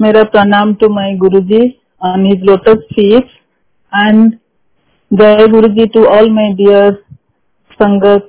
मेरा 0.00 0.22
प्रणाम 0.32 0.72
to 0.80 0.88
my 0.94 1.14
guru 1.18 1.40
ji 1.46 1.60
on 2.02 2.26
his 2.26 2.42
lotus 2.44 2.82
feet 2.94 3.30
and 3.92 4.32
जय 5.10 5.46
guru 5.50 5.68
ji 5.74 5.86
to 5.94 6.04
all 6.06 6.30
my 6.32 6.52
dear 6.54 6.92
sangat 7.80 8.28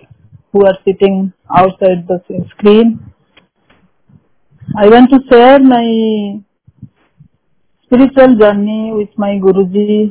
who 0.55 0.65
are 0.67 0.73
sitting 0.75 1.29
outside 1.59 2.05
the 2.11 2.19
screen 2.31 2.97
I 4.79 4.89
want 4.89 5.09
to 5.11 5.19
share 5.33 5.61
my 5.63 5.93
spiritual 7.83 8.35
journey 8.39 8.91
with 8.91 9.19
my 9.19 9.37
guru 9.39 9.63
ji 9.75 10.01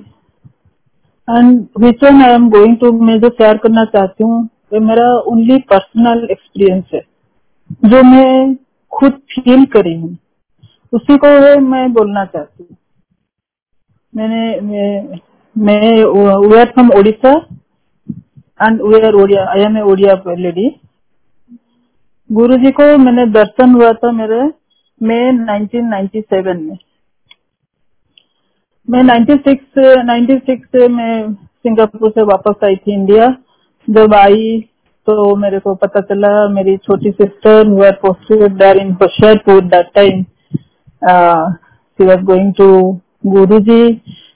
and 1.28 1.58
which 1.80 2.04
one 2.04 2.22
I 2.22 2.32
am 2.34 2.48
going 2.50 2.76
to 2.76 2.92
मैं 3.00 3.18
जो 3.20 3.28
share 3.30 3.56
करना 3.64 3.84
चाहती 3.96 4.24
हूँ 4.24 4.48
वो 4.72 4.80
मेरा 4.86 5.04
only 5.32 5.56
personal 5.70 6.26
experience 6.30 6.84
है, 6.94 7.00
जो 7.84 8.02
मैं 8.02 8.54
खुद 8.92 9.12
फील 9.32 9.64
करी 9.74 9.94
हूँ। 9.94 10.16
उसी 10.92 11.16
को 11.16 11.28
मैं 11.60 11.92
बोलना 11.92 12.24
चाहती 12.24 12.62
हूँ। 12.62 12.76
मैंने, 14.12 14.42
मैं 15.56 15.80
we 16.40 16.58
are 16.58 16.70
from 16.70 16.90
Odisha 16.98 17.32
and 18.60 18.80
we 18.82 19.00
are 19.06 19.14
Odia 19.14 19.44
I 19.50 19.60
am 19.62 19.76
a 19.78 19.80
Odia 19.92 20.14
lady 20.38 20.68
guru 22.30 22.56
ji 22.56 22.70
को 22.70 22.86
मैंने 22.98 23.26
दर्शन 23.32 23.74
हुआ 23.74 23.92
था 23.94 24.10
मेरे 24.12 24.40
मई 25.00 25.30
1997 25.58 26.56
में। 26.56 26.78
मैं 28.88 29.02
96 29.02 29.84
96 30.04 30.88
में 30.88 31.34
सिंगापुर 31.34 32.10
से 32.10 32.22
वापस 32.24 32.64
आई 32.64 32.76
थी 32.76 32.94
इंडिया 32.94 33.28
जब 33.88 34.14
आई 34.14 34.60
तो 35.06 35.34
मेरे 35.36 35.58
को 35.58 35.74
पता 35.74 36.00
चला, 36.00 36.48
मेरी 36.48 36.76
छोटी 36.76 37.10
सिस्टर 37.12 37.66
हुआ 37.66 37.90
posted 38.02 38.62
in 38.80 38.92
Hoshiarpur 39.02 39.60
that 39.66 39.90
time 39.94 40.24
she 41.02 42.06
was 42.06 42.22
going 42.24 42.52
to 42.54 42.66
Guruji 43.26 43.92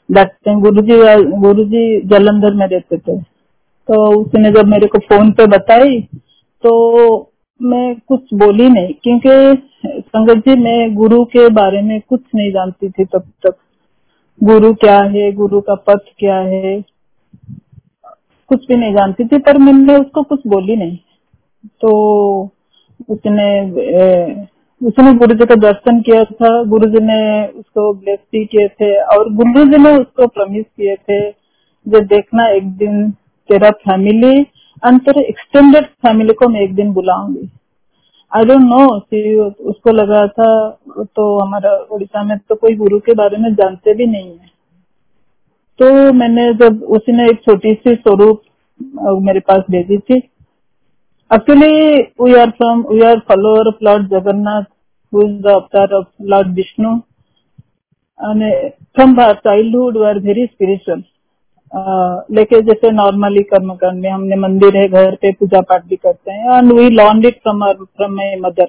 that 0.09 0.33
time 0.45 0.61
Guruji 0.61 0.97
Guruji 1.41 2.01
Jalandhar 2.09 2.55
में 2.55 2.67
रहते 2.67 2.97
थे। 2.99 3.21
तो 3.89 4.21
उसने 4.21 4.51
जब 4.53 4.67
मेरे 4.69 4.87
को 4.87 4.99
फ़ोन 5.01 5.31
पे 5.33 5.47
बताई 5.49 6.01
तो 6.65 6.73
मैं 7.61 7.95
कुछ 8.09 8.35
बोली 8.35 8.69
नहीं, 8.69 8.95
क्योंकि 9.03 9.31
संगत 9.87 10.39
जी, 10.39 10.55
मैं 10.57 10.95
गुरु 10.95 11.25
के 11.27 11.49
बारे 11.51 11.83
में 11.83 12.01
कुछ 12.01 12.21
नहीं 12.35 12.51
जानती 12.53 12.89
थी 12.91 13.05
तब 13.05 13.23
तक। 13.47 13.57
गुरु 14.41 14.73
क्या 14.75 14.99
है, 14.99 15.31
गुरु 15.33 15.61
का 15.61 15.75
पथ 15.89 16.13
क्या 16.19 16.37
है, 16.37 16.81
कुछ 18.51 18.67
भी 18.69 18.77
नहीं 18.77 18.95
जानती 18.95 19.25
थी, 19.25 19.39
पर 19.39 19.59
मैंने 19.59 19.97
उसको 19.97 20.23
कुछ 20.23 20.47
बोली 20.47 20.77
नहीं। 20.77 20.97
तो 21.81 21.91
उसने 23.09 23.49
उसने 24.83 25.13
गुरु 25.15 25.35
जी 25.35 25.47
का 25.47 25.55
दर्शन 25.57 26.01
किया 26.03 26.23
था, 26.25 26.63
गुरु 26.65 26.87
जी 26.91 27.01
ने 27.03 27.47
उसको 27.49 27.93
ब्लेस 27.95 28.19
किए 28.33 28.69
थे 28.71 28.95
और 29.15 29.33
गुरु 29.35 29.65
जी 29.67 29.79
ने 29.79 29.91
उसको 29.99 30.27
प्रमिस 30.29 30.65
किए 30.67 30.95
थे 30.99 31.21
जो 31.87 32.01
देखना 32.07 32.47
एक 32.51 32.71
दिन 32.77 33.11
तेरा 33.49 33.71
फैमिली 33.81 34.39
एंड 34.39 35.01
तेरे 35.01 35.25
एक्सटेंडेड 35.25 35.85
फैमिली 36.03 36.33
को 36.35 36.49
मैं 36.49 36.61
एक 36.61 36.75
दिन 36.75 36.93
बुलाऊँगी। 36.93 37.49
आई 38.33 38.45
डोंट 38.45 38.63
नो 38.63 38.85
उसको 39.71 39.93
लगा 39.93 40.27
था 40.29 40.49
तो 40.91 41.25
हमारा 41.39 41.75
उड़ीसा 41.93 42.23
में 42.23 42.37
तो 42.39 42.55
कोई 42.55 42.75
गुरु 42.77 42.99
के 43.01 43.15
बारे 43.15 43.39
में 43.39 43.55
जानते 43.55 43.95
भी 43.95 44.07
नहीं 44.07 44.29
है। 44.29 44.51
तो 45.79 46.13
मैंने 46.13 46.53
जब 46.57 46.83
उसी 46.91 47.13
ने 47.13 47.29
एक 47.31 47.43
छोटी 47.45 47.75
सी 47.75 47.95
स्वरूप 47.95 48.43
मेरे 49.23 49.41
पास 49.43 49.63
भेजी 49.71 49.99
थी। 50.01 50.17
Actually 51.31 51.99
we 52.23 52.35
are 52.37 52.51
from 52.53 52.85
we 52.91 53.01
are 53.05 53.19
follower 53.29 53.69
of 53.69 53.85
lord 53.85 54.09
Jagannath 55.13 55.21
who 55.21 55.23
is 55.23 55.43
the 55.43 55.47
avatar 55.47 55.93
of 55.95 56.07
lord 56.23 56.49
Vishnu 56.49 56.99
from 58.95 59.17
childhood 59.21 59.97
we 59.97 60.05
are 60.05 60.19
very 60.19 60.47
spiritual 60.47 61.03
लेके 62.37 62.61
जैसे 62.61 62.91
नॉर्मली 62.91 63.43
कर्मकांड 63.43 64.01
में 64.01 64.11
हमने 64.11 64.37
मंदिर 64.37 64.77
है 64.77 64.89
घर 64.89 65.15
पे 65.15 65.33
पूजा 65.33 65.61
पाठ 65.61 65.85
भी 65.85 65.97
करते 65.97 66.33
हैं 66.33 66.59
and 66.59 66.73
we 66.73 66.89
learned 66.89 67.27
it 67.27 67.39
from 67.43 67.65
from 67.73 68.15
my 68.15 68.37
mother 68.37 68.67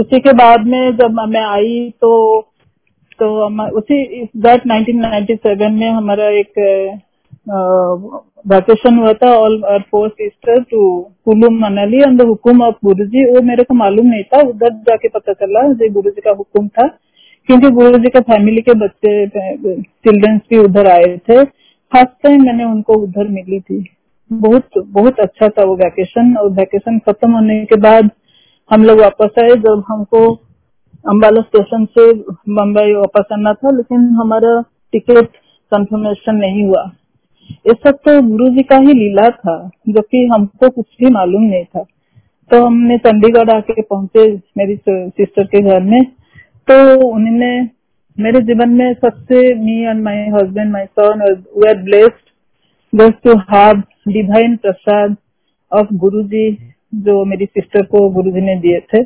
उसी 0.00 0.20
के 0.20 0.32
बाद 0.32 0.66
में 0.66 0.96
जब 0.96 1.20
मैं 1.28 1.40
आई 1.40 1.90
तो 2.00 2.40
तो 3.20 3.28
उसी 3.78 4.24
दैट 4.36 4.62
1997 4.66 5.70
में 5.70 5.90
हमारा 5.90 6.28
एक 6.28 6.52
वैकेशन 8.44 8.98
हुआ 8.98 9.12
था 9.14 9.32
all 9.36 9.62
our 9.64 9.80
four 9.90 10.08
sister 10.10 10.62
to 10.62 10.80
Kullu 11.24 11.48
Manali 11.52 11.98
and 11.98 12.20
the 12.20 12.26
hukam 12.26 12.62
of 12.62 12.74
guru 12.84 13.04
ji 13.06 13.24
वो 13.26 13.42
मेरे 13.42 13.64
को 13.64 13.74
मालूम 13.74 14.06
नहीं 14.06 14.22
था, 14.24 14.40
उधर 14.40 14.70
जाके 14.88 15.08
पता 15.08 15.32
चला 15.32 15.62
जो 15.72 15.90
गुरु 15.92 16.10
जी 16.10 16.20
का 16.20 16.30
हुक्म 16.32 16.68
था, 16.68 16.86
क्योंकि 17.48 17.70
गुरु 17.72 17.98
जी 17.98 18.10
का 18.10 18.20
फैमिली 18.22 18.60
के 18.62 18.74
बच्चे 18.78 19.26
चिल्ड्रंस 19.28 20.40
भी 20.50 20.58
उधर 20.58 20.90
आए 20.90 21.16
थे। 21.18 21.44
फ़र्स्ट 21.92 22.22
टाइम 22.22 22.44
मैंने 22.46 22.64
उनको 22.64 22.94
उधर 23.02 23.28
मिली 23.30 23.60
थी। 23.60 23.84
बहुत 24.30 24.78
बहुत 24.92 25.20
अच्छा 25.20 25.48
था 25.48 25.64
वो 25.64 25.74
वैकेशन 25.76 26.36
और 26.36 26.50
वैकेशन 26.52 26.98
खत्म 27.08 27.30
होने 27.32 27.64
के 27.64 27.76
बाद 27.80 28.10
हम 28.70 28.84
लोग 28.84 29.00
वापस 29.00 29.38
आए, 29.38 29.50
जब 29.50 29.82
हमको 29.88 30.20
अम्बाला 31.04 31.40
स्टेशन 31.42 31.84
से 31.98 32.12
मुंबई 32.52 32.92
वापस 32.92 33.32
आना 33.32 33.52
था, 33.54 33.70
लेकिन 33.76 34.08
हमारा 34.20 34.60
टिकट 34.92 35.26
कंफर्मेशन 35.72 36.36
नहीं 36.36 36.64
हुआ। 36.64 36.84
ये 37.66 37.72
सब 37.74 37.98
तो 37.98 38.20
गुरु 38.22 38.48
जी 38.48 38.62
का 38.62 38.76
ही 38.78 38.92
लीला 38.94 39.28
था, 39.30 39.70
जो 39.88 40.00
कि 40.02 40.26
हमको 40.26 40.68
कुछ 40.70 40.86
भी 41.00 41.10
मालूम 41.12 41.42
नहीं 41.42 41.64
था। 41.64 41.82
तो 42.50 42.64
हमने 42.64 42.96
चंडीगढ़ 42.98 43.50
आके 43.50 43.82
पहुँचे 43.82 44.26
मेरी 44.58 44.76
सिस्टर 44.86 45.44
के 45.44 45.60
घर 45.62 45.80
में। 45.82 46.04
तो 46.04 46.76
उन्होंने 47.08 47.60
मेरे 48.16 48.40
जीवन 48.42 48.70
में 48.70 48.92
सबसे 48.94 49.54
me 49.54 49.80
and 49.80 50.02
my 50.04 50.22
husband 50.34 50.72
my 50.72 50.86
son 50.98 51.22
we 51.56 51.68
are 51.68 51.82
blessed 51.82 52.24
just 52.92 53.22
to 53.24 53.36
have 53.50 53.82
divine 54.08 54.56
prasad 54.56 55.16
of 55.72 55.94
Guruji 55.94 56.50
जो 57.02 57.24
मेरी 57.24 57.46
सिस्टर 57.46 57.84
को 57.84 58.08
गुरुजी 58.10 58.40
ने 58.40 58.56
दिए 58.60 58.80
थे। 58.92 59.00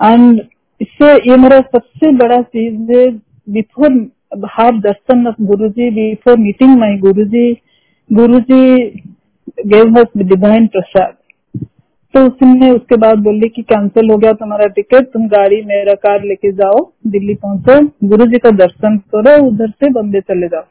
एंड 0.00 0.40
इससे 0.80 1.12
ये 1.30 1.36
मेरा 1.36 1.60
सबसे 1.68 2.10
बड़ा 2.16 2.40
चीज़ 2.42 2.92
है 2.92 3.06
before 3.48 3.92
have 4.32 4.80
darshan 4.82 5.26
of 5.26 5.42
Guruji 5.42 5.90
before 5.90 6.36
meeting 6.38 6.78
my 6.78 6.96
Guruji 6.98 7.52
Guruji 8.10 8.76
gave 9.66 9.98
us 9.98 10.06
divine 10.18 10.66
prasad. 10.66 11.14
तो 12.14 12.24
उसने 12.26 12.70
उसके 12.70 12.96
बाद 12.96 13.18
बोली 13.18 13.48
कि 13.48 13.62
कैंसिल 13.62 14.10
हो 14.10 14.16
गया 14.18 14.32
तुम्हारा 14.32 14.66
टिकट 14.66 15.06
तुम 15.12 15.26
गाड़ी 15.28 15.60
मेरा 15.64 15.94
कार 15.96 16.22
लेके 16.24 16.52
जाओ, 16.52 16.78
दिल्ली 17.06 17.34
पहुंचो 17.34 18.08
गुरु 18.08 18.26
जी 18.26 18.38
का 18.38 18.50
दर्शन 18.56 18.96
करो, 19.14 19.46
उधर 19.46 19.70
से 19.70 19.90
बम्बे 19.90 20.20
चले 20.20 20.48
जाओ। 20.48 20.62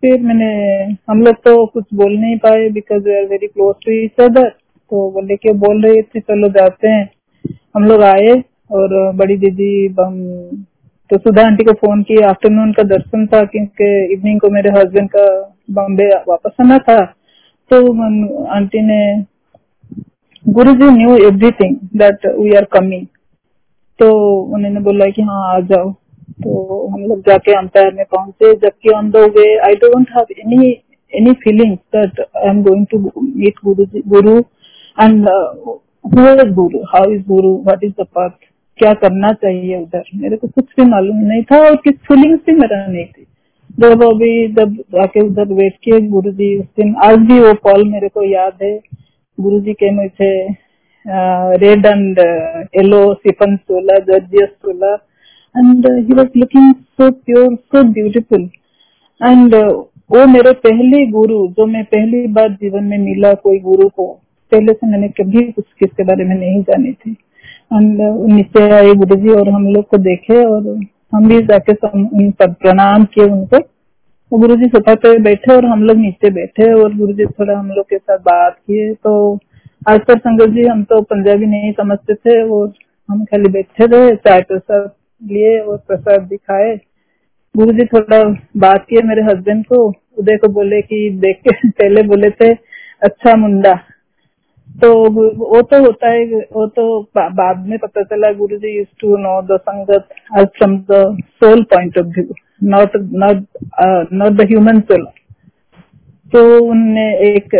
फिर 0.00 0.20
मैंने, 0.22 0.48
हम 1.10 1.22
लोग 1.22 1.34
तो 1.44 1.64
कुछ 1.66 1.84
बोल 1.94 2.12
नहीं 2.12 2.36
पाए 2.38 2.68
because 2.70 3.04
we 3.04 3.16
are 3.18 3.24
very 3.26 3.46
close 3.46 3.74
to 3.84 3.92
each 3.94 4.20
other 4.20 4.48
तो 4.48 5.10
बोले 5.12 5.36
कि 5.36 5.52
बोल 5.54 5.82
रही 5.82 6.02
थी, 6.02 6.20
चलो 6.20 6.48
जाते 6.48 6.88
हैं। 6.88 7.10
हम 7.76 7.84
लोग 7.84 8.02
आए 8.02 8.32
और 8.70 9.12
बड़ी 9.16 9.36
दीदी 9.36 9.88
तो 11.10 11.18
सुधा 11.18 11.42
आंटी 11.46 11.64
को 11.64 11.72
फ़ोन 11.82 12.02
किया 12.02 12.28
आफ्टरनून 12.28 12.72
का 12.72 12.82
दर्शन 12.88 13.26
था 13.26 13.42
क्योंकि 13.52 13.86
इवनिंग 14.14 14.40
को 14.40 14.48
मेरे 14.50 14.70
हस्बैंड 14.70 15.08
का 15.10 15.26
बॉम्बे 15.74 16.08
वापस 16.28 16.56
आना 16.60 16.78
था। 16.88 17.00
तो 17.70 17.76
आंटी 18.54 18.80
ने 18.82 19.00
guru 20.44 20.72
ji 20.74 20.90
knew 20.96 21.16
everything 21.28 21.76
that 21.98 22.26
we 22.38 22.54
are 22.56 22.64
coming 22.72 23.06
तो 24.00 24.10
उन्होंने 24.56 24.80
बोला 24.80 25.06
कि 25.10 25.22
हाँ 25.22 25.42
आ 25.54 25.58
जाओ। 25.70 25.90
तो 26.42 26.86
हम 26.88 27.00
लोग 27.02 27.20
जाके 27.28 27.52
अंपायर 27.58 27.94
में 27.94 28.04
पहुँचे। 28.10 28.52
जबकि 28.56 28.90
on 28.96 29.10
the 29.10 29.16
way 29.36 29.46
I 29.66 29.74
don't 29.84 30.10
have 30.16 30.34
any 30.40 30.70
any 31.12 31.32
feeling 31.44 31.76
that 31.96 32.20
I 32.20 32.48
am 32.48 32.62
going 32.62 32.86
to 32.90 32.98
meet 33.22 33.54
guru 33.64 33.86
guru 34.08 34.38
and 34.96 35.28
who 35.28 36.26
is 36.26 36.52
guru? 36.54 36.84
How 36.92 37.10
is 37.12 37.22
guru? 37.28 37.56
What 37.64 37.84
is 37.84 37.92
the 38.00 38.06
path 38.16 38.46
क्या 38.78 38.92
करना 38.96 39.32
चाहिए 39.34 39.76
उधर? 39.76 40.02
मेरे 40.14 40.36
को 40.36 40.48
कुछ 40.48 40.64
भी 40.76 40.84
मालूम 40.86 41.16
नहीं 41.18 41.42
था 41.42 41.58
और 41.60 41.76
किस 41.84 41.94
फीलिंग्स 42.08 42.40
भी 42.46 42.52
मेरा 42.54 42.86
नहीं 42.86 43.04
थी। 43.06 43.26
जब 43.80 44.02
अभी, 44.04 44.48
जब 44.48 44.72
जाके 44.94 45.20
उधर 45.20 45.52
बैठ 45.54 45.74
के 45.84 46.00
गुरु 46.08 46.30
जी 46.32 46.56
उस 46.58 46.66
दिन 46.78 46.94
आज 47.04 47.18
भी 47.26 47.38
वो 47.40 47.52
कॉल 47.62 47.88
मेरे 47.88 48.08
को 48.08 48.24
याद 48.24 48.62
है। 48.62 48.78
गुरु 49.38 49.60
जी 49.60 49.72
के 49.72 49.90
मुझे 49.92 50.32
रेड 51.56 51.86
एंड 51.86 52.18
येलो 52.76 53.02
सिफन 53.14 53.56
सोला 53.56 53.98
जर्जियस 54.04 54.48
सोला 54.48 54.92
and 55.54 55.86
he 55.98 56.14
was 56.14 56.38
looking 56.38 56.72
so 56.74 57.10
pure 57.10 57.54
so 57.54 57.82
beautiful 57.92 58.42
and 59.20 59.54
वो 60.10 60.26
मेरे 60.26 60.52
पहले 60.56 61.06
गुरु, 61.06 61.46
जो 61.48 61.66
मैं 61.66 61.84
पहली 61.84 62.26
बार 62.26 62.48
जीवन 62.52 62.84
में 62.84 62.98
मिला 62.98 63.32
कोई 63.34 63.58
गुरु 63.60 63.88
को, 63.88 64.06
पहले 64.52 64.72
से 64.72 64.86
मैंने 64.86 65.08
कभी 65.08 65.50
कुछ 65.52 65.64
किसके 65.78 66.04
बारे 66.04 66.24
में 66.24 66.34
नहीं 66.36 66.62
जानी 66.62 66.92
थी। 66.92 67.16
एंड 67.70 68.00
नीचे 68.32 68.70
आए 68.74 68.92
गुरु 68.94 69.16
जी 69.16 69.28
और 69.30 69.48
हम 69.48 69.66
लोग 69.74 69.88
को 69.88 69.98
देखे 69.98 70.44
और 70.44 70.68
हम 71.14 71.28
भी 71.28 71.40
जाके 71.46 71.72
प्रणाम 71.74 73.04
किए 73.04 73.24
उनको 73.24 73.58
तो 73.58 74.38
गुरु 74.38 74.56
जी 74.56 74.64
सोफा 74.64 74.94
पे 74.94 75.18
बैठे 75.18 75.54
और 75.56 75.64
हम 75.64 75.82
लोग 75.84 75.96
नीचे 75.96 76.30
बैठे 76.30 76.72
और 76.72 76.96
गुरु 76.96 77.12
जी 77.12 77.26
थोड़ा 77.26 77.58
हम 77.58 77.68
लोग 77.68 77.84
के 77.84 77.98
साथ 77.98 78.18
बात 78.18 78.56
किए। 78.66 78.92
तो 78.94 79.12
आज 79.88 80.00
पर 80.00 80.18
संगत 80.18 80.54
जी 80.54 80.66
हम 80.66 80.82
तो 80.84 81.00
पंजाबी 81.02 81.46
नहीं 81.46 81.72
समझते 81.72 82.14
थे 82.14 82.42
और 82.48 82.72
हम 83.08 83.24
खाली 83.24 83.48
बैठे 83.48 83.86
थे 83.86 84.14
चाय 84.16 84.40
प्रसाद 84.42 84.90
लिए 85.22 85.58
और 85.60 85.76
प्रसाद 85.88 86.22
दिखाए 86.22 86.76
गुरु 87.54 87.72
जी 87.72 87.84
थोड़ा 87.84 88.22
बात 88.56 88.84
किए 88.90 89.02
मेरे 89.02 89.22
हस्बैंड 89.22 89.64
को। 89.66 89.86
उदय 90.18 90.36
को 90.36 90.48
बोले 90.48 90.80
कि 90.82 91.08
देख 91.20 91.40
के 91.48 91.68
पहले 91.70 92.02
बोले 92.02 92.30
थे 92.30 92.52
अच्छा 93.02 93.34
मुंडा। 93.36 93.72
तो 94.78 94.88
वो 95.10 95.60
तो 95.62 95.78
होता 95.82 96.10
है, 96.10 96.24
वो 96.52 96.66
तो 96.66 97.00
बाद 97.14 97.66
में 97.68 97.78
पता 97.78 98.02
चला 98.02 98.32
guru 98.34 98.56
ji 98.56 98.78
is 98.80 98.86
to 99.00 99.16
know 99.18 99.40
the 99.46 99.58
sangat 99.60 100.08
from 100.56 100.76
the 100.90 101.00
soul 101.36 101.62
point 101.72 101.98
of 101.98 102.06
view 102.08 102.34
not 102.64 102.96
not 103.22 103.44
not 104.12 104.32
the 104.32 104.46
human 104.50 104.80
soul 104.82 105.06
तो 106.32 106.40
उनने 106.64 107.06
एक 107.26 107.56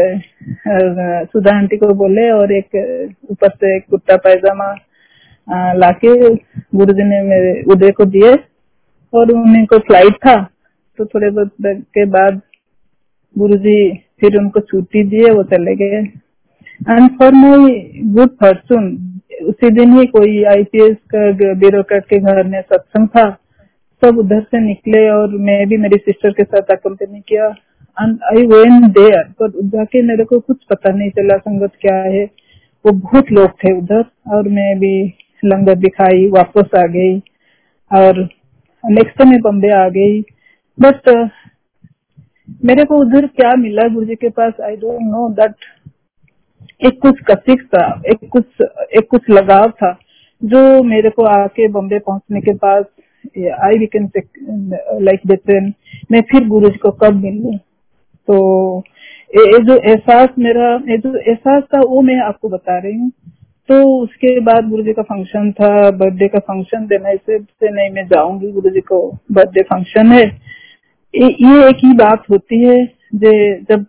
सुधा 1.33 1.57
आंटी 1.59 1.77
को 1.77 1.93
बोले 1.95 2.31
और 2.31 2.53
एक 2.53 2.77
ऊपर 3.31 3.49
से 3.51 3.77
एक 3.77 3.85
कुर्ता 3.91 4.17
पैजामा 4.25 4.73
लाके 5.75 6.15
गुरु 6.77 6.93
जी 6.93 7.03
ने 7.05 7.21
मेरे, 7.25 7.63
उदय 7.73 7.91
को 7.91 8.05
दिए 8.07 8.33
और 9.13 9.31
उन्हें 9.33 9.65
को 9.67 9.79
फ़्लाइट 9.79 10.17
था। 10.27 10.37
तो 10.99 11.05
थोड़े 11.07 11.31
बहुत 11.31 11.53
के 11.95 12.05
बाद 12.07 12.41
गुरु 13.37 13.57
जी 13.59 13.79
फिर 14.21 14.37
उनको 14.39 14.61
छुट्टी 14.63 15.03
दिए, 15.05 15.31
वो 15.31 15.43
चले 15.45 15.75
गए। 15.77 16.03
And 16.81 17.09
for 17.19 17.33
my 17.35 17.81
good 18.15 18.31
fortune 18.41 18.87
उसी 19.43 19.71
दिन 19.71 19.93
ही 19.93 20.07
कोई 20.07 20.43
आईपीएस 20.45 20.97
का 21.15 21.31
ब्यूरोक्रेट 21.55 22.05
के 22.05 22.19
घर 22.19 22.47
में 22.47 22.61
सत्संग 22.63 23.09
था। 23.09 23.31
सब 24.03 24.19
उधर 24.19 24.41
से 24.41 24.59
निकले 24.61 25.09
और 25.11 25.37
मैं 25.41 25.67
भी 25.69 25.77
मेरी 25.77 25.97
सिस्टर 25.99 26.33
के 26.33 26.45
साथ 26.45 26.71
अकम्पनी 26.71 27.21
किया। 27.29 27.47
एंड 27.97 28.19
आई 28.31 28.47
वेन 28.47 28.89
देयर 28.91 29.23
पर 29.41 29.51
जाके 29.69 30.03
मेरे 30.03 30.25
को 30.25 30.39
कुछ 30.39 30.65
पता 30.71 30.93
नहीं 30.93 31.11
चला 31.11 31.37
संगत 31.37 31.73
क्या 31.81 31.97
है। 31.97 32.25
वो 32.85 32.93
बहुत 32.93 33.33
लोग 33.33 33.51
थे 33.65 33.73
उधर, 33.79 34.05
और 34.29 34.49
मैं 34.49 34.79
भी 34.79 34.93
लंगर 35.43 35.75
दिखाई, 35.77 36.27
वापस 36.29 36.79
आ 36.79 36.87
गई। 36.89 37.19
और 37.91 38.23
नेक्स्ट 38.85 39.19
टाइम 39.19 39.41
बम्बे 39.43 39.71
आ 39.75 39.89
गई। 39.89 40.21
बट 40.79 41.09
मेरे 42.65 42.85
को 42.85 42.97
उधर 42.97 43.27
क्या 43.27 43.55
मिला 43.57 43.89
गुरु 43.89 44.07
जी 44.07 44.15
के 44.15 44.29
पास? 44.31 44.53
आई 44.65 44.77
डोंट 44.77 45.01
नो 45.03 45.29
दैट 45.35 45.55
एक 46.81 46.99
कुछ 47.01 47.21
कसिक 47.31 47.63
था, 47.67 47.85
एक 48.07 48.29
कुछ 48.33 48.45
एक 48.99 49.09
कुछ 49.11 49.31
लगाव 49.31 49.71
था 49.73 49.93
जो 50.43 50.83
मेरे 50.85 51.11
को 51.11 51.25
आके 51.27 51.69
बॉम्बे 51.69 51.99
पहुँचने 51.99 52.41
के 52.41 52.53
बाद 52.57 52.85
I 53.65 53.79
we 53.79 53.87
can 53.87 54.11
like 55.03 55.21
different 55.27 55.75
मैं 56.13 56.21
फिर 56.31 56.47
गुरु 56.49 56.69
जी 56.69 56.79
को 56.79 56.91
कब 57.01 57.15
मिलू? 57.15 57.57
तो 58.29 58.79
ये 59.31 59.59
जो 59.65 59.77
एहसास 59.77 60.29
मेरा, 60.39 60.75
ये 60.89 60.99
जो 60.99 61.15
एहसास 61.17 61.63
था 61.65 61.81
वो 61.81 62.01
मैं 62.03 62.21
आपको 62.23 62.49
बता 62.49 62.79
रही 62.79 62.95
हूँ। 62.95 63.11
तो 63.69 63.83
उसके 63.97 64.39
बाद 64.41 64.69
गुरु 64.69 64.83
जी 64.83 64.93
का 64.93 65.03
फ़ंक्शन 65.03 65.51
था 65.53 65.91
बर्थडे 65.93 66.29
का 66.29 66.39
फ़ंक्शन 66.41 66.87
देना 66.87 67.11
इसे 67.11 67.39
से 67.39 67.71
नहीं 67.71 67.91
मैं 67.91 68.07
जाऊँगी 68.09 68.51
गुरु 68.53 68.71
जी 68.71 68.81
को 68.83 69.01
बर्थडे 69.33 69.63
फ़ंक्शन 69.65 70.13
है। 70.13 70.25
ये 71.15 71.69
एक 71.69 71.85
ही 71.85 71.93
बात 71.97 72.23
होती 72.31 72.63
है, 72.63 72.85
जे 73.15 73.61
जब 73.63 73.85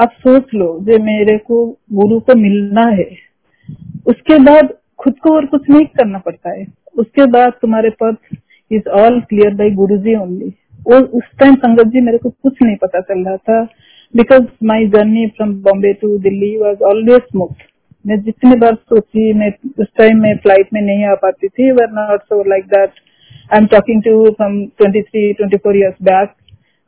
आप 0.00 0.12
सोच 0.18 0.54
लो 0.54 0.68
जो 0.82 0.98
मेरे 1.04 1.36
को 1.40 1.64
गुरु 1.92 2.18
को 2.20 2.34
मिलना 2.36 2.86
है। 2.90 3.08
उसके 4.08 4.38
बाद 4.44 4.74
खुद 4.98 5.14
को 5.22 5.34
और 5.34 5.46
कुछ 5.46 5.68
नहीं 5.70 5.86
करना 5.88 6.18
पड़ता 6.18 6.50
है। 6.50 6.66
उसके 6.98 7.26
बाद 7.32 7.52
तुम्हारे 7.62 7.90
पथ 8.02 8.36
is 8.70 8.88
all 9.00 9.20
clear 9.30 9.54
by 9.54 9.70
guru 9.74 9.96
ji 9.98 10.14
only 10.16 10.52
वो 10.86 10.98
उस 11.18 11.24
टाइम 11.40 11.54
संगत 11.56 11.86
जी 11.86 12.00
मेरे 12.00 12.18
को 12.18 12.30
कुछ 12.30 12.62
नहीं 12.62 12.76
पता 12.76 13.00
चल 13.02 13.24
रहा 13.24 13.36
था। 13.38 13.62
Because 14.14 14.44
my 14.66 14.86
journey 14.88 15.26
from 15.36 15.52
Bombay 15.62 15.92
to 16.00 16.16
Delhi 16.18 16.56
was 16.58 16.82
always 16.84 17.20
smooth 17.22 17.66
मैं 18.04 18.20
जितने 18.22 18.56
बार 18.56 18.74
सोची, 18.74 19.32
मैं 19.32 19.50
उस 19.78 19.86
टाइम 19.98 20.22
में 20.22 20.36
फ़्लाइट 20.36 20.68
में 20.74 20.80
नहीं 20.82 21.04
आ 21.04 21.14
पाती 21.16 21.48
थी 21.48 21.70
were 21.72 21.90
not 21.92 22.22
so 22.22 22.42
like 22.48 22.64
that 22.66 22.90
I 23.52 23.58
am 23.58 23.66
talking 23.72 24.02
to 24.02 24.30
from 24.30 24.64
twenty 24.78 25.02
three 25.02 25.32
twenty 25.32 25.56
four 25.56 25.76
years 25.76 25.96
back 26.02 26.32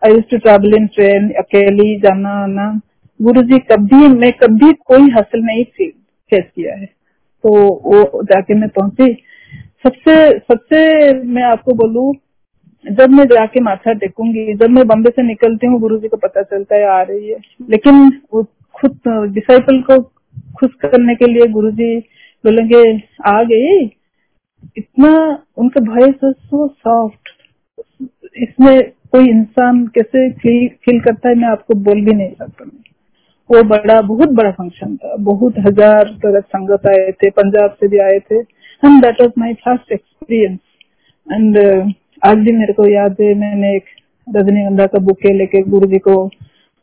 I 0.02 0.12
use 0.12 0.24
to 0.30 0.38
travel 0.38 0.74
in 0.76 0.86
train 0.94 1.28
अकेली 1.38 1.98
जाना, 2.00 2.30
आना। 2.42 2.80
गुरु 3.20 3.42
जी 3.42 3.58
कभी 3.58 4.08
मैं 4.08 4.32
कभी 4.32 4.72
कोई 4.72 5.10
हासिल 5.10 5.40
नहीं 5.40 5.64
फेस 5.64 6.44
किया 6.56 6.74
है। 6.74 6.86
तो 7.44 7.50
वो 7.84 8.22
जाके 8.22 8.54
मैं 8.54 8.68
पहुँची। 8.68 9.12
सबसे 9.82 10.38
सबसे 10.38 11.12
मैं 11.24 11.42
आपको 11.42 11.72
बोलूँ, 11.72 12.14
जब 12.92 13.10
मैं 13.10 13.24
जाके 13.24 13.60
माथा 13.60 13.92
टेकूँगी, 13.92 14.54
जब 14.54 14.70
मैं 14.70 14.86
बम्बे 14.86 15.10
से 15.10 15.22
निकलती 15.22 15.66
हूँ 15.66 15.80
गुरु 15.80 15.98
जी 15.98 16.08
को 16.08 16.16
पता 16.16 16.42
चलता 16.42 16.76
है, 16.76 16.84
आ 16.84 17.02
रही 17.02 17.28
है। 17.28 17.38
लेकिन 17.70 18.20
वो 18.34 18.42
खुद 18.74 19.00
डिसाइपल 19.34 19.80
को 19.80 20.00
खुश 20.58 20.70
करने 20.82 21.14
के 21.14 21.26
लिए 21.26 21.46
गुरु 21.46 21.70
जी 21.70 21.98
बोलेंगे, 22.44 23.02
आ 23.26 23.42
गई? 23.42 23.84
इतना, 24.76 25.44
उनका 25.56 25.80
वॉइस 25.92 26.14
सो 26.24 26.68
सॉफ्ट 26.68 27.28
इसमें 28.36 28.90
कोई 29.12 29.28
इंसान 29.28 29.86
कैसे 29.86 30.30
फील 30.66 31.00
करता 31.00 31.28
है, 31.28 31.34
मैं 31.34 31.48
आपको 31.48 31.74
बोल 31.74 32.04
भी 32.04 32.12
नहीं 32.12 32.30
सकता। 32.30 32.70
वो 33.50 33.62
बड़ा, 33.62 34.00
बहुत 34.00 34.28
बड़ा 34.28 34.50
फ़ंक्शन 34.50 34.96
था। 34.96 35.16
बहुत 35.20 35.58
हज़ार 35.58 36.08
तरह 36.22 36.40
संगत 36.40 36.86
आए 36.86 37.10
थे, 37.12 37.30
पंजाब 37.30 37.76
से 37.80 37.88
भी 37.88 37.98
आए 37.98 38.18
थे। 38.20 38.38
And 38.38 39.02
that 39.02 39.20
was 39.20 39.32
my 39.38 39.54
first 39.54 39.92
experience 39.92 40.58
and 41.26 41.58
आज 42.22 42.38
भी 42.38 42.52
मेरे 42.52 42.72
को 42.72 42.88
याद 42.88 43.16
है, 43.20 43.34
मैंने 43.34 43.76
एक 43.76 43.84
रजनीगंधा 44.36 44.86
का 44.86 44.98
बुके 44.98 45.32
लेके 45.32 45.62
गुरु 45.62 45.86
जी 45.86 45.98
को 45.98 46.14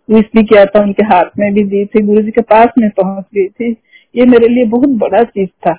विश 0.09 0.25
भी 0.35 0.43
किया 0.43 0.65
था। 0.65 0.81
उनके 0.81 1.03
हाथ 1.03 1.37
में 1.39 1.53
भी 1.53 1.63
दी 1.63 1.85
थी 1.85 2.01
गुरु 2.01 2.21
जी 2.21 2.31
के 2.31 2.41
पास 2.41 2.67
में 2.77 2.89
पहुँच 2.89 3.25
गई 3.35 3.47
थी। 3.47 3.75
ये 4.15 4.25
मेरे 4.25 4.47
लिए 4.47 4.65
बहुत 4.65 4.89
बड़ा 4.99 5.23
चीज़ 5.23 5.49
था। 5.67 5.73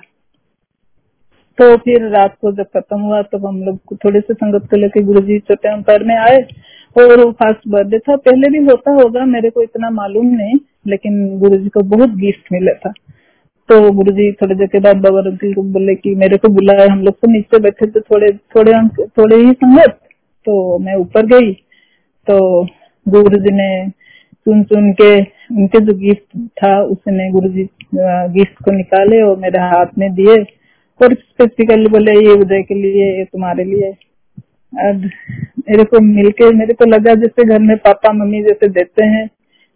तो 1.57 1.75
फिर 1.77 2.07
रात 2.09 2.35
को 2.41 2.51
जब 2.51 2.65
खत्म 2.77 2.99
हुआ, 2.99 3.21
तब 3.21 3.29
तो 3.31 3.47
हम 3.47 3.61
लोग 3.63 3.97
थोड़े 4.05 4.19
से 4.19 4.33
संगत 4.33 4.67
को 4.69 4.77
लेके 4.77 5.01
गुरु 5.01 5.21
जी 5.21 5.37
अंपायर 5.51 6.03
में 6.03 6.15
आए। 6.15 6.41
और 6.95 7.25
वो 7.25 7.31
फ़र्स्ट 7.31 7.67
बर्थडे 7.67 7.99
था। 7.99 8.15
पहले 8.15 8.49
भी 8.49 8.65
होता 8.65 8.91
होगा, 8.91 9.25
मेरे 9.25 9.49
को 9.49 9.61
इतना 9.61 9.89
मालूम 9.89 10.25
नहीं। 10.25 10.57
लेकिन 10.87 11.39
गुरु 11.39 11.57
जी 11.57 11.69
को 11.69 11.81
बहुत 11.87 12.15
गिफ्ट 12.17 12.53
मिला 12.53 12.73
था। 12.73 12.93
तो 13.69 13.91
गुरु 13.91 14.11
जी 14.11 14.31
थोड़ी 14.31 14.55
देर 14.55 14.67
के 14.67 14.79
बाद 14.79 14.97
बाबा 14.97 15.19
अंकल 15.19 15.53
को 15.53 15.63
बोले 15.63 15.95
कि 15.95 16.15
मेरे 16.15 16.37
को 16.37 16.47
बुलाया, 16.47 16.91
हम 16.91 17.01
लोग 17.01 17.13
तो 17.13 17.31
नीचे 17.31 17.59
बैठे 17.59 17.87
थे, 17.87 17.99
थोड़े 17.99 18.27
थोड़े 18.55 18.73
थोड़े 19.07 19.35
ही 19.37 19.51
संगत। 19.53 19.99
तो 20.47 20.77
मैं 20.79 20.95
ऊपर 20.95 21.25
गई। 21.25 21.53
तो 22.27 22.63
गुरु 23.05 23.39
जी 23.39 23.53
ने 23.53 23.89
सुन 24.45 24.63
सुन 24.63 24.91
के 24.91 25.11
उनके 25.55 25.79
जो 25.79 25.93
गिफ्ट 25.93 26.37
था 26.57 26.81
उसने 26.83 27.29
गुरु 27.31 27.49
जी 27.49 27.63
गिफ्ट 27.95 28.63
को 28.63 28.71
निकाले 28.71 29.21
और 29.21 29.37
मेरे 29.37 29.59
हाथ 29.59 29.97
में 29.97 30.13
दिए। 30.13 30.35
और 30.99 31.13
स्पेसिफिकली 31.13 31.89
बोले, 31.89 32.11
ये 32.11 32.33
उदय 32.33 32.61
के 32.61 32.75
लिए, 32.75 33.05
ये 33.17 33.23
तुम्हारे 33.25 33.63
लिए। 33.63 33.91
अब 34.89 35.09
मेरे 35.69 35.83
को 35.83 35.99
मिलके, 35.99 36.49
मेरे 36.51 36.73
को 36.73 36.85
लगा 36.85 37.13
जैसे 37.15 37.45
घर 37.45 37.59
में 37.59 37.77
पापा, 37.77 38.11
मम्मी 38.13 38.41
जैसे 38.43 38.67
देते 38.69 39.05
हैं। 39.05 39.29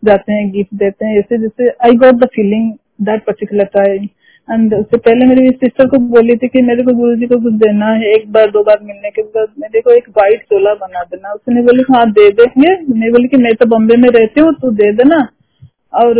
जाते 0.05 0.33
हैं 0.33 0.51
गिफ्ट 0.51 0.73
देते 0.75 1.05
हैं, 1.05 1.17
ऐसे 1.19 1.37
जैसे 1.39 1.69
I 1.85 1.95
got 1.97 2.15
the 2.15 2.27
feeling 2.35 2.71
that 3.01 3.25
particular 3.25 3.65
time 3.73 4.07
and 4.47 4.73
उससे 4.73 4.97
पहले 4.99 5.25
मेरी 5.25 5.49
सिस्टर 5.53 5.87
को 5.89 5.97
बोली 6.09 6.35
थी 6.37 6.47
कि 6.47 6.61
मेरे 6.63 6.83
को 6.83 6.93
गुरु 6.95 7.15
जी 7.15 7.27
को 7.27 7.39
कुछ 7.43 7.53
देना 7.55 7.85
है, 7.87 8.11
एक 8.11 8.31
बार, 8.31 8.51
दो 8.51 8.63
बार 8.63 8.79
मिलने 8.83 9.09
के 9.11 9.21
बाद 9.23 9.47
मेरे 9.59 9.81
को 9.81 9.91
एक 9.91 10.09
व्हाइट 10.09 10.43
चोला 10.43 10.73
बना 10.75 11.03
देना। 11.03 11.31
उसने 11.31 11.61
बोली 11.63 11.83
हाँ 11.89 12.05
दे 12.11 12.29
देंगे 12.33 12.75
मैं 12.93 13.11
बोली 13.11 13.27
कि 13.27 13.37
मैं 13.37 13.53
तो 13.55 13.65
बॉम्बे 13.67 13.95
में 13.97 14.09
रहती 14.09 14.41
हूँ, 14.41 14.53
तू 14.53 14.71
दे 14.73 14.91
देना। 14.93 15.17
और 15.95 16.13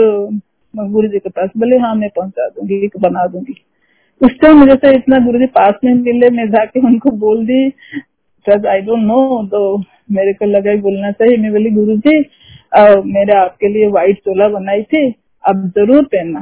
गुरु 0.74 1.08
जी 1.08 1.20
के 1.20 1.30
पास 1.30 1.50
बोले 1.58 1.78
हाँ 1.80 1.94
मैं 1.96 2.10
पहुँचा 2.16 2.48
दूँगी 2.50 2.90
बना 3.00 3.26
दूँगी। 3.28 3.56
उस 4.22 4.32
टाइम 4.42 4.58
मुझे 4.58 4.76
से 4.76 4.96
इतना 4.96 5.18
गुरु 5.26 5.40
जी 5.40 5.46
पास 5.54 5.74
में 5.84 5.94
मिले, 5.94 6.30
मैं 6.30 6.48
जाके 6.50 6.80
उनको 6.88 7.12
बोल 7.18 7.46
दी 7.46 7.64
आई 8.46 8.82
डोंट 8.82 9.04
नो 9.04 9.44
तो 9.48 9.78
मेरे 10.12 10.34
को 10.34 10.46
लगा 10.48 10.76
बोलना 10.82 11.12
चाहिए। 11.12 11.38
मैं 11.38 11.52
बोली 11.52 11.70
गुरु 11.72 11.96
जी 12.00 12.22
मेरे 13.06 13.34
आपके 13.40 13.68
लिए 13.70 13.88
व्हाइट 13.88 14.18
चोला 14.20 14.48
बनाई 14.50 14.82
थी, 14.84 15.08
अब 15.44 15.68
ज़रूर 15.78 16.04
पहनना। 16.06 16.42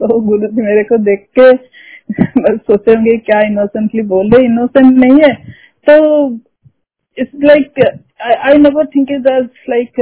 तो 0.00 0.20
गुरु 0.20 0.46
जी 0.46 0.62
मेरे 0.62 0.82
को 0.84 0.96
देख 1.04 1.26
के 1.38 1.52
बस 2.40 2.58
सोचेंगे 2.66 3.16
क्या 3.18 3.40
इनोसेंटली 3.40 4.02
बोल 4.08 4.30
रहे 4.30 4.44
इनोसेंट 4.44 4.96
नहीं 4.98 5.20
है। 5.22 5.34
तो 5.86 5.94
it's 7.18 7.44
like 7.44 7.80
I 8.22 8.58
never 8.58 8.86
think 8.94 9.10
is 9.10 9.28
like 9.70 10.00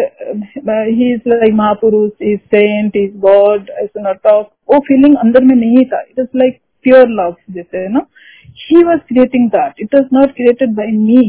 he 0.89 1.13
is 1.13 1.29
like 1.29 1.53
महापुरुष 1.55 2.11
is 2.23 2.39
saint 2.55 2.97
is 2.97 3.17
God 3.21 3.71
not 3.99 4.27
वो 4.27 4.79
फीलिंग 4.89 5.17
अंदर 5.17 5.45
में 5.45 5.55
नहीं 5.57 5.85
था। 5.85 6.01
It 6.01 6.19
is 6.19 6.39
like 6.39 6.59
pure 6.85 7.09
love 7.11 7.35
जैसे 7.51 7.79
है 7.79 7.93
ना 7.93 8.07
he 8.63 8.83
was 8.85 9.01
creating 9.09 9.49
that 9.51 9.81
it 9.83 9.95
was 9.95 10.07
not 10.13 10.35
created 10.37 10.75
by 10.77 10.93
me 10.99 11.23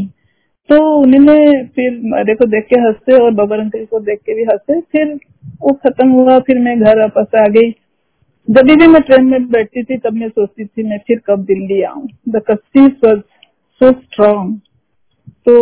तो 0.72 0.78
उन्होंने 0.98 1.63
फिर 1.68 2.00
मेरे 2.04 2.34
को 2.36 2.46
देख 2.46 2.66
के 2.66 2.80
हँसते 2.82 3.13
और 3.13 3.32
बाबा 3.34 3.56
अंकल 3.56 3.86
को 3.86 4.00
देख 4.00 4.20
के 4.20 4.34
भी 4.34 4.44
हँसते। 4.44 4.80
फिर 4.82 5.13
वो 5.62 5.74
खत्म 5.84 6.10
हुआ, 6.10 6.38
फिर 6.40 6.60
मैं 6.60 6.80
घर 6.80 7.00
वापस 7.00 7.36
आ 7.38 7.48
गई। 7.48 7.70
जब 8.50 8.68
भी 8.68 8.88
मैं 8.88 9.01
ट्रेन 9.01 9.25
में 9.25 9.50
बैठती 9.50 9.84
थी, 9.84 9.98
तब 9.98 10.13
मैं 10.13 10.30
सोचती 10.30 10.66
थी, 10.66 10.84
मैं 10.84 10.98
फिर 11.08 11.22
कब 11.28 11.44
दिल्ली 11.46 11.82
आऊँ? 11.82 12.08
द 12.30 12.42
कस्टीज 12.50 12.92
वॉज़ 13.04 13.20
सो 13.82 13.92
स्ट्रॉन्ग 13.92 14.60
तो 15.46 15.56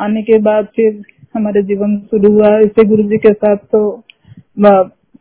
आने 0.00 0.22
के 0.22 0.38
बाद 0.38 0.66
फिर 0.76 1.02
हमारे 1.34 1.62
जीवन 1.62 1.96
शुरू 2.10 2.32
हुआ। 2.32 2.58
इसे 2.60 2.84
गुरु 2.84 3.02
जी 3.02 3.16
के 3.16 3.32
साथ 3.32 3.56
तो 3.72 4.02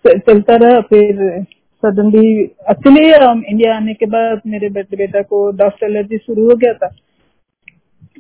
चलता 0.08 0.56
रहा। 0.56 0.80
फिर 0.82 1.44
सडनली 1.84 2.44
एक्चुअली 2.44 3.10
इंडिया 3.52 3.76
आने 3.76 3.94
के 3.94 4.06
बाद 4.06 4.42
मेरे 4.48 4.70
बेटे, 4.70 4.98
बेटा 4.98 5.22
को 5.22 5.52
डॉक्टर 5.52 5.88
एलर्जी 5.88 6.18
शुरू 6.18 6.50
हो 6.50 6.56
गया 6.56 6.74
था। 6.74 6.90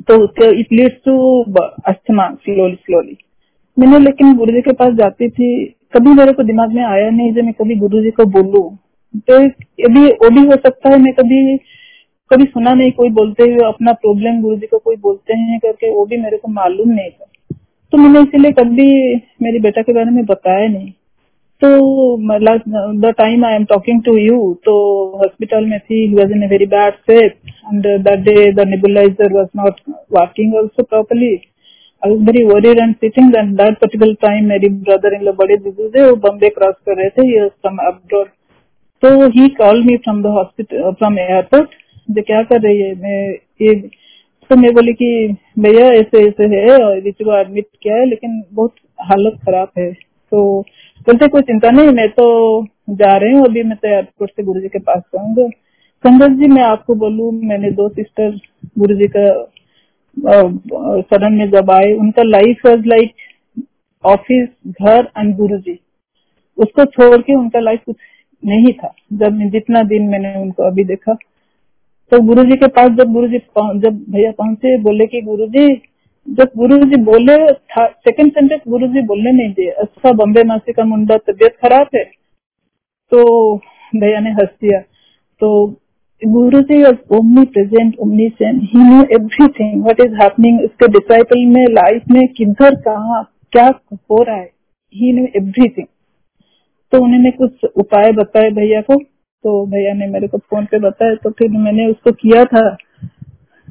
तो 0.07 0.23
it 0.49 0.71
leads 0.73 0.95
to 1.05 1.41
asthma 1.87 2.27
slowly 2.35 2.75
slowly 2.75 3.17
मैंने 3.77 3.99
लेकिन 3.99 4.33
गुरु 4.35 4.51
जी 4.51 4.61
के 4.61 4.73
पास 4.73 4.93
जाती 4.93 5.29
थी, 5.29 5.65
कभी 5.93 6.13
मेरे 6.13 6.31
को 6.33 6.43
दिमाग 6.43 6.73
में 6.73 6.83
आया 6.83 7.09
नहीं 7.09 7.33
जब 7.33 7.43
मैं 7.43 7.53
कभी 7.53 7.75
गुरु 7.75 8.01
जी 8.03 8.11
को 8.11 8.25
बोलू। 8.31 8.61
तो 9.19 9.37
अभी 9.85 10.05
वो 10.13 10.29
भी 10.29 10.45
हो 10.47 10.55
सकता 10.55 10.89
है 10.89 10.97
मैं 11.01 11.13
कभी 11.13 11.57
कभी 12.31 12.45
सुना 12.45 12.73
नहीं, 12.73 12.91
कोई 12.91 13.09
बोलते 13.09 13.43
हुए 13.43 13.65
अपना 13.67 13.91
प्रॉब्लम 13.93 14.41
गुरु 14.41 14.55
जी 14.55 14.67
को 14.67 14.77
कोई 14.77 14.95
बोलते 14.95 15.33
हैं 15.33 15.59
करके, 15.59 15.89
वो 15.91 16.05
भी 16.05 16.17
मेरे 16.17 16.37
को 16.37 16.47
मालूम 16.51 16.89
नहीं 16.89 17.09
था। 17.09 17.25
तो 17.93 17.97
मैंने 17.97 18.19
इसीलिए 18.19 18.51
कभी 18.51 19.15
मेरी 19.41 19.59
बेटा 19.59 19.81
के 19.81 19.93
बारे 19.93 20.11
में 20.11 20.25
बताया 20.25 20.67
नहीं। 20.67 20.91
तो 21.61 21.69
the 23.01 23.13
time 23.17 23.45
I 23.45 23.55
am 23.55 23.63
talking 23.65 24.01
to 24.03 24.15
you 24.17 24.37
तो 24.65 24.73
हॉस्पिटल 25.17 25.65
में 25.65 25.79
थी 25.79 25.97
was 26.15 26.31
in 26.31 26.43
a 26.43 26.47
very 26.49 26.65
bad 26.65 26.93
that 27.09 28.19
day 28.19 28.51
the 28.51 28.67
nebuliser 28.67 29.33
was 29.33 29.47
not 29.57 29.79
working 30.17 30.55
also 30.55 30.83
properly 30.83 31.33
I 31.33 32.11
was 32.11 32.21
very 32.27 32.43
worried 32.45 32.79
and 32.79 32.95
sitting 32.95 33.35
and 33.35 33.55
that 33.57 33.77
particular 33.77 34.13
time 34.21 34.45
मेरी 34.49 34.69
brother 34.69 35.13
in 35.13 35.23
law 35.23 35.33
बड़े 35.33 35.57
दीदी 35.57 35.89
थे, 35.89 36.09
वो 36.09 36.15
Bombay 36.15 36.49
cross 36.49 36.75
कर 36.85 36.97
रहे 36.97 37.09
थे 37.09 37.47
तो 39.03 39.29
he 39.29 39.47
call 39.57 39.83
me 39.83 39.95
from 39.97 40.21
the 40.23 40.27
hospital 40.37 40.91
from 40.91 41.19
airport 41.19 41.69
जो 42.11 42.21
क्या 42.21 42.41
कर 42.43 42.61
रही 42.61 42.79
है? 42.81 42.93
मैं, 42.95 43.29
ये 43.61 43.75
तो 44.49 44.55
मैं 44.55 44.73
बोली 44.73 44.93
कि, 44.93 45.35
भैया 45.59 45.85
ऐसे 45.93 46.27
ऐसे 46.27 46.43
है 46.55 46.77
को 47.11 47.37
एडमिट 47.39 47.65
किया 47.83 47.95
है, 47.95 48.05
लेकिन 48.05 48.43
बहुत 48.53 48.73
हालत 49.01 49.39
खराब 49.45 49.69
है। 49.77 49.91
तो 50.31 50.62
बोलते 51.07 51.27
कोई 51.27 51.41
चिंता 51.43 51.69
नहीं, 51.71 51.88
मैं 51.89 52.07
तो 52.09 52.65
जा 52.91 53.15
रही 53.17 53.33
हूँ 53.33 53.45
अभी, 53.45 53.63
मैं 53.63 53.77
तो 53.77 53.88
एयरपोर्ट 53.88 54.31
से 54.31 54.43
गुरु 54.43 54.62
जी 54.62 54.67
के 54.69 54.79
पास 54.81 55.01
जाऊँगा। 55.15 55.48
संगत 56.03 56.38
जी, 56.39 56.48
मैं 56.48 56.63
आपको 56.63 56.95
बोलू, 56.95 57.31
मैंने 57.31 57.71
दो 57.71 57.88
सिस्टर 57.89 58.39
गुरु 58.79 58.95
जी 58.95 59.07
का 59.07 59.27
सदन 61.03 61.33
में 61.33 61.50
जब 61.51 61.71
आए, 61.71 61.93
उनका 61.93 62.24
लाइफ 62.24 62.65
वॉज़ 62.65 62.88
लाइक 62.88 63.13
ऑफ़िस 64.03 64.50
घर 64.71 65.07
एंड 65.17 65.36
गुरु 65.38 65.57
जी 65.57 65.79
उसको 66.57 66.86
छोड़ 66.88 67.17
के 67.17 67.36
उनका 67.36 67.59
लाइफ 67.59 67.81
कुछ 67.86 67.95
नहीं 68.43 68.71
था। 68.74 68.93
जब 69.13 69.39
जितना 69.51 69.81
दिन 69.83 70.07
मैंने 70.09 70.33
उनको 70.41 70.63
अभी 70.63 70.83
देखा 70.86 71.13
तो 72.12 72.19
गुरु 72.27 72.43
जी 72.43 72.55
के 72.55 72.67
पास 72.69 72.91
जब 72.98 73.12
गुरु 73.13 73.27
जी 73.27 73.38
जब 73.79 74.03
भैया 74.09 74.31
पहुँचे, 74.31 74.77
बोले 74.77 75.05
कि 75.07 75.21
गुरु 75.21 75.48
जी 75.48 75.67
जब 76.27 76.49
गुरु 76.57 76.77
जी 76.85 76.97
बोले 77.03 77.35
सेकंड 77.77 78.31
सेंटेंस 78.31 78.61
गुरु 78.67 78.88
जी 78.88 79.01
बोलने 79.01 79.31
नहीं 79.31 79.51
दिए। 79.53 79.69
अच्छा 79.83 80.11
बम्बे 80.13 80.43
मासी 80.43 80.73
का 80.73 80.83
मुंडा, 80.85 81.17
तबियत 81.17 81.55
खराब 81.63 81.88
है? 81.95 82.03
तो 83.11 83.55
भैया 83.93 84.19
ने 84.19 84.31
हंस 84.31 84.49
दिया। 84.61 84.79
तो 85.41 85.67
guru 86.21 86.61
ji 86.61 86.83
omnipresent 87.47 87.95
omniscient 88.29 88.61
he 88.63 88.79
knew 88.79 89.03
everything 89.13 89.81
what 89.83 90.01
is 90.01 90.13
happening 90.21 90.59
उसके 90.61 90.88
डिसाइपल 90.89 91.45
में 91.47 91.63
लाइफ 91.71 92.03
में, 92.11 92.27
किधर, 92.27 92.75
कहा, 92.77 93.21
क्या 93.53 93.67
हो 93.91 94.23
रहा 94.23 94.35
है? 94.35 94.49
ही 94.95 95.13
न्यू 95.13 95.27
एवरीथिंग 95.35 95.88
तो 96.93 97.01
उन्होंने 97.03 97.31
कुछ 97.31 97.65
उपाय 97.77 98.11
बताए 98.13 98.49
भैया 98.51 98.81
को। 98.81 98.95
तो 99.43 99.65
भैया 99.65 99.93
ने 99.93 100.07
मेरे 100.07 100.27
को 100.27 100.38
फ़ोन 100.39 100.65
पे 100.65 100.79
बताया 100.79 101.15
तो 101.15 101.29
फिर 101.29 101.49
मैंने 101.57 101.85
उसको 101.88 102.11
किया 102.13 102.43
था। 102.45 102.63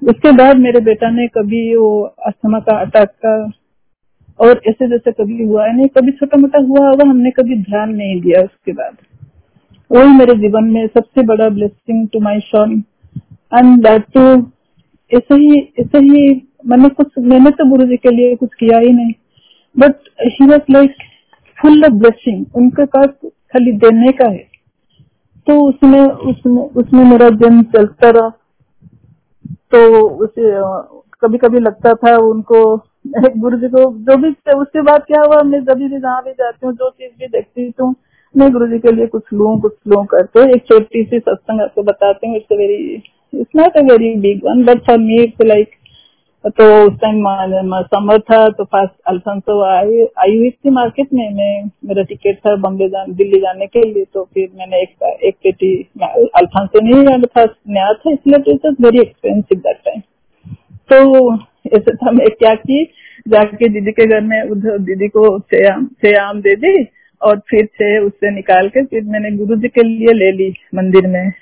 उसके 0.03 0.33
बाद 0.33 0.57
मेरे 0.57 0.81
बेटा 0.81 1.11
ने 1.11 1.27
कभी 1.29 1.77
वो 1.77 2.01
अस्थमा 2.27 2.59
का 2.59 2.79
अटैक 2.81 3.09
का 3.09 3.51
और 4.41 4.61
ऐसे 4.69 4.89
जैसे 4.89 5.13
कभी 5.13 5.45
हुआ 5.45 5.67
है, 5.67 5.77
नहीं, 5.77 5.87
कभी 5.87 6.13
छोटा 6.13 6.39
मोटा 6.39 6.59
हुआ 6.59 6.89
होगा, 6.89 7.09
हमने 7.11 7.31
कभी 7.31 7.57
ध्यान 7.63 7.95
नहीं 7.95 8.21
दिया 8.21 8.43
उसके 8.43 8.73
बाद। 8.73 8.97
वही 9.91 10.09
मेरे 10.09 10.35
जीवन 10.35 10.65
में 10.65 10.87
सबसे 10.87 11.23
बड़ा 11.23 11.49
blessing 11.49 12.09
to 12.09 12.21
my 12.21 12.41
son 12.41 12.85
and 13.55 13.89
to 13.89 14.53
ऐसे 15.11 15.35
ही 15.35 15.61
ऐसे 15.81 15.99
ही 15.99 16.43
मैंने 16.67 16.89
कुछ, 16.89 17.07
मैंने 17.19 17.51
तो 17.51 17.71
गुरु 17.71 17.87
जी 17.87 17.97
के 17.97 18.11
लिए 18.11 18.37
कुछ 18.37 18.55
किया 18.55 18.79
ही 18.79 18.93
नहीं 18.93 19.13
but 19.79 19.95
he 20.23 20.47
was 20.47 20.73
like 20.73 20.95
full 21.59 21.85
of 21.85 21.93
blessing 21.93 22.47
उनके 22.55 22.85
पास 22.85 23.09
खाली 23.25 23.73
देने 23.73 24.13
का 24.13 24.31
है। 24.31 24.47
तो 25.47 25.69
उसमें 25.69 26.01
उसमें 26.01 26.63
उसमें 26.63 27.05
मेरा 27.05 27.29
जन्म 27.29 27.63
चलता 27.63 28.11
रहा। 28.11 28.38
तो 29.73 30.09
उसे 30.25 30.53
कभी 31.23 31.39
कभी 31.39 31.61
लगता 31.61 31.93
था 31.95 32.17
उनको 32.25 32.61
गुरु 33.07 33.57
जी 33.59 33.69
को, 33.69 33.81
जो 33.81 34.17
भी, 34.17 34.29
उसके 34.55 34.83
बाद 34.83 35.05
क्या 35.07 35.23
हुआ, 35.23 35.43
मैं 35.43 35.63
जब 35.65 35.79
भी 35.79 35.89
जहाँ 35.89 36.23
भी 36.25 36.33
जाती 36.33 36.67
हूँ, 36.67 36.75
जो 36.75 36.91
चीज़ 36.91 37.11
भी 37.21 37.27
देखती 37.29 37.73
हूँ 37.81 37.95
मैं 38.35 38.51
गुरु 38.53 38.67
जी 38.69 38.79
के 38.79 38.93
लिए 38.93 39.07
कुछ 39.07 39.23
लू 39.33 39.57
कुछ 39.61 39.73
लू 39.89 40.03
करते 40.05 40.41
एक 40.55 40.67
छोटी 40.67 41.03
सी 41.05 41.19
सत्संग 41.19 41.61
आपको 41.61 41.83
बताती 41.83 42.29
हूँ, 42.29 42.37
it's 42.37 42.53
very, 42.53 42.77
it's 43.33 43.57
not 43.57 43.77
a 43.77 43.83
very 43.83 44.15
big 44.21 44.45
one, 44.45 44.65
but 44.65 44.85
for 44.87 44.99
me 44.99 45.23
it's 45.23 45.47
like 45.47 45.71
तो 46.47 46.87
उस 46.87 46.93
टाइम 46.93 47.25
समर 47.83 48.19
था 48.19 48.49
तो 48.49 48.65
फास्ट 48.65 48.93
अल्फांसो 49.07 49.63
आई 49.65 50.07
आई 50.19 50.37
हुई 50.37 50.51
थी 50.51 50.71
मार्केट 50.71 51.09
में 51.15 51.31
मैं 51.35 51.71
मेरा 51.85 52.03
टिकट 52.03 52.37
था 52.37 52.57
बॉम्बे 52.57 52.89
जा, 52.89 53.05
दिल्ली 53.09 53.41
जाने 53.41 53.67
के 53.67 53.81
लिए 53.93 54.05
तो 54.15 54.29
फिर 54.35 54.49
मैंने 54.59 54.77
एक 54.77 55.19
एक 55.25 55.35
पेटी 55.35 55.89
अल्फांसो 56.37 56.81
नहीं 56.81 57.19
था 57.27 57.45
नया 57.69 57.93
था 57.93 58.11
इसलिए 58.11 58.39
तो 58.39 58.53
it 58.53 58.81
very 58.81 59.01
expensive 59.01 59.59
that 59.59 59.77
time 59.77 60.01
तो 60.93 61.35
ऐसे 61.77 61.97
था 61.97 62.11
मैं 62.11 62.27
क्या 62.39 62.55
की 62.55 62.85
जाके 63.29 63.69
दीदी 63.69 63.93
के 63.93 64.07
घर 64.07 64.21
में 64.21 64.43
उधर 64.43 64.79
दीदी 64.79 65.09
को 65.09 65.39
छह 65.39 66.21
आम 66.23 66.41
दे 66.41 66.57
दी 66.57 66.87
और 67.23 67.39
फिर 67.39 67.67
छह 67.67 67.99
उससे 67.99 68.31
निकाल 68.31 68.69
के 68.69 68.85
फिर 68.85 69.03
मैंने 69.03 69.31
गुरु 69.37 69.57
जी 69.57 69.69
के 69.69 69.83
लिए 69.83 70.13
ले 70.13 70.33
ली 70.33 70.55
मंदिर 70.75 71.07
में। 71.07 71.33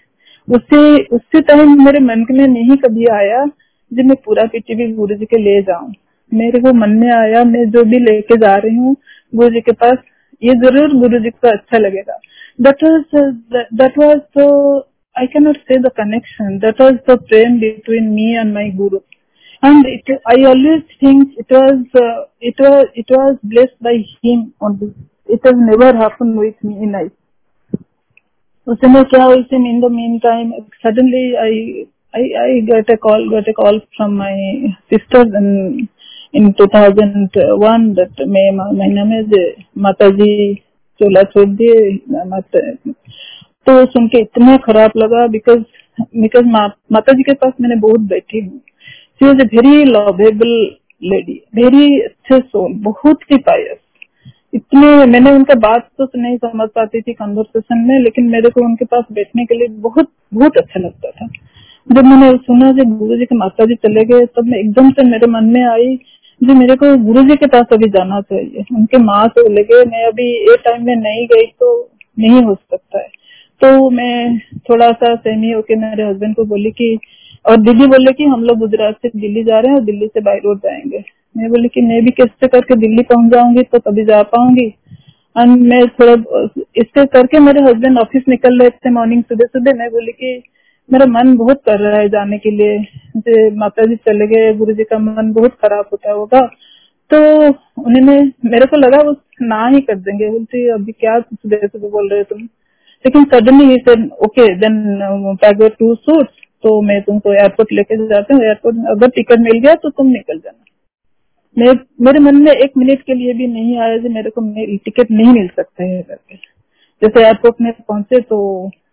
उसी 0.48 1.02
उसी 1.04 1.40
टाइम 1.40 1.84
मेरे 1.84 2.00
मन 2.00 2.26
में 2.30 2.46
नहीं 2.46 2.76
कभी 2.76 3.06
आया 3.06 3.44
जी 3.92 4.02
मैं 4.02 4.16
पूरा 4.24 4.44
पीटीवी 4.52 4.92
गुरु 4.92 5.16
जी 5.16 5.26
के 5.26 5.38
ले 5.38 5.60
जाऊँ। 5.62 5.92
मेरे 6.32 6.60
को 6.60 6.72
मन 6.74 6.90
में 7.00 7.10
आया 7.12 7.42
मैं 7.44 7.64
जो 7.70 7.84
भी 7.90 7.98
लेके 8.04 8.36
जा 8.36 8.56
रही 8.56 8.76
हूँ 8.76 8.96
गुरु 9.34 9.50
जी 9.50 9.60
के 9.60 9.72
पास 9.72 9.98
ये 10.42 10.54
ज़रूर 10.64 10.94
गुरु 11.00 11.18
जी 11.24 11.30
को 11.30 11.48
अच्छा 11.48 11.78
लगेगा। 11.78 12.18
That 12.60 12.84
was 12.84 13.16
that 13.82 13.98
was 13.98 14.20
the 14.38 14.48
I 15.16 15.26
can 15.26 15.44
not 15.44 15.56
say 15.56 15.78
the 15.82 15.92
connection 15.96 16.58
that 16.58 16.80
was 16.80 16.96
the 17.10 17.18
Prem 17.28 17.58
between 17.60 18.08
me 18.14 18.32
and 18.36 18.54
my 18.54 18.70
guru 18.80 19.00
and 19.62 19.86
it, 19.86 20.10
I 20.26 20.34
always 20.48 20.82
think 21.00 21.36
it 21.38 21.50
was 21.50 21.78
uh, 21.94 22.24
it 22.40 22.58
was 22.60 22.88
it 22.94 23.06
was 23.10 23.36
blessed 23.42 23.76
by 23.82 23.94
him 24.22 24.42
only. 24.60 24.88
It 25.28 25.40
has 25.44 25.54
never 25.56 25.96
happened 25.96 26.36
with 26.36 26.58
me 26.62 26.74
in 26.86 26.92
life. 26.92 27.14
उस 28.66 28.78
समय 28.78 29.04
क्या 29.04 29.26
थी? 29.42 29.56
In 29.70 29.80
the 29.80 29.90
meantime 30.18 30.52
suddenly 30.84 31.34
I 31.44 31.58
I, 32.16 32.22
I 32.40 32.60
got 32.60 32.88
a 32.88 32.96
call, 32.96 33.28
got 33.30 33.48
a 33.48 33.52
call 33.52 33.78
from 33.96 34.16
my 34.16 34.34
sister 34.90 35.20
in, 35.20 35.88
in 36.34 36.54
2001 36.54 37.94
that 37.94 38.20
महीना 38.28 39.04
में 39.04 39.20
माता 39.86 40.08
जी 40.20 40.54
चोला 41.00 41.22
छोड़ 41.32 41.48
दिए 41.60 41.96
तो 43.66 43.74
सुन 43.86 44.06
के 44.08 44.20
इतना 44.20 44.56
खराब 44.66 44.92
लगा 44.96 45.26
बिकॉज़ 45.28 45.62
बिकॉज़ 46.20 46.46
माता 46.92 47.12
जी 47.12 47.22
के 47.22 47.32
पास 47.34 47.52
मैंने 47.60 47.76
बहुत 47.80 48.00
बैठी 48.12 48.40
हूँ। 48.40 48.58
She 49.20 49.26
was 49.26 49.40
a 49.42 49.46
very 49.54 49.84
lovable 49.84 50.54
lady 51.10 51.40
very 51.54 51.98
अच्छे 52.00 52.38
सोल 52.40 52.72
बहुत 52.84 53.22
ही 53.32 53.38
पायस 53.48 53.78
इतने 54.54 54.94
मैंने 55.06 55.30
उनका 55.30 55.54
बात 55.60 55.88
तो 55.98 56.08
नहीं 56.16 56.36
समझ 56.44 56.68
पाती 56.76 57.00
थी 57.00 57.12
कन्वर्सेशन 57.12 57.78
में 57.88 57.98
लेकिन 58.04 58.30
मेरे 58.30 58.50
को 58.50 58.64
उनके 58.64 58.84
पास 58.94 59.04
बैठने 59.12 59.44
के 59.44 59.54
लिए 59.54 59.68
बहुत 59.88 60.08
बहुत 60.34 60.56
अच्छा 60.56 60.80
लगता 60.80 61.10
था। 61.10 61.28
जब 61.88 62.04
मैंने 62.04 62.30
सुना 62.36 62.70
जब 62.72 62.98
गुरु 62.98 63.16
जी 63.16 63.24
के 63.24 63.36
माता 63.36 63.64
जी 63.64 63.74
चले 63.74 64.04
गए, 64.04 64.26
तब 64.26 64.46
मैं 64.46 64.58
एकदम 64.58 64.90
से 64.90 65.04
मेरे 65.04 65.26
मन 65.26 65.44
में 65.44 65.64
आई 65.64 65.96
जी 66.40 66.54
मेरे 66.54 66.74
को 66.76 66.96
गुरु 66.96 67.22
जी 67.22 67.36
के 67.36 67.46
पास 67.46 67.66
अभी 67.72 67.88
जाना 67.90 68.20
चाहिए। 68.20 68.64
उनके 68.76 68.98
माँ 68.98 69.26
चले 69.28 69.62
गए, 69.62 69.84
मैं 69.84 70.06
अभी 70.06 70.52
ए 70.52 70.56
टाइम 70.56 70.86
में 70.86 70.96
नहीं 70.96 71.26
गई 71.26 71.46
तो 71.46 71.90
नहीं 72.18 72.42
हो 72.42 72.54
सकता 72.54 72.98
है। 72.98 73.08
तो 73.60 73.90
मैं 73.90 74.38
थोड़ा 74.38 74.90
सा 74.92 75.14
सहमी 75.14 75.50
होके 75.52 75.76
मेरे 75.76 76.04
हस्बैंड 76.04 76.34
को 76.36 76.44
बोली 76.44 76.70
कि, 76.70 76.98
और 77.44 77.56
दीदी 77.56 77.86
बोले 77.86 78.12
कि 78.12 78.24
हम 78.24 78.42
लोग 78.44 78.58
गुजरात 78.58 78.94
से 79.02 79.08
दिल्ली 79.16 79.44
जा 79.44 79.60
रहे 79.60 79.72
हैं 79.72 79.78
और 79.78 79.84
दिल्ली 79.84 80.06
से 80.06 80.20
बाई 80.20 80.36
रोड 80.36 80.58
जाएँगे। 80.58 81.04
मैं 81.36 81.50
बोली 81.50 81.68
कि 81.68 81.82
मैं 81.82 82.02
भी 82.04 82.10
कैसे 82.10 82.48
करके 82.48 82.76
दिल्ली 82.76 83.02
पहुँच 83.02 83.32
जाऊँगी 83.32 83.62
तो 83.62 83.78
तभी 83.78 84.04
जा 84.04 84.22
पाऊँगी। 84.22 84.66
एंड 85.38 85.56
मैं 85.62 85.86
थोड़ा, 85.88 86.12
इससे 86.76 87.06
करके 87.06 87.38
मेरे 87.38 87.62
हस्बैंड 87.62 87.98
ऑफ़िस 87.98 88.22
निकल 88.28 88.58
रहे 88.60 88.70
थे 88.70 88.90
मॉर्निंग 88.90 89.22
सुबह 89.22 89.46
सुबह 89.46 89.74
मैं 89.74 89.90
बोली 89.90 90.12
कि 90.12 90.42
मेरा 90.90 91.06
मन 91.08 91.36
बहुत 91.36 91.60
कर 91.66 91.78
रहा 91.80 92.00
है 92.00 92.08
जाने 92.08 92.38
के 92.38 92.50
लिए। 92.50 93.50
माता 93.56 93.84
जी 93.86 93.96
चले 93.98 94.26
गए 94.26 94.52
गुरु 94.56 94.72
जी 94.74 94.84
का 94.84 94.98
मन 94.98 95.32
बहुत 95.32 95.54
खराब 95.62 95.88
होता 95.92 96.12
होगा। 96.12 96.40
तो 97.10 97.18
उन्होंने 97.78 98.16
मेरे 98.44 98.66
को 98.66 98.76
लगा 98.76 99.00
वो 99.02 99.14
ना 99.42 99.66
ही 99.66 99.80
कर 99.80 99.96
देंगे। 99.96 100.28
बोलते, 100.30 100.68
अभी 100.70 100.92
क्या 100.92 101.18
कुछ 101.20 101.38
देर 101.46 101.66
से 101.66 101.78
बोल 101.80 102.08
रहे 102.08 102.22
तुम। 102.24 102.42
लेकिन 103.04 103.24
suddenly 103.24 103.74
okay 104.24 104.54
then 104.56 105.36
pack 105.42 105.76
two 105.78 105.94
suit 105.96 106.28
तो 106.64 106.80
मैं 106.82 107.00
तुमको 107.02 107.32
एयरपोर्ट 107.32 107.72
लेके 107.72 107.96
जाते 108.08 108.34
हूँ। 108.34 108.42
एयरपोर्ट 108.44 108.76
अगर 108.90 109.08
टिकट 109.10 109.40
मिल 109.40 109.58
गया 109.58 109.74
तो 109.74 109.90
तुम 109.90 110.06
निकल 110.08 110.38
जाना। 110.38 110.62
मेरे 112.00 112.18
मन 112.20 112.36
में 112.36 112.50
एक 112.52 112.72
मिनट 112.78 113.02
के 113.02 113.14
लिए 113.14 113.32
भी 113.34 113.46
नहीं 113.48 113.78
आया 113.78 113.98
मेरे 114.10 114.30
को 114.30 114.42
टिकट 114.76 115.10
नहीं 115.10 115.32
मिल 115.32 115.48
सकता 115.48 115.84
है 115.84 116.02
करके। 116.02 116.36
जैसे 117.02 117.24
एयरपोर्ट 117.24 117.60
में 117.60 117.72
पहुँचे 117.72 118.20
तो 118.22 118.38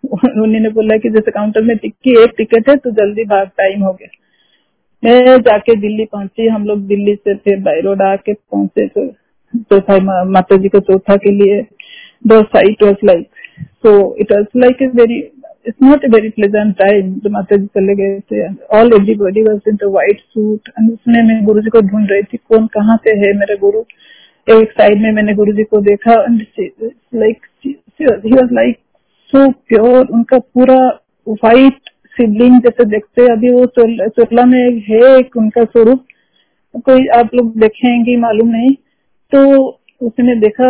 उन्होंने 0.04 0.70
बोला 0.72 0.98
कि 0.98 1.10
जैसे 1.10 1.32
काउंटर 1.32 1.62
में 1.64 1.76
टिक्की 1.78 2.12
एक 2.24 2.34
टिकट 2.38 2.70
है 2.70 2.76
तो 2.78 2.92
जल्दी 2.94 3.24
भाग 3.26 3.48
टाइम 3.58 3.84
हो 3.84 3.92
गया। 3.94 4.08
मैं 5.04 5.38
जाके 5.42 5.76
दिल्ली 5.78 6.06
पहुँची, 6.06 6.48
हम 6.48 6.66
लोग 6.66 6.86
दिल्ली 6.88 7.16
से 7.16 7.36
फिर 7.36 7.60
बाई 7.62 7.82
रोड 7.82 8.02
आके 8.02 8.34
पहुँचे 8.34 8.88
तो 8.88 9.08
चौथा 9.54 10.24
माता 10.26 10.58
जी 10.58 10.70
को 10.70 10.80
चौथा 10.82 11.16
के 11.18 11.32
लिए 11.32 11.62
दो 12.28 12.42
sight 12.46 12.84
was 12.84 13.06
like 13.06 13.28
so 13.60 13.94
it 14.22 14.32
was 14.32 14.60
like 14.60 14.82
a 14.82 14.88
very 14.96 15.18
it's 15.68 15.82
not 15.82 16.06
a 16.06 16.08
very 16.14 16.30
pleasant 16.30 16.76
time 16.78 17.14
जो 17.16 17.30
माता 17.30 17.56
जी 17.56 17.66
चले 17.78 17.96
गए 17.96 18.20
थे। 18.22 18.48
All 18.78 18.94
everybody 18.94 19.42
was 19.44 19.70
in 19.70 19.76
the 19.76 19.90
white 19.92 20.20
suit 20.20 20.70
and 20.70 20.92
उसमें 20.92 21.22
मैं 21.24 21.44
गुरु 21.46 21.62
जी 21.62 21.70
को 21.70 21.82
ढूंढ 21.82 22.12
रही 22.12 22.24
थी, 22.24 22.38
कौन 22.40 22.68
कहाँ 22.74 22.98
पे 23.04 23.12
है 23.18 23.34
मेरे 23.40 23.58
गुरु। 23.58 23.84
एक 24.48 24.72
साइड 24.72 25.02
में 25.02 25.12
मैंने 25.12 25.34
गुरु 25.34 25.54
जी 25.54 25.64
को 25.66 25.82
देखा 25.82 26.16
like 27.16 27.46
he 27.66 28.34
was 28.34 28.54
like 28.54 28.78
so 29.34 29.50
pure 29.68 30.08
उनका 30.08 30.38
पूरा 30.38 30.76
व्हाइट 31.28 31.90
सिबलिंग 32.16 32.60
जैसे 32.62 32.86
देखते 32.86 33.22
अभी 33.32 33.50
वो 33.52 33.66
चोटला 33.78 34.44
में 34.46 34.82
है 34.90 35.00
एक 35.18 35.38
उनका 35.38 35.64
स्वरूप। 35.64 36.04
कोई 36.86 37.08
आप 37.18 37.34
लोग 37.36 37.56
देखेंगे, 37.60 38.16
मालूम 38.18 38.48
नहीं। 38.48 38.74
तो 39.32 39.40
उसने 40.02 40.36
देखा, 40.36 40.70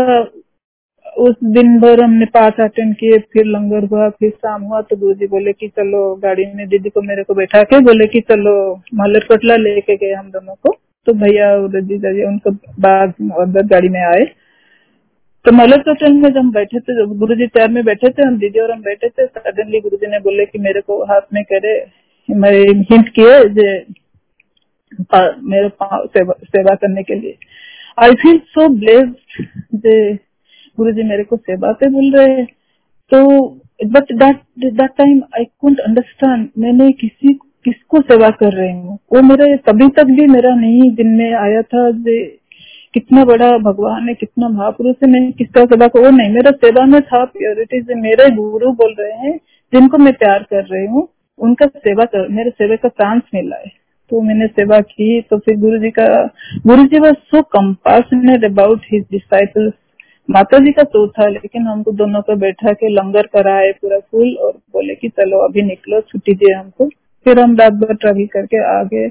उस 1.18 1.36
दिन 1.44 1.80
भर 1.80 2.04
हमने 2.04 2.26
पाठ 2.26 2.60
अटेंड 2.60 2.96
किए, 2.96 3.18
फिर 3.34 3.46
लंगर 3.46 3.86
हुआ, 3.86 4.10
फिर 4.10 4.30
शाम 4.30 4.62
हुआ 4.62 4.82
तो 4.82 4.96
गुरु 4.98 5.28
बोले 5.28 5.54
कि 5.54 5.68
चलो 5.68 6.04
गाड़ी 6.16 6.46
में 6.56 6.68
दीदी 6.68 6.90
को 6.90 7.02
मेरे 7.02 7.24
को 7.24 7.34
बैठा 7.34 7.64
के 7.64 7.80
बोले 7.80 8.08
कि 8.08 8.20
चलो 8.22 8.54
महलर 8.94 9.26
कोटला 9.28 9.56
लेके 9.56 9.96
गए 9.96 10.14
हम 10.14 10.30
दोनों 10.32 10.56
को। 10.56 10.76
तो 11.08 11.14
भैया 11.14 11.54
उनको 12.28 12.52
बाद 12.80 13.14
गाड़ी 13.72 13.90
में 13.90 14.02
आए। 14.02 14.26
तो 15.46 15.52
मलर 15.52 15.80
होटल 15.88 16.14
में 16.14 16.30
जब 16.30 16.38
हम 16.38 16.52
बैठे 16.52 16.80
थे 16.80 17.06
गुरु 17.06 17.36
जी 17.36 17.48
चेयर 17.48 17.70
में 17.70 17.84
बैठे 17.86 18.10
थे 18.10 18.28
हम 18.28 18.38
दीदी 18.38 18.60
और 18.60 18.72
हम 18.72 18.82
बैठे 18.82 19.10
थे 19.10 19.26
सडनली 19.26 19.80
गुरु 19.80 19.98
जी 19.98 20.08
ने 20.08 20.20
बोले 20.20 20.46
कि 20.46 20.60
मेरे 20.60 20.82
को 20.82 21.04
हाथ 21.04 21.22
में 21.34 21.44
करे 21.44 21.74
मेरे 22.30 22.62
हिंट 22.92 23.10
किए 23.10 23.40
जे 23.50 23.68
मेरे 25.44 25.70
सेवा, 25.70 26.34
सेवा 26.44 26.76
करने 26.76 27.04
के 27.04 27.16
लिए। 27.16 27.36
आई 28.04 28.12
फील 28.12 28.38
सो 28.40 28.68
ब्लेस्ड 28.70 29.46
जे 29.76 30.14
गुरु 30.78 30.92
जी 30.92 31.04
मेरे 31.04 31.24
को 31.24 31.38
सेवा 31.38 31.72
पे 31.72 31.90
बोल 31.90 32.12
रहे 32.16 32.44
तो 33.12 33.50
but 33.86 34.14
that 34.14 34.40
that 34.60 34.92
time 34.98 35.22
I 35.38 35.44
couldn't 35.60 35.80
understand 35.80 36.48
मैंने 36.58 36.92
किसी 36.92 37.34
किसको 37.66 38.02
सेवा 38.02 38.30
कर 38.30 38.54
रही 38.54 38.72
हूँ? 38.72 38.98
वो 39.14 39.22
मेरे 39.22 39.56
तभी 39.58 39.88
तक 39.88 40.04
भी 40.04 40.26
मेरा 40.28 40.56
नहीं 40.56 40.90
दिन 40.96 41.08
में 41.08 41.34
आया 41.34 41.62
था 41.62 41.90
जे 41.92 42.43
कितना 42.94 43.24
बड़ा 43.26 43.50
भगवान 43.58 44.08
है, 44.08 44.14
कितना 44.14 44.50
महापुरुष 44.50 44.96
है, 45.04 45.10
मैं 45.12 45.32
किसका 45.32 45.66
सेवा 45.66 45.88
को 45.88 46.10
नहीं, 46.10 46.30
मेरा 46.30 46.52
सेवा 46.52 46.86
में 46.86 47.02
था 47.02 47.24
प्योरिटी 47.26 47.82
से 47.82 47.96
मेरे 47.96 48.30
गुरु 48.36 48.72
बोल 48.72 48.96
रहे 49.00 49.12
हैं, 49.20 49.38
जिनको 49.74 49.98
मैं 49.98 50.14
प्यार 50.14 50.44
कर 50.44 50.64
रही 50.66 50.86
हूँ, 50.86 51.08
उनका 51.40 51.66
सेवा 51.68 52.06
कर, 52.06 52.28
मेरे 52.28 52.50
सेवा 52.50 52.76
का 52.76 52.90
चांस 52.90 53.22
मिला 53.36 53.56
है। 53.56 53.72
तो 54.12 54.22
मैंने 54.22 54.48
सेवा 54.48 54.80
की 54.80 55.22
तो 55.22 55.38
फिर 55.38 55.58
गुरु 55.58 55.78
जी 55.78 55.90
का 55.90 56.08
guru 56.68 56.84
ji 56.84 57.00
was 57.00 57.14
so 57.14 57.42
compassionate 57.42 58.44
about 58.46 58.82
his 58.92 59.06
disciples 59.12 59.74
माता 60.30 60.58
जी 60.58 60.72
का 60.72 60.84
तो 60.84 61.08
था, 61.08 61.28
लेकिन 61.28 61.68
हमको 61.68 61.92
दोनों 61.92 62.22
को 62.22 62.36
बैठा 62.36 62.72
के 62.74 62.90
लंगर 62.90 63.28
कराए, 63.28 63.72
पूरा 63.72 63.98
फूल, 64.00 64.36
और 64.36 64.52
बोले 64.52 64.96
कि 64.96 65.10
चलो 65.10 65.38
अभी 65.48 65.62
निकलो, 65.62 66.02
छुट्टी 66.02 66.34
दिए 66.34 66.54
हमको। 66.54 66.88
फिर 67.26 67.40
हम 67.40 67.56
रात 67.56 67.74
भर 67.74 67.96
ट्रेवल 67.96 68.26
करके 68.26 68.64
आ 68.70 68.84
गए 68.84 69.10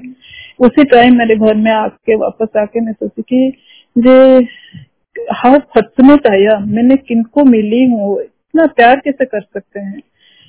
उसी 0.59 0.83
टाइम 0.83 1.17
मेरे 1.17 1.35
घर 1.35 1.55
में 1.55 1.71
आके 1.71 2.15
वापस 2.15 2.57
आके 2.57 2.81
मैं 2.81 2.93
सोची 2.93 3.21
कि 3.21 3.51
जे 3.97 4.13
हाउ 5.33 5.57
फॉर्चुनेट 5.73 6.27
आया 6.27 6.57
मैंने 6.59 6.95
किनको 6.97 7.43
मिली 7.45 7.83
हूँ? 7.85 8.21
इतना 8.21 8.65
प्यार 8.75 8.95
कैसे 8.95 9.25
कर 9.25 9.41
सकते 9.41 9.79
हैं? 9.79 10.01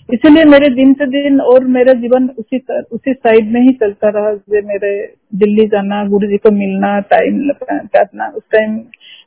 इसीलिए 0.08 0.44
मेरे 0.44 0.68
दिन 0.68 0.92
से 0.92 1.06
दिन 1.06 1.40
और 1.40 1.64
मेरा 1.74 1.92
जीवन 1.92 2.28
उसी 2.38 2.58
तर, 2.58 2.80
उसी 2.92 3.12
साइड 3.12 3.52
में 3.52 3.60
ही 3.60 3.72
चलता 3.72 4.08
रहा 4.08 4.32
जो 4.32 4.66
मेरे 4.68 4.90
दिल्ली 5.34 5.66
जाना 5.66 6.04
गुरु 6.08 6.28
जी 6.28 6.36
को 6.36 6.50
मिलना 6.50 6.98
टाइम 7.12 7.48
करना 7.62 8.26
उस 8.36 8.42
time 8.52 8.74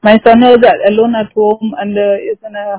my 0.05 0.17
son 0.17 0.41
alone 0.41 1.15
at 1.15 1.29
home 1.37 1.71
and 1.79 1.97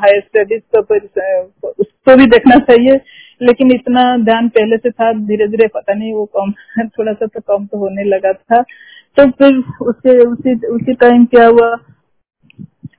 higher 0.03 0.21
studies 0.21 0.79
उसको 0.79 2.17
भी 2.17 2.27
देखना 2.27 2.57
चाहिए। 2.71 3.01
लेकिन 3.43 3.73
इतना 3.73 4.17
ध्यान 4.17 4.49
पहले 4.49 4.77
से 4.77 4.91
था 4.91 5.13
धीरे 5.13 5.49
धीरे 5.49 5.67
पता 5.69 5.95
नहीं 5.95 6.13
वो 6.15 6.25
कम 6.27 6.53
थोड़ा 6.89 7.13
सा 7.13 7.27
तो 7.27 7.41
कम 7.41 7.67
तो 7.67 7.79
होने 7.79 8.05
लगा 8.05 8.33
था। 8.33 8.63
तो 9.17 9.31
फिर 9.31 9.57
उसके, 9.81 10.27
उसी 10.27 10.67
उसी 10.69 10.95
टाइम 10.95 11.25
क्या 11.25 11.47
हुआ? 11.47 11.77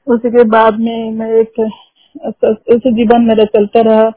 उसी 0.08 0.30
के 0.30 0.43
बाद 0.43 0.80
में 0.80 1.12
मैं 1.12 1.32
एक 1.32 1.71
ऐसे 2.25 2.91
जीवन 2.91 3.21
मेरा 3.21 3.43
चलता 3.45 3.82
रहा। 3.82 4.12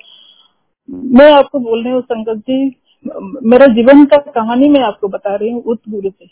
मैं 0.90 1.32
आपको 1.32 1.58
बोल 1.58 1.84
रही 1.84 1.92
हूँ, 1.92 2.02
संगत 2.02 2.38
जी, 2.38 2.76
मेरा 3.48 3.66
जीवन 3.66 4.04
का 4.04 4.16
कहानी 4.16 4.68
मैं 4.68 4.80
आपको 4.80 5.08
बता 5.08 5.36
रही 5.36 5.52
हूँ 5.52 5.62
उत 5.62 5.80
गुरु 5.88 6.10
से। 6.10 6.26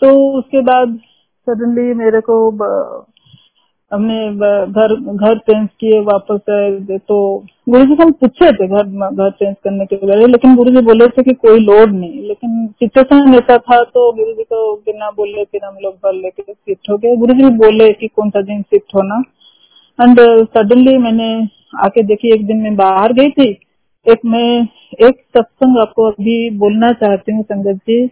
तो 0.00 0.38
उसके 0.38 0.60
बाद 0.60 0.98
सडनली 1.46 1.94
मेरे 1.94 2.20
को 2.20 2.50
हमने 3.92 4.14
घर 4.72 4.94
घर 4.94 5.38
चेंज 5.40 5.68
किए 5.80 5.98
वापस 6.04 6.50
आए 6.50 6.98
तो 7.00 7.16
गुरु 7.68 7.84
जी 7.84 7.94
से 7.94 8.02
हम 8.02 8.10
पूछे 8.12 8.50
थे 8.52 8.66
घर 8.68 8.82
घर 9.10 9.30
चेंज 9.32 9.54
करने 9.64 9.84
के 9.86 9.96
बारे 9.96 10.26
लेकिन 10.26 10.56
गुरु 10.56 10.70
जी 10.70 10.80
बोले 10.86 11.06
थे 11.08 11.22
कि 11.22 11.32
कोई 11.36 11.58
लोड 11.60 11.92
नहीं, 11.92 12.22
लेकिन 12.22 12.66
सिचुएशन 12.68 13.34
ऐसा 13.34 13.58
था 13.60 13.82
तो 13.84 14.10
गुरु 14.12 14.32
जी 14.32 14.42
को 14.44 14.74
बिना 14.76 15.10
बोले 15.10 15.44
फिर 15.44 15.64
हम 15.64 15.76
लोग 15.82 15.94
घर 15.94 16.12
लेके 16.14 16.42
शिफ्ट 16.42 16.90
हो 16.90 16.96
गए। 16.96 17.16
गुरु 17.16 17.34
जी 17.34 17.50
बोले 17.58 17.92
कि 17.92 18.08
कौन 18.08 18.30
सा 18.30 18.40
दिन 18.42 18.62
शिफ्ट 18.64 18.94
होना। 18.94 19.22
एंड 19.98 20.20
सडनली 20.48 20.96
मैंने 20.98 21.28
आके 21.84 22.02
देखी, 22.02 22.32
एक 22.34 22.46
दिन 22.46 22.56
मैं 22.58 22.74
बाहर 22.76 23.12
गई 23.12 23.30
थी 23.30 23.52
एक 24.08 24.20
मैं 24.24 24.68
एक 25.08 25.14
सत्संग 25.36 25.78
आपको 25.78 26.02
अभी 26.02 26.50
बोलना 26.50 26.92
चाहती 26.92 27.32
हूँ, 27.32 27.42
संगत 27.42 27.76
जी। 27.76 28.06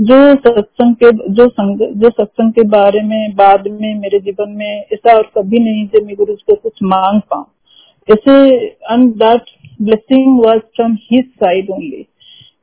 जो 0.00 0.34
सत्संग 0.34 0.94
के, 0.94 1.32
जो 1.32 1.48
संग, 1.48 1.78
जो 1.96 2.10
सत्संग 2.10 2.52
के 2.52 2.62
बारे 2.62 3.02
में, 3.02 3.34
बाद 3.34 3.68
में, 3.68 3.94
मेरे 3.94 4.18
जीवन 4.20 4.50
में, 4.50 4.84
ऐसा 4.92 5.16
और 5.16 5.30
कभी 5.38 5.58
नहीं 5.58 5.86
जब 5.86 6.06
मैं 6.06 6.16
गुरु 6.16 6.34
को 6.34 6.54
कुछ 6.54 6.72
मांग 6.82 7.20
पाऊँ। 7.20 7.44
ऐसे 8.08 8.56
that 8.96 9.42
blessing 9.82 10.44
was 10.44 10.60
from 10.60 10.96
his 11.12 11.24
side 11.24 11.70
only 11.70 12.06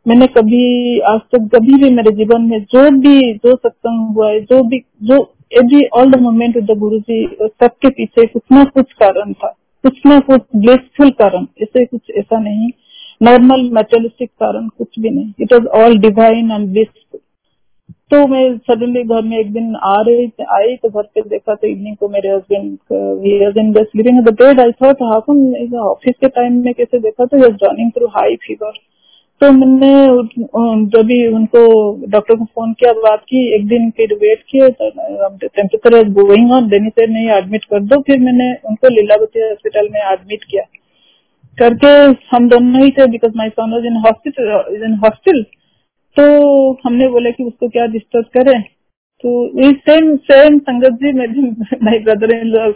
मैंने 0.08 0.28
कभी, 0.28 1.00
आज 1.00 1.20
तक 1.20 1.50
कभी 1.56 1.74
भी 1.74 1.90
मेरे 1.90 2.12
जीवन 2.12 2.42
में 2.42 2.64
जो 2.64 2.90
भी, 2.92 3.34
जो 3.34 3.56
सत्संग 3.56 4.16
हुआ 4.16 4.30
है, 4.30 4.40
जो 4.40 4.64
भी, 4.64 4.84
जो 5.04 5.36
every 5.54 5.86
all 5.86 6.12
the 6.12 6.20
moment 6.20 6.56
with 6.56 6.72
the 6.72 6.78
guru 6.78 7.00
ji, 7.00 7.38
सबके 7.42 7.90
पीछे 7.90 8.26
कुछ 8.26 8.42
ना 8.52 8.64
कुछ 8.64 8.94
कारण 8.94 9.34
था। 9.34 9.58
कुछ 9.84 10.02
ना 10.06 10.20
कुछ 10.20 10.42
ब्लिसफुल 10.56 11.10
कारण, 11.10 11.46
इसे 11.58 11.86
कुछ 11.86 12.12
ऐसा 12.18 12.40
नहीं 12.40 12.70
नॉर्मल 13.22 13.70
मेटलिस्टिक 13.74 14.30
कारण 14.30 14.68
कुछ 14.68 15.00
भी 15.00 15.10
नहीं। 15.10 15.34
It 15.42 15.54
was 15.54 15.66
all 15.84 15.98
divine 15.98 16.52
and 16.52 16.68
blissful 16.72 17.20
तो 18.12 18.28
मैं 18.28 18.58
सडनली 18.58 19.04
घर 19.04 19.22
में 19.22 19.38
एक 19.38 19.52
दिन 19.54 19.76
आ 19.76 19.94
रही 20.08 20.26
आई 20.54 20.76
तो 20.76 20.90
घर 20.90 21.02
पे 21.02 21.22
देखा 21.22 21.56
तो 21.56 21.68
इवनिंग 21.68 21.96
को 21.98 22.08
मेरे 22.10 22.30
husband 22.30 23.78
just 23.78 23.96
leaving 23.96 24.24
bed 24.24 24.60
I 24.60 24.72
thought 24.72 25.02
how 25.02 25.36
office 25.84 26.16
के 26.22 26.28
टाइम 26.28 26.64
में 26.66 26.74
कैसे 26.74 27.00
देखा 27.00 27.26
तो 27.26 27.38
रनिंग 27.38 27.92
थ्रू 27.92 28.08
हाई 28.08 28.36
फीवर 28.36 28.74
तो 29.42 29.52
मैंने 29.52 29.88
जब 30.88 31.06
भी 31.06 31.16
उनको 31.28 31.62
डॉक्टर 32.08 32.36
को 32.36 32.46
फ़ोन 32.46 32.74
किया, 32.74 32.92
बात 32.96 33.22
की, 33.30 33.40
एक 33.56 33.68
दिन 33.68 33.90
फिर 33.98 34.14
वेट 34.22 34.44
किए 34.50 34.68
टेम्परेचर 34.70 36.10
गोइंग 36.14 36.52
ऑन 36.52 36.68
देनी 36.70 36.90
से 36.90 37.08
नहीं 37.08 37.30
एडमिट 37.38 37.66
कर 37.66 37.80
दो। 37.84 38.00
फिर 38.02 38.20
मैंने 38.20 38.52
उनको 38.70 38.90
लीलावती 38.96 39.40
हॉस्पिटल 39.40 39.90
में 39.94 40.00
एडमिट 40.02 40.44
किया। 40.44 40.64
करके 41.58 41.94
हम 42.36 42.48
दोनों 42.50 42.84
ही 42.84 42.92
थे 42.92 43.08
because 43.08 43.34
my 43.38 43.50
son 43.50 43.74
in 43.86 43.98
hospital 44.06 44.76
is 44.76 44.84
in 44.84 44.94
hostel 45.04 45.42
तो 46.18 46.24
हमने 46.86 47.08
बोला 47.10 47.30
कि 47.30 47.44
उसको 47.44 47.68
क्या 47.70 47.86
डिस्टर्ब 47.88 48.26
करें? 48.38 48.62
तो 49.24 49.30
सेम 49.74 50.16
सेम 50.30 50.58
संगत 50.60 50.98
जी, 51.02 51.12
मेरी 51.14 51.42
my 51.84 52.00
brother 52.00 52.32
in 52.36 52.48
law 52.48 52.70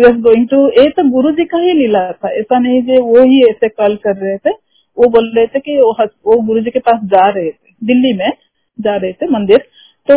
going 0.00 0.48
to 0.48 0.66
ये 0.72 0.88
तो 0.88 1.08
गुरु 1.10 1.30
जी 1.32 1.44
का 1.44 1.58
ही 1.58 1.72
लीला 1.74 2.10
था। 2.12 2.30
ऐसा 2.32 2.58
नहीं 2.58 2.82
कि 2.82 2.98
वो 3.02 3.22
ही 3.22 3.42
ऐसे 3.50 3.68
कॉल 3.68 3.96
कर 4.04 4.16
रहे 4.16 4.36
थे। 4.38 4.52
वो 4.96 5.08
बोल 5.10 5.32
रहे 5.36 5.46
थे 5.46 5.60
कि 5.60 5.78
वो, 5.78 6.40
गुरु 6.42 6.60
जी 6.60 6.70
के 6.70 6.78
पास 6.80 7.00
जा 7.06 7.28
रहे 7.28 7.50
थे 7.50 7.74
दिल्ली 7.82 8.12
में 8.12 8.30
जा 8.78 8.96
रहे 8.96 9.12
थे 9.12 9.26
मंदिर। 9.30 9.66
तो 10.08 10.14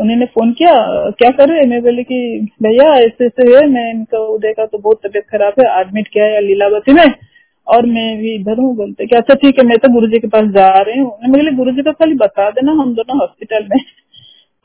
उन्होंने 0.00 0.26
फ़ोन 0.26 0.52
किया 0.52 0.72
क्या 1.18 1.30
कर 1.30 1.48
रहे 1.48 1.66
मैं 1.66 1.80
बोले 1.82 2.02
कि 2.02 2.16
भैया 2.62 2.92
ऐसे 2.96 3.26
ऐसे 3.26 3.48
है 3.48 3.66
मैं 3.70 3.90
इनका 3.90 4.18
उदय 4.28 4.52
का 4.52 4.66
तो 4.66 4.78
बहुत 4.78 5.00
तबियत 5.06 5.26
खराब 5.32 5.60
है 5.60 5.66
एडमिट 5.80 6.08
किया 6.08 6.24
है 6.24 6.40
लीलावती 6.40 6.92
में 6.92 7.04
और 7.66 7.86
मैं 7.86 8.16
भी 8.18 8.34
इधर 8.34 8.58
हूँ 8.58 8.74
बोलते 8.76 9.06
कि 9.06 9.16
अच्छा 9.16 9.34
ठीक 9.34 9.58
है 9.58 9.66
मैं 9.66 9.78
तो 9.78 9.92
गुरु 9.92 10.06
जी 10.06 10.18
के 10.18 10.28
पास 10.28 10.48
जा 10.54 10.68
रही 10.80 10.98
हूँ। 10.98 11.30
बोले 11.30 11.52
गुरु 11.56 11.72
जी 11.72 11.82
को 11.82 11.92
खाली 11.92 12.14
बता 12.22 12.50
देना 12.50 12.72
हम 12.72 12.94
दोनों 12.94 13.18
हॉस्पिटल 13.18 13.68
में 13.70 13.78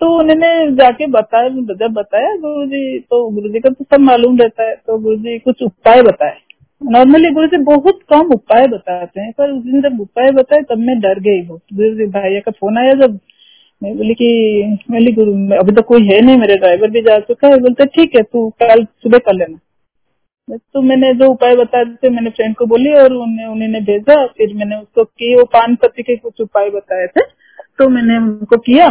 तो 0.01 0.07
उन्होंने 0.19 0.49
जाके 0.75 1.07
बताया 1.11 1.49
जब 1.49 1.93
बताया 1.93 2.35
गुरु 2.37 2.65
जी 2.65 2.99
तो 3.01 3.29
गुरु 3.31 3.49
जी 3.49 3.59
का 3.59 3.69
तो 3.69 3.85
सब 3.85 4.01
मालूम 4.01 4.37
रहता 4.39 4.63
है 4.63 4.75
तो 4.77 4.97
गुरु 4.99 5.15
जी 5.17 5.37
कुछ 5.39 5.63
उपाय 5.63 6.01
बताए। 6.01 6.37
नॉर्मली 6.83 7.29
गुरु 7.29 7.47
जी 7.47 7.57
बहुत 7.57 7.99
कम 8.13 8.19
उपाय 8.19 8.67
बताते 8.67 9.21
हैं, 9.21 9.33
पर 9.37 9.51
उस 9.51 9.63
दिन 9.63 9.81
जब 9.81 10.01
उपाय 10.01 10.31
बताए, 10.31 10.61
तब 10.61 10.77
मैं 10.77 10.99
डर 10.99 11.19
गई 11.19 11.41
बहुत। 11.41 11.61
गुरु 11.73 11.89
जी 11.89 12.39
का 12.39 12.51
फ़ोन 12.51 12.77
आया 12.77 12.93
जब, 12.93 13.19
मैं 13.83 13.97
बोली 13.97 14.13
कि 14.13 14.77
बोली, 14.91 15.11
गुरु 15.11 15.31
अभी 15.31 15.71
तो 15.71 15.81
कोई 15.81 16.07
है 16.07 16.21
नहीं, 16.21 16.37
मेरे 16.37 16.55
ड्राइवर 16.55 16.89
भी 16.89 17.01
जा 17.01 17.19
चुका 17.19 17.47
है। 17.47 17.57
बोलते, 17.57 17.85
ठीक 17.85 18.15
है, 18.15 18.21
तू 18.21 18.49
कल 18.49 18.85
सुबह 18.85 19.17
कर 19.17 19.33
लेना। 19.33 20.57
तो 20.73 20.81
मैंने 20.81 21.13
जो 21.13 21.31
उपाय 21.31 21.55
बताए 21.55 21.85
थे, 21.85 22.09
मैंने 22.09 22.29
फ्रेंड 22.29 22.55
को 22.55 22.65
बोली 22.65 22.93
और 22.93 23.13
उन्हें 23.13 23.45
उन्होंने 23.45 23.81
भेजा, 23.81 24.25
फिर 24.25 24.53
मैंने 24.53 24.75
उसको 24.75 25.03
की, 25.03 25.35
वो 25.35 25.43
पान 25.43 25.75
पत्ती 25.75 26.03
के 26.03 26.15
कुछ 26.15 26.41
उपाय 26.41 26.69
बताए 26.69 27.07
थे। 27.07 27.21
तो 27.79 27.89
मैंने 27.89 28.17
उनको 28.17 28.57
किया। 28.57 28.89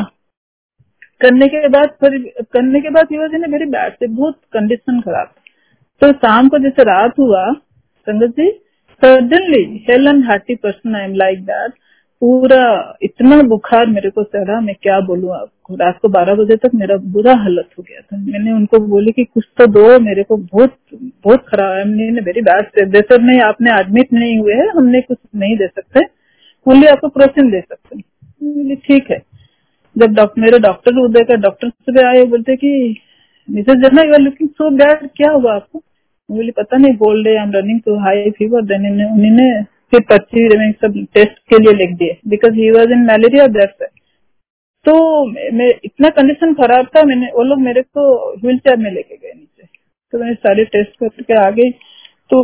करने 1.20 1.48
के 1.48 1.68
बाद 1.68 1.88
फिर, 1.88 2.32
करने 2.52 2.80
के 2.80 2.90
बाद 2.90 3.06
ही 3.12 3.38
ने 3.38 3.46
मेरी 3.46 3.64
बैड 3.64 3.92
से 3.92 4.06
बहुत 4.06 4.40
कंडीशन 4.52 5.00
खराब। 5.00 5.32
तो 6.00 6.12
शाम 6.12 6.48
को 6.48 6.58
जैसे 6.58 6.82
रात 6.82 7.18
हुआ 7.18 7.52
sangat 8.06 8.34
ji 8.40 8.50
suddenly 9.02 9.64
hale 9.88 10.08
and 10.08 10.24
hearty 10.24 10.54
person 10.54 10.96
I 10.96 11.04
am 11.04 11.14
like 11.14 11.44
that 11.44 11.72
पूरा 12.22 12.64
इतना 13.02 13.40
बुखार 13.42 13.86
मेरे 13.86 14.10
को 14.10 14.22
चढ़ा, 14.24 14.60
मैं 14.60 14.74
क्या 14.82 14.98
बोलूँ 15.00 15.30
आपको? 15.34 15.74
रात 15.74 15.98
को 16.02 16.08
बारह 16.08 16.34
बजे 16.34 16.56
तक 16.56 16.74
मेरा 16.74 16.96
बुरा 17.14 17.34
हालत 17.34 17.68
हो 17.78 17.82
गया 17.82 18.00
था। 18.00 18.16
मैंने 18.16 18.52
उनको 18.52 18.78
बोली 18.78 19.12
कि 19.12 19.24
कुछ 19.24 19.44
तो 19.58 19.66
दो, 19.66 19.98
मेरे 20.00 20.22
को 20.22 20.36
बहुत 20.36 20.76
बहुत 21.24 21.44
खराब 21.48 21.76
है। 21.76 22.10
वेरी 22.20 22.40
बैड 22.40 22.88
दे 22.88 23.02
नहीं 23.18 23.40
आपने 23.40 23.70
एडमिट 23.70 24.12
नहीं 24.12 24.38
हुए 24.38 24.54
हैं, 24.54 24.68
हमने 24.68 25.00
कुछ 25.00 25.18
नहीं 25.36 25.56
दे 25.56 25.66
सकते। 25.66 26.04
ओनली 26.66 26.86
आपको 26.86 27.08
प्रोटीन 27.08 27.50
दे 27.50 27.60
सकते 27.60 28.76
ठीक 28.76 29.10
है। 29.10 29.18
जब 29.96 30.14
डॉक्टर 30.14 30.40
मेरे 30.40 30.58
डॉक्टर 30.58 30.98
उदय 30.98 31.24
का 31.24 31.34
डॉक्टर 31.34 31.68
सुबह 31.68 32.08
आए, 32.08 32.24
बोलते 32.24 32.56
कि 32.56 32.96
Mrs 33.48 33.82
Jarna 33.82 34.02
you 34.02 34.12
are 34.12 34.20
looking 34.20 34.48
so 34.48 34.70
bad 34.70 35.08
क्या 35.16 35.30
हुआ 35.30 35.54
आपको? 35.54 35.82
बोली 36.34 36.50
पता 36.50 36.76
नहीं, 36.76 36.96
बोल 36.96 37.24
रहे 37.24 37.36
I 37.36 37.44
am 37.44 37.52
running 37.52 37.80
to 37.80 37.98
high 37.98 38.30
fever 38.38 38.62
then 38.66 38.86
उन्होंने 38.86 39.48
फिर 39.90 40.00
पर्ची 40.10 40.48
सब 40.72 41.04
टेस्ट 41.14 41.38
के 41.50 41.58
लिए 41.58 41.72
लिख 41.76 41.96
दिए 41.98 42.16
because 42.28 42.54
he 42.54 42.70
was 42.70 42.92
in 42.92 43.04
malaria 43.10 43.46
that 43.56 43.82
तो 44.86 44.94
मैं 45.52 45.68
इतना 45.84 46.08
कंडीशन 46.16 46.52
खराब 46.54 46.86
था, 46.96 47.02
मैंने 47.02 47.26
वो 47.34 47.42
लोग 47.42 47.60
मेरे 47.60 47.82
को 47.82 48.02
व्हील 48.42 48.58
चेयर 48.58 48.76
में 48.78 48.90
लेके 48.90 49.16
गए 49.16 49.32
नीचे। 49.34 49.66
तो 50.12 50.18
मैंने 50.18 50.34
सारे 50.34 50.64
टेस्ट 50.72 50.98
करके 51.00 51.34
आ 51.34 51.48
गई। 51.50 51.70
तो 52.30 52.40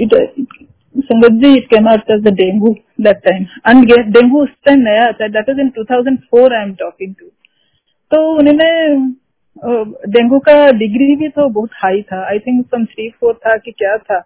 it 0.00 0.14
sangat 0.96 1.32
ji 1.42 1.52
it 1.56 1.66
came 1.68 1.88
out 1.88 2.12
the 2.22 2.32
dengue 2.34 2.74
that 3.00 3.16
time 3.26 3.44
and 3.68 3.92
dengue 4.12 4.42
उस 4.42 4.48
टाइम 4.66 4.80
नया 4.80 5.10
था 5.20 5.28
that 5.28 5.48
is 5.48 5.60
in 5.60 5.68
2004 5.78 6.52
I 6.52 6.62
am 6.62 6.74
talking 6.74 7.14
to 7.14 7.26
तो 8.10 8.22
उन्होंने 8.38 8.68
डेंगू 9.56 10.38
का 10.40 10.54
डिग्री 10.72 11.14
भी 11.16 11.28
तो 11.30 11.48
बहुत 11.50 11.70
हाई 11.74 12.00
था। 12.02 12.24
I 12.28 12.38
think 12.38 12.64
some 12.66 12.84
three 12.84 13.08
four 13.10 13.34
था 13.36 13.56
कि 13.56 13.70
क्या 13.72 13.96
था। 13.98 14.18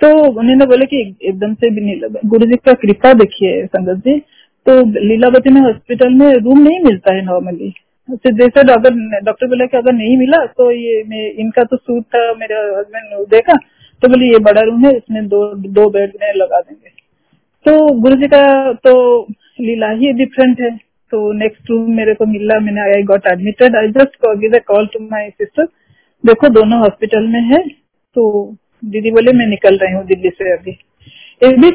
तो 0.00 0.08
उन्होंने 0.30 0.66
बोले 0.66 0.86
कि 0.86 1.00
एकदम 1.22 1.54
से 1.54 1.70
भी 1.70 1.80
नहीं 1.82 2.28
गुरु 2.28 2.46
जी 2.46 2.56
का 2.58 2.72
कृपा 2.74 3.12
देखिए 3.14 3.64
संगत 3.66 4.04
जी। 4.06 4.18
तो 4.66 4.74
लीलावती 5.00 5.50
में 5.52 5.60
हॉस्पिटल 5.60 6.14
में 6.14 6.26
रूम 6.34 6.58
नहीं 6.60 6.80
मिलता 6.84 7.14
है 7.14 7.24
नॉर्मली 7.24 7.72
जैसे 8.08 8.60
अगर 8.72 9.20
डॉक्टर 9.24 9.46
बोला 9.46 9.66
कि 9.66 9.76
अगर 9.76 9.92
नहीं 9.92 10.16
मिला 10.18 10.44
तो 10.48 10.70
ये 10.70 11.02
मैं 11.08 11.30
इनका 11.34 11.62
तो 11.64 11.76
सूट 11.76 12.02
था, 12.04 12.32
मेरे 12.34 12.54
हस्बैंड 12.54 13.20
उदय 13.20 13.40
का 13.40 13.54
तो 14.02 14.08
बोले, 14.08 14.26
ये 14.26 14.38
बड़ा 14.40 14.62
रूम 14.62 14.84
है, 14.84 14.90
इसमें 14.92 15.28
दो 15.28 15.54
दो 15.54 15.88
बेड 15.90 16.12
में 16.22 16.32
लगा 16.36 16.60
देंगे। 16.60 16.90
तो 17.66 18.00
गुरु 18.00 18.16
जी 18.16 18.26
का 18.28 18.72
तो 18.74 18.92
लीला 19.60 19.90
ही 19.92 20.12
डिफरेंट 20.14 20.60
है। 20.60 20.70
तो 21.14 21.32
नेक्स्ट 21.34 21.70
रूम 21.70 21.90
मेरे 21.96 22.14
को 22.14 22.26
मिला, 22.26 22.58
मैंने 22.60 22.80
I 22.82 23.02
got 23.04 23.26
admitted 23.28 23.76
I 23.76 23.88
just 23.92 24.16
give 24.38 24.54
a 24.54 24.58
call 24.66 24.86
to 24.92 25.00
my 25.02 25.28
sister 25.30 25.64
देखो, 26.24 26.48
दोनों 26.50 26.78
हॉस्पिटल 26.80 27.26
में 27.28 27.40
है. 27.44 27.58
तो 28.16 28.22
दीदी 28.84 29.10
बोले, 29.10 29.32
मैं 29.32 29.46
निकल 29.46 29.76
रही 29.78 29.92
हूँ 29.94 30.04
दिल्ली 30.06 30.30
से 30.32 30.52
अभी. 30.52 30.76
एक 31.42 31.60
भी 31.60 31.70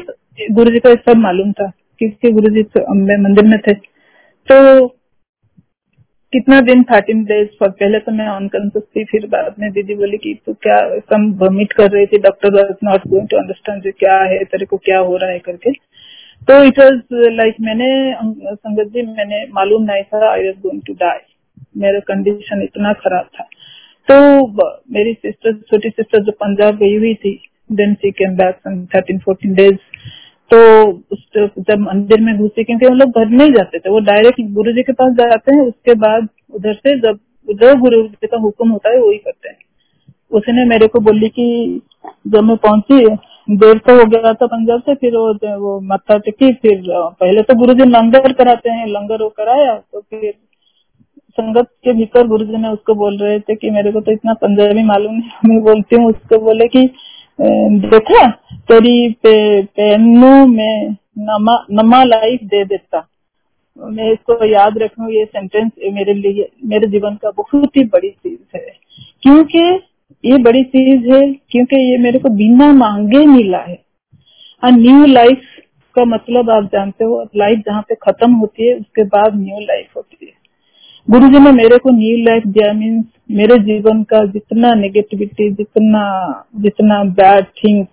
गुरु 0.54 0.70
जी 0.70 0.78
का 0.78 0.94
सब 1.02 1.16
मालूम 1.18 1.52
था 1.52 1.70
किसके 2.00 2.30
गुरु 2.32 2.54
जी 2.54 2.62
तो 2.68 2.94
मंदिर 2.94 3.44
में 3.44 3.58
थे। 3.58 3.74
तो 3.74 4.86
कितना 6.32 6.60
दिन 6.62 6.82
थर्टीन 6.84 7.22
डेज़ 7.24 7.48
पहले 7.62 7.98
तो 8.00 8.12
मैं 8.12 8.26
अनकॉन्सियस 8.28 8.84
थी, 8.86 9.04
फिर 9.04 9.26
बाद 9.28 9.54
में 9.60 9.70
दीदी 9.72 9.94
बोली 9.94 10.18
कि 10.18 10.34
तू 10.46 10.52
क्या 10.62 10.78
कम 11.10 11.30
वमिट 11.38 11.72
कर 11.72 11.90
रही 11.90 12.06
थी 12.06 12.18
doctor 12.20 12.76
not 12.84 13.06
going 13.08 13.28
to 13.28 13.36
understand 13.36 13.92
क्या 13.98 14.18
है, 14.22 14.44
तेरे 14.44 14.66
को 14.66 14.76
क्या 14.78 14.98
हो 15.00 15.16
रहा 15.16 15.30
है 15.30 15.38
करके। 15.40 15.70
तो 16.48 16.62
इट 16.64 16.78
वॉज़ 16.78 17.30
लाइक 17.32 17.56
मैंने 17.60 17.88
संगत 18.54 18.92
जी, 18.92 19.02
मैंने 19.02 19.44
मालूम 19.54 19.82
नहीं 19.82 20.02
था 20.04 20.30
I 20.30 20.46
was 20.46 20.60
going 20.60 20.80
to 20.86 20.92
die 20.94 21.18
मेरा 21.76 21.98
कंडीशन 22.06 22.62
इतना 22.62 22.92
खराब 23.02 23.28
था। 23.34 23.44
तो 24.08 24.16
मेरी 24.92 25.12
सिस्टर 25.14 25.52
छोटी 25.60 25.90
सिस्टर 25.90 26.22
जो 26.24 26.32
पंजाब 26.40 26.76
गई 26.78 26.96
हुई 26.96 27.14
थी 27.16 27.38
then 27.72 27.94
she 27.94 28.10
came 28.12 28.36
back 28.36 28.86
thirteen 28.94 29.18
fourteen 29.18 29.54
days 29.54 29.76
तो 30.50 30.58
उस, 31.12 31.26
जब 31.36 31.78
मंदिर 31.78 32.20
में 32.20 32.36
घुसे, 32.36 32.62
क्योंकि 32.64 32.86
हम 32.86 32.94
लोग 32.94 33.10
घर 33.10 33.28
नहीं 33.30 33.52
जाते 33.52 33.78
थे, 33.78 33.90
वो 33.90 33.98
डायरेक्ट 34.00 34.40
गुरु 34.54 34.72
जी 34.72 34.82
के 34.82 34.92
पास 34.92 35.12
जाते 35.14 35.54
हैं, 35.54 35.62
उसके 35.62 35.94
बाद 35.96 36.28
उधर 36.54 36.72
से 36.74 36.98
जब 37.00 37.18
जो 37.48 37.74
गुरु 37.80 38.02
जी 38.04 38.26
का 38.26 38.36
हुक्म 38.36 38.68
होता 38.70 38.90
है, 38.90 38.98
वही 38.98 39.18
करते 39.18 39.48
हैं। 39.48 39.58
उसने 40.30 40.64
मेरे 40.64 40.86
को 40.86 41.00
बोली 41.00 41.28
कि 41.28 41.80
जब 42.26 42.44
मैं 42.44 42.56
पहुँची 42.56 43.02
देर 43.50 43.78
तो 43.78 43.96
हो 43.98 44.04
गया 44.04 44.32
था 44.32 44.46
पंजाब 44.46 44.80
से 44.80 44.94
फिर 44.94 45.16
वो, 45.16 45.34
वो 45.56 45.80
माथा 45.80 46.18
टेकी 46.18 46.52
फिर 46.52 46.82
पहले 46.90 47.42
तो 47.42 47.54
गुरु 47.54 47.74
जी 47.74 47.84
लंगर 47.84 48.32
कराते 48.32 48.70
हैं 48.70 48.86
लंगर 48.86 49.22
वो 49.22 49.28
कराया 49.28 49.74
तो 49.92 50.00
फिर 50.00 50.34
संगत 51.30 51.66
के 51.84 51.92
भीतर 51.92 52.26
गुरु 52.26 52.44
जी 52.44 52.56
ने 52.56 52.68
उसको 52.68 52.94
बोल 52.94 53.18
रहे 53.18 53.40
थे 53.40 53.54
कि 53.54 53.70
मेरे 53.70 53.92
को 53.92 54.00
तो 54.00 54.12
इतना 54.12 54.34
पंजाबी 54.34 54.82
मालूम 54.82 55.14
नहीं 55.14 55.30
मैं 55.48 55.62
बोलती 55.62 55.96
हूँ 55.96 56.10
उसको 56.10 56.38
बोले 56.38 56.68
कि 56.68 56.90
देखा 57.40 58.26
तेरी 58.54 59.12
पे, 59.12 59.62
पेनू 59.62 60.46
में 60.46 60.96
नमा 61.18 61.66
नमा 61.70 62.04
लाइफ 62.04 62.40
दे 62.44 62.64
देता। 62.64 63.06
मैं 63.78 64.12
इसको 64.12 64.44
याद 64.44 64.78
रखू 64.78 65.10
ये 65.10 65.24
सेंटेंस 65.24 65.72
मेरे 65.92 66.14
लिए 66.14 66.48
मेरे 66.64 66.86
जीवन 66.86 67.14
का 67.14 67.30
बहुत 67.30 67.76
ही 67.76 67.84
बड़ी 67.84 68.10
चीज़ 68.10 68.56
है। 68.56 68.72
क्योंकि 69.22 69.80
ये 70.24 70.38
बड़ी 70.38 70.62
चीज़ 70.64 71.12
है, 71.12 71.20
क्योंकि 71.50 71.76
ये 71.76 71.98
मेरे 71.98 72.18
को 72.18 72.28
बिना 72.28 72.72
मांगे 72.72 73.26
मिला 73.26 73.58
है। 73.58 73.78
न्यू 74.64 75.04
लाइफ 75.06 75.40
का 75.94 76.04
मतलब 76.04 76.50
आप 76.50 76.64
जानते 76.64 77.04
हो 77.04 77.22
लाइफ 77.36 77.58
जहाँ 77.58 77.82
पे 77.82 77.94
खत्म 77.94 78.32
होती 78.32 78.68
है, 78.68 78.74
उसके 78.74 79.04
बाद 79.04 79.36
न्यू 79.36 79.60
लाइफ 79.60 79.96
होती 79.96 80.26
है। 80.26 80.32
गुरु 81.08 81.28
जी 81.28 81.38
ने 81.38 81.52
मेरे 81.52 81.78
को 81.78 81.90
न्यू 81.90 82.16
लाइफ 82.24 82.46
दिया 82.46 82.72
मीन्स 82.72 83.04
मेरे 83.30 83.58
जीवन 83.58 84.02
का 84.02 84.24
जितना 84.24 84.74
नेगेटिविटी 84.74 85.50
जितना 85.50 86.04
जितना 86.56 87.02
बैड 87.04 87.44
थिंग्स 87.64 87.88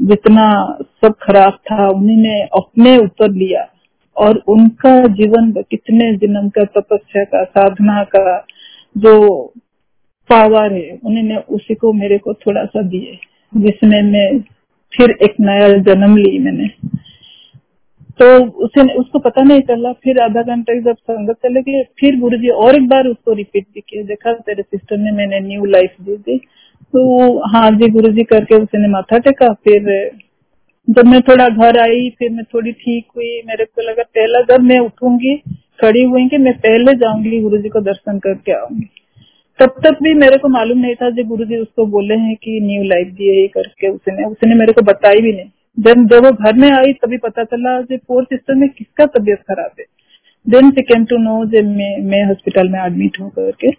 जितना 0.00 0.46
सब 1.04 1.14
खराब 1.22 1.52
था 1.52 1.88
उन्होंने 1.88 2.40
अपने 2.58 2.96
ऊपर 2.98 3.30
लिया। 3.30 3.66
और 4.16 4.42
उनका 4.48 4.90
जीवन 5.14 5.50
कितने 5.70 6.12
जन्म 6.16 6.48
का 6.48 6.64
तपस्या 6.64 7.24
का, 7.24 7.44
साधना 7.44 8.02
का, 8.04 8.46
जो 8.98 9.52
पावर 10.30 10.72
है। 10.72 10.98
उन्होंने 11.04 11.36
उसी 11.50 11.74
को 11.74 11.92
मेरे 11.92 12.18
को 12.18 12.34
थोड़ा 12.36 12.64
सा 12.64 12.82
दिए, 12.84 13.18
जिसमें 13.52 14.00
मैं 14.02 14.40
फिर 14.92 15.16
एक 15.22 15.34
नया 15.40 15.68
जन्म 15.84 16.16
ली 16.16 16.38
मैंने। 16.38 16.68
तो 18.20 18.26
उसे 18.64 18.82
उसको 18.94 19.18
पता 19.18 19.42
नहीं 19.42 19.60
चला। 19.60 19.92
फिर 19.94 20.18
आधा 20.20 20.42
घंटे 20.44 20.80
जब 20.80 20.96
संगत 20.96 21.36
चले 21.36 21.62
गए, 21.62 21.82
फिर 22.00 22.18
गुरु 22.20 22.36
जी 22.38 22.48
और 22.48 22.76
एक 22.76 22.88
बार 22.88 23.06
उसको 23.06 23.32
रिपीट 23.32 23.66
भी 23.74 23.80
किया 23.80 24.02
देखा, 24.04 24.32
तेरे 24.32 24.62
सिस्टर 24.62 24.96
ने 24.96 25.12
मैंने 25.12 25.40
न्यू 25.40 25.64
लाइफ 25.66 25.94
दी 26.00 26.16
थी 26.18 26.38
तो 26.94 27.48
हाँ 27.48 27.70
जी 27.70 27.88
गुरु 27.90 28.12
जी 28.12 28.22
करके 28.24 28.54
उसने 28.54 28.88
माथा 28.88 29.18
टेका। 29.18 29.52
फिर 29.64 30.10
जब 30.88 31.06
मैं 31.06 31.20
थोड़ा 31.20 31.48
घर 31.48 31.78
आई, 31.80 32.08
फिर 32.18 32.30
मैं 32.30 32.44
थोड़ी 32.44 32.72
ठीक 32.72 33.06
हुई। 33.16 33.40
मेरे 33.46 33.64
को 33.64 33.82
लगा, 33.82 34.02
पहला 34.04 34.40
जब 34.50 34.62
मैं 34.62 34.78
उठूँगी, 34.78 35.36
खड़ी 35.80 36.02
हुई 36.02 36.28
कि 36.28 36.38
मैं 36.38 36.52
पहले 36.58 36.92
जाऊँगी 36.94 37.40
गुरु 37.40 37.58
जी 37.58 37.68
को 37.68 37.80
दर्शन 37.82 38.18
करके 38.18 38.52
आऊँगी। 38.52 38.88
तब 39.58 39.74
तक 39.84 39.98
भी 40.02 40.12
मेरे 40.14 40.36
को 40.38 40.48
मालूम 40.48 40.78
नहीं 40.78 40.94
था 40.94 41.08
जो 41.10 41.24
गुरु 41.24 41.44
जी 41.44 41.56
उसको 41.56 41.86
बोले 41.86 42.14
हैं 42.16 42.34
कि 42.36 42.58
न्यू 42.62 42.82
लाइफ 42.84 43.12
दिए 43.14 43.46
करके, 43.48 43.88
उसने 43.88 44.24
उसने 44.24 44.54
मेरे 44.54 44.72
को 44.72 44.82
बताई 44.82 45.20
भी 45.20 45.32
नहीं। 45.32 45.50
जब 45.78 46.06
जब 46.08 46.24
वो 46.24 46.30
घर 46.32 46.54
में 46.54 46.70
आई, 46.70 46.92
तभी 46.94 47.18
पता 47.18 47.44
चला 47.44 47.80
जो 47.82 47.96
फोर्थ 47.98 48.28
सिस्टर 48.28 48.54
में 48.54 48.68
किसका 48.68 49.06
तबीयत 49.08 49.42
खराब 49.42 49.70
है। 49.80 49.84
देन 50.46 50.70
सी 50.70 51.04
टू 51.04 51.16
नो 51.18 51.44
जब 51.46 51.68
मैं 51.76 51.96
मैं 52.02 52.24
हॉस्पिटल 52.24 52.68
में 52.68 52.78
एडमिट 52.80 53.20
हूँ 53.20 53.30
करके 53.30 53.70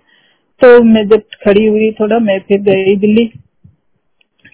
तो 0.62 0.82
मैं 0.84 1.08
जब 1.08 1.22
खड़ी 1.46 1.66
हुई 1.66 1.92
थोड़ा, 1.92 2.20
मैं 2.20 2.40
फिर 2.40 2.62
गई 2.62 2.96
दिल्ली। 2.96 3.26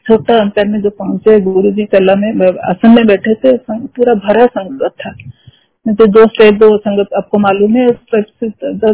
छोटा 0.06 0.38
अंतर 0.40 0.68
में 0.68 0.80
जो 0.82 0.90
पहुँचे 0.90 1.40
गुरु 1.42 1.72
जी 1.72 1.86
कला 1.86 2.16
में 2.16 2.30
आसन 2.70 2.96
में 2.96 3.06
बैठे 3.08 3.34
थे 3.36 3.58
पूरा 3.70 4.14
भरा 4.24 4.46
संगत 4.48 4.94
था। 5.00 5.12
तो 5.86 6.06
दो 6.06 6.26
से 6.28 6.50
दो 6.52 6.78
संगत 6.78 7.14
आपको 7.18 7.38
मालूम 7.38 7.76
है 7.76 7.86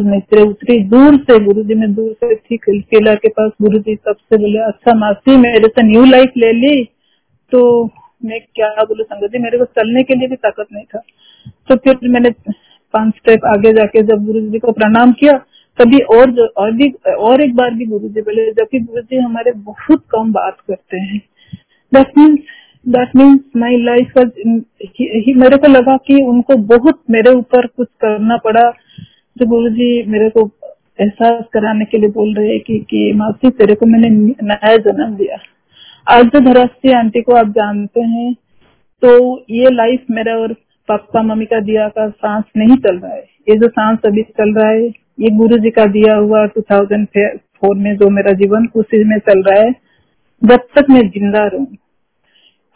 मित्र 0.03 0.41
उतरी 0.41 0.77
दूर 0.83 1.15
से 1.21 1.37
गुरु 1.45 1.63
जी 1.63 1.75
में 1.75 1.93
दूर 1.93 2.13
से 2.13 2.35
थी 2.35 2.57
किला 2.57 3.13
के 3.15 3.29
पास 3.29 3.51
गुरु 3.61 3.79
जी 3.79 3.95
सबसे 3.95 4.37
बोले 4.37 4.59
अच्छा 4.59 4.93
मासी, 4.93 5.37
मेरे 5.37 5.67
से 5.67 5.83
न्यू 5.83 6.05
लाइफ 6.05 6.31
ले 6.37 6.51
ली। 6.51 6.83
तो 7.51 7.61
मैं 8.25 8.39
क्या 8.55 8.83
बोलू 8.83 9.03
संगत 9.03 9.31
जी, 9.31 9.39
मेरे 9.39 9.57
को 9.57 9.65
चलने 9.65 10.03
के 10.03 10.15
लिए 10.15 10.27
भी 10.27 10.35
ताकत 10.35 10.67
नहीं 10.73 10.85
था। 10.85 11.01
तो 11.69 11.75
फिर 11.75 12.09
मैंने 12.09 12.29
पाँच 12.93 13.13
स्टेप 13.15 13.45
आगे 13.45 13.73
जाके 13.73 14.01
जब 14.03 14.25
गुरु 14.25 14.41
जी 14.41 14.59
को 14.59 14.71
प्रणाम 14.71 15.11
किया, 15.11 15.37
तभी 15.79 15.99
और 15.99 16.31
जो, 16.31 16.45
और 16.57 16.71
भी, 16.71 16.89
और 17.09 17.41
एक 17.41 17.55
बार 17.55 17.73
भी 17.73 17.85
गुरु 17.85 18.09
जी 18.09 18.21
बोले, 18.21 18.51
जबकि 18.51 18.79
गुरु 18.79 19.01
जी 19.01 19.17
हमारे 19.17 19.51
बहुत 19.51 20.03
कम 20.11 20.31
बात 20.33 20.57
करते 20.67 20.97
हैं। 20.97 21.21
That 21.93 22.17
means 22.17 22.39
that 22.87 23.15
means 23.15 23.39
my 23.57 23.77
life 23.77 24.17
मेरे 25.37 25.57
को 25.57 25.67
लगा 25.67 25.95
कि 25.97 26.23
उनको 26.23 26.55
बहुत 26.67 26.99
मेरे 27.09 27.31
ऊपर 27.33 27.65
कुछ 27.67 27.87
करना 28.01 28.37
पड़ा। 28.37 28.69
जो 29.37 29.45
गुरु 29.45 29.69
जी 29.69 30.03
मेरे 30.07 30.29
को 30.29 30.49
एहसास 31.01 31.43
कराने 31.53 31.85
के 31.85 31.97
लिए 31.97 32.09
बोल 32.09 32.33
रहे 32.33 32.57
कि, 32.59 32.77
कि 32.79 33.13
मासी 33.15 33.49
तेरे 33.49 33.75
को 33.75 33.85
मैंने 33.85 34.09
नया 34.43 34.75
जन्म 34.77 35.15
दिया। 35.15 35.37
आज 36.07 36.25
जो 36.25 36.39
धरास्ती 36.39 36.91
आंटी 36.91 37.21
को 37.21 37.33
आप 37.33 37.49
जानते 37.49 38.01
हैं। 38.01 38.33
तो 39.03 39.09
ये 39.49 39.71
लाइफ 39.71 40.05
मेरा 40.11 40.35
और 40.35 40.53
पापा 40.89 41.21
मम्मी 41.21 41.45
का 41.45 41.59
दिया 41.59 41.87
का 41.87 42.09
सांस 42.09 42.43
नहीं 42.57 42.77
चल 42.77 42.97
रहा 42.97 43.13
है। 43.13 43.21
ये 43.49 43.55
जो 43.55 43.67
सांस 43.69 44.05
अभी 44.05 44.21
चल 44.21 44.53
रहा 44.53 44.69
है 44.69 44.85
ये 45.19 45.29
गुरु 45.37 45.57
जी 45.57 45.69
का 45.69 45.85
दिया 45.85 46.15
हुआ 46.15 46.45
2004 46.47 47.75
में 47.75 47.95
जो 47.97 48.09
मेरा 48.09 48.31
जीवन 48.33 48.67
उसी 48.75 49.03
में 49.03 49.17
चल 49.19 49.43
रहा 49.43 49.59
है। 49.63 49.71
जब 50.41 50.67
तक 50.75 50.89
मैं 50.89 51.01
ज़िंदा 51.09 51.45
रहूँ 51.47 51.65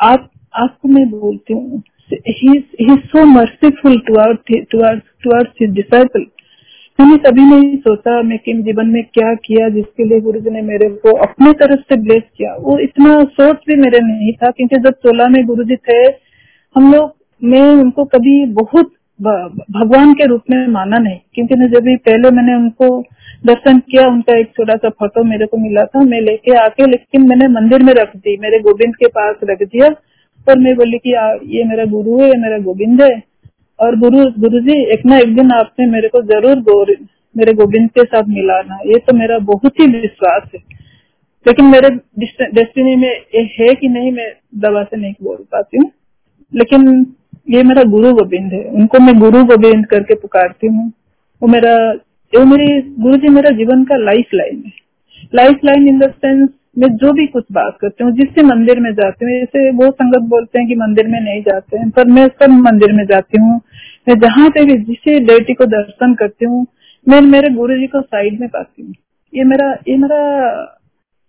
आप, 0.01 0.29
आपको 0.55 0.87
मैं 0.87 1.09
बोलती 1.09 1.53
हूँ 1.53 1.83
सो 2.93 3.25
मर्सीफुल 3.25 4.01
डिसाइपल 5.73 6.25
मैंने 6.99 7.17
कभी 7.17 7.41
नहीं 7.41 7.77
सोचा 7.77 8.21
मैं 8.21 8.37
किम 8.39 8.61
जीवन 8.63 8.87
में 8.87 9.03
क्या 9.03 9.33
किया 9.33 9.69
जिसके 9.69 10.03
लिए 10.03 10.19
गुरु 10.21 10.39
जी 10.39 10.49
ने 10.49 10.61
मेरे 10.61 10.89
को 10.89 11.17
अपने 11.17 11.51
तरफ़ 11.53 11.79
से 11.79 11.95
ब्लेस 11.97 12.23
किया। 12.37 12.55
वो 12.55 12.79
इतना 12.79 13.23
सोच 13.23 13.57
भी 13.67 13.75
मेरे 13.75 13.99
नहीं 13.99 14.33
था, 14.33 14.51
क्योंकि 14.51 14.75
जब 14.75 14.93
सोलह 14.93 15.29
में 15.29 15.45
गुरु 15.45 15.63
जी 15.63 15.75
थे, 15.75 16.03
हम 16.75 16.93
लोग, 16.93 17.15
मैं 17.43 17.61
उनको 17.61 18.05
कभी 18.05 18.45
बहुत 18.45 18.93
भगवान 19.21 20.13
के 20.13 20.25
रूप 20.25 20.41
में 20.51 20.67
माना 20.67 20.97
नहीं। 20.97 21.19
क्योंकि 21.33 21.55
जब 21.55 21.83
भी 21.83 21.95
पहले 21.95 22.31
मैंने 22.31 22.55
उनको 22.55 23.03
दर्शन 23.45 23.79
किया, 23.79 24.07
उनका 24.07 24.37
एक 24.37 24.51
छोटा 24.55 24.75
सा 24.75 24.89
फ़ोटो 24.89 25.23
मेरे 25.23 25.45
को 25.45 25.57
मिला 25.57 25.83
था, 25.85 25.99
मैं 26.01 26.21
लेके 26.21 26.55
आके, 26.57 26.85
लेकिन 26.91 27.27
मैंने 27.29 27.47
मंदिर 27.47 27.83
में 27.83 27.93
रख 27.93 28.15
दी, 28.15 28.37
मेरे 28.37 28.59
गोविंद 28.59 28.95
के 28.95 29.07
पास 29.07 29.35
रख 29.43 29.63
दिया। 29.63 29.87
और 30.47 30.59
मैं 30.59 30.75
बोली 30.75 30.97
कि 30.97 31.13
ये 31.57 31.63
मेरा 31.63 31.85
गुरु 31.85 32.19
है, 32.19 32.27
ये 32.27 32.37
मेरा 32.37 32.57
गोविंद 32.57 33.01
है। 33.01 33.23
और 33.79 33.95
गुरु 33.99 34.25
गुरु 34.39 34.59
जी 34.59 34.73
एक 34.93 35.05
ना 35.05 35.17
एक 35.17 35.35
दिन 35.35 35.51
आपने 35.51 35.85
मेरे 35.85 36.07
को 36.07 36.21
ज़रूर 36.21 36.95
मेरे 37.37 37.53
गोविंद 37.53 37.89
के 37.89 38.03
साथ 38.03 38.23
मिलाना। 38.23 38.75
ये 38.85 38.97
तो 38.97 39.13
मेरा 39.13 39.37
बहुत 39.39 39.79
ही 39.79 39.85
विश्वास 39.87 40.49
है। 40.55 40.59
लेकिन 41.47 41.65
मेरे 41.65 41.89
डेस्टिनी 42.53 42.95
में 42.95 43.11
ये 43.35 43.41
है 43.59 43.73
कि 43.75 43.87
नहीं, 43.87 44.11
मैं 44.11 44.31
दवा 44.55 44.83
से 44.83 44.97
नहीं 44.97 45.13
बोल 45.23 45.37
पाती 45.51 45.77
हूँ। 45.77 45.91
लेकिन 46.53 47.05
ये 47.47 47.63
मेरा 47.63 47.83
गुरु 47.83 48.13
गोविंद 48.13 48.53
है। 48.53 48.63
उनको 48.63 48.99
मैं 48.99 49.19
गुरु 49.19 49.43
गोविंद 49.43 49.85
करके 49.85 50.15
पुकारती 50.15 50.67
हूँ। 50.67 50.91
वो 51.41 51.47
मेरा 51.47 51.91
वो 52.33 52.45
मेरी 52.45 52.81
गुरु 52.81 53.17
जी 53.17 53.29
मेरा 53.29 53.49
जीवन 53.49 53.83
का 53.83 53.95
लाइफ 53.95 54.33
लाइन 54.33 54.63
है। 54.65 54.71
Life 55.35 55.59
line 55.65 55.87
in 55.87 55.99
the 55.99 56.11
sense 56.11 56.49
मैं 56.79 56.87
जो 56.97 57.11
भी 57.13 57.27
कुछ 57.27 57.43
बात 57.51 57.77
करती 57.81 58.03
हूँ, 58.03 58.11
जिससे 58.11 58.43
मंदिर 58.43 58.79
में 58.79 58.93
जाती 58.93 59.25
हूँ, 59.25 59.33
जैसे 59.33 59.71
वो 59.71 59.91
संगत 59.91 60.21
बोलते 60.21 60.59
हैं 60.59 60.67
कि 60.67 60.75
मंदिर 60.75 61.07
में 61.07 61.19
नहीं 61.19 61.41
जाते 61.41 61.77
हैं, 61.77 61.89
पर 61.89 62.05
मैं 62.05 62.27
सब 62.27 62.49
मंदिर 62.49 62.93
में 62.93 63.05
जाती 63.05 63.41
हूँ। 63.41 63.61
मैं 64.07 64.19
जहाँ 64.19 64.49
पे 64.49 64.65
भी 64.65 64.77
जिसे 64.77 65.19
डेटी 65.19 65.53
को 65.53 65.65
दर्शन 65.65 66.13
करती 66.13 66.45
हूँ, 66.45 66.67
मैं 67.07 67.21
मेरे 67.21 67.49
गुरु 67.49 67.77
जी 67.77 67.87
को 67.87 68.01
साइड 68.01 68.39
में 68.39 68.49
पाती 68.49 68.81
हूँ। 68.81 68.93
ये 69.33 69.43
मेरा 69.43 69.71
ये 69.87 69.97
मेरा 69.97 70.21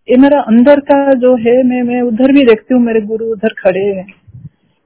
ये 0.08 0.16
मेरा 0.16 0.40
अंदर 0.40 0.80
का 0.80 1.12
जो 1.14 1.36
है, 1.36 1.62
मैं 1.62 1.82
मैं 1.82 2.02
उधर 2.02 2.32
भी 2.32 2.44
देखती 2.44 2.74
हूँ, 2.74 2.82
मेरे 2.82 3.00
गुरु 3.00 3.26
उधर 3.26 3.54
खड़े 3.58 3.80
हैं। 3.80 4.06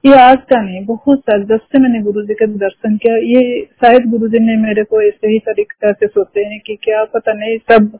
ये 0.07 0.19
आज 0.21 0.37
का 0.49 0.61
नहीं, 0.61 0.83
बहुत 0.85 1.19
साल 1.19 1.43
जब 1.45 1.59
से 1.61 1.79
मैंने 1.79 2.01
गुरु 2.03 2.21
जी 2.25 2.33
का 2.33 2.45
दर्शन 2.57 2.95
किया। 2.97 3.15
ये 3.29 3.61
शायद 3.75 4.09
गुरु 4.11 4.27
जी 4.29 4.39
ने 4.39 4.55
मेरे 4.57 4.83
को 4.83 5.01
ऐसे 5.01 5.31
ही 5.31 5.39
तरीका 5.47 5.91
से 5.91 6.07
सोचे 6.07 6.43
हैं 6.45 6.59
कि 6.67 6.75
क्या 6.83 7.03
पता 7.15 7.33
नहीं, 7.33 7.57
सब 7.59 7.97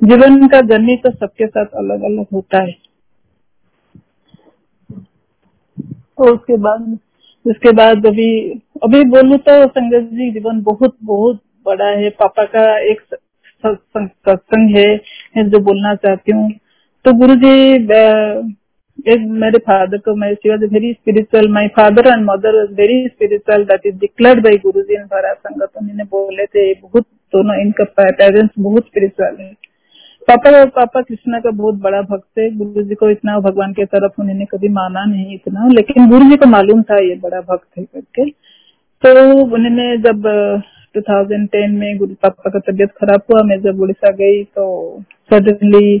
जीवन 0.00 0.46
का 0.48 0.60
जर्नी 0.68 0.96
तो 0.96 1.10
सबके 1.10 1.46
साथ 1.46 1.74
अलग 1.78 2.02
अलग 2.04 2.26
होता 2.32 2.62
है। 2.62 2.74
उसके 6.24 6.56
बाद 6.58 6.98
उसके 7.44 7.72
बाद 7.72 8.06
अभी 8.06 8.28
अभी 8.82 9.02
बोलू 9.10 9.36
तो 9.38 9.54
संगत 9.68 10.08
जी 10.12 10.30
जीवन 10.32 10.62
बहुत 10.62 10.96
बहुत 11.04 11.40
बड़ा 11.66 11.88
है। 11.88 12.10
पापा 12.12 12.44
का 12.46 12.64
एक 12.90 13.00
सत्संग 13.64 14.76
है 14.76 15.44
जो 15.44 15.58
बोलना 15.60 15.94
चाहती 15.96 16.32
हूँ। 16.32 16.50
तो 17.04 17.12
गुरु 17.18 17.34
जी 17.36 17.78
मेरे 19.06 19.58
फादर 19.58 19.98
को 19.98 20.14
मैं 20.14 20.30
was 20.46 20.64
very 20.64 20.92
spiritual 20.92 21.48
my 21.48 21.68
father 21.68 22.06
and 22.08 22.24
mother 22.24 22.56
was 22.56 22.70
very 22.74 23.06
spiritual 23.08 23.64
that 23.64 23.86
is 23.86 23.96
declared 23.98 24.42
by 24.42 24.56
guru 24.56 24.82
ji 24.82 24.94
in 24.94 25.06
संगत 25.06 25.70
उन्होंने 25.76 26.04
बोले 26.04 26.46
थे 26.46 26.72
बहुत 26.74 27.06
दोनों 27.32 27.60
इनका 27.60 27.84
पेरेंट्स 28.00 28.54
बहुत 28.58 28.86
स्पिरिचुअल 28.86 29.36
है 29.40 29.52
पापा 30.28 30.64
पापा 30.64 31.00
कृष्णा 31.00 31.38
का 31.40 31.50
बहुत 31.50 31.74
बड़ा 31.74 32.00
भक्त 32.02 32.38
है 32.38 32.48
गुरु 32.56 32.82
जी 32.82 32.94
को 32.94 33.10
इतना 33.10 33.38
भगवान 33.40 33.72
के 33.72 33.84
तरफ़ 33.84 34.20
उन्होंने 34.20 34.44
कभी 34.44 34.68
माना 34.68 35.04
नहीं 35.04 35.34
इतना 35.34 35.68
लेकिन 35.68 36.08
गुरु 36.10 36.30
जी 36.30 36.36
को 36.36 36.46
मालूम 36.46 36.82
था 36.82 36.98
ये 36.98 37.14
बड़ा 37.14 37.40
भक्त 37.40 37.78
है 37.78 37.84
करके 37.84 38.30
तो 39.02 39.10
उन्होंने 39.54 39.96
जब 39.98 40.22
2010 40.94 41.70
में 41.70 41.96
गुरु 41.98 42.14
पापा 42.14 42.50
का 42.50 42.58
तबियत 42.58 42.90
खराब 42.90 43.22
हुआ 43.32 43.42
मैं 43.42 43.60
जब 43.60 43.80
उड़ीसा 43.80 44.10
गई 44.10 44.42
तो 44.44 44.66
सडनली 45.30 45.98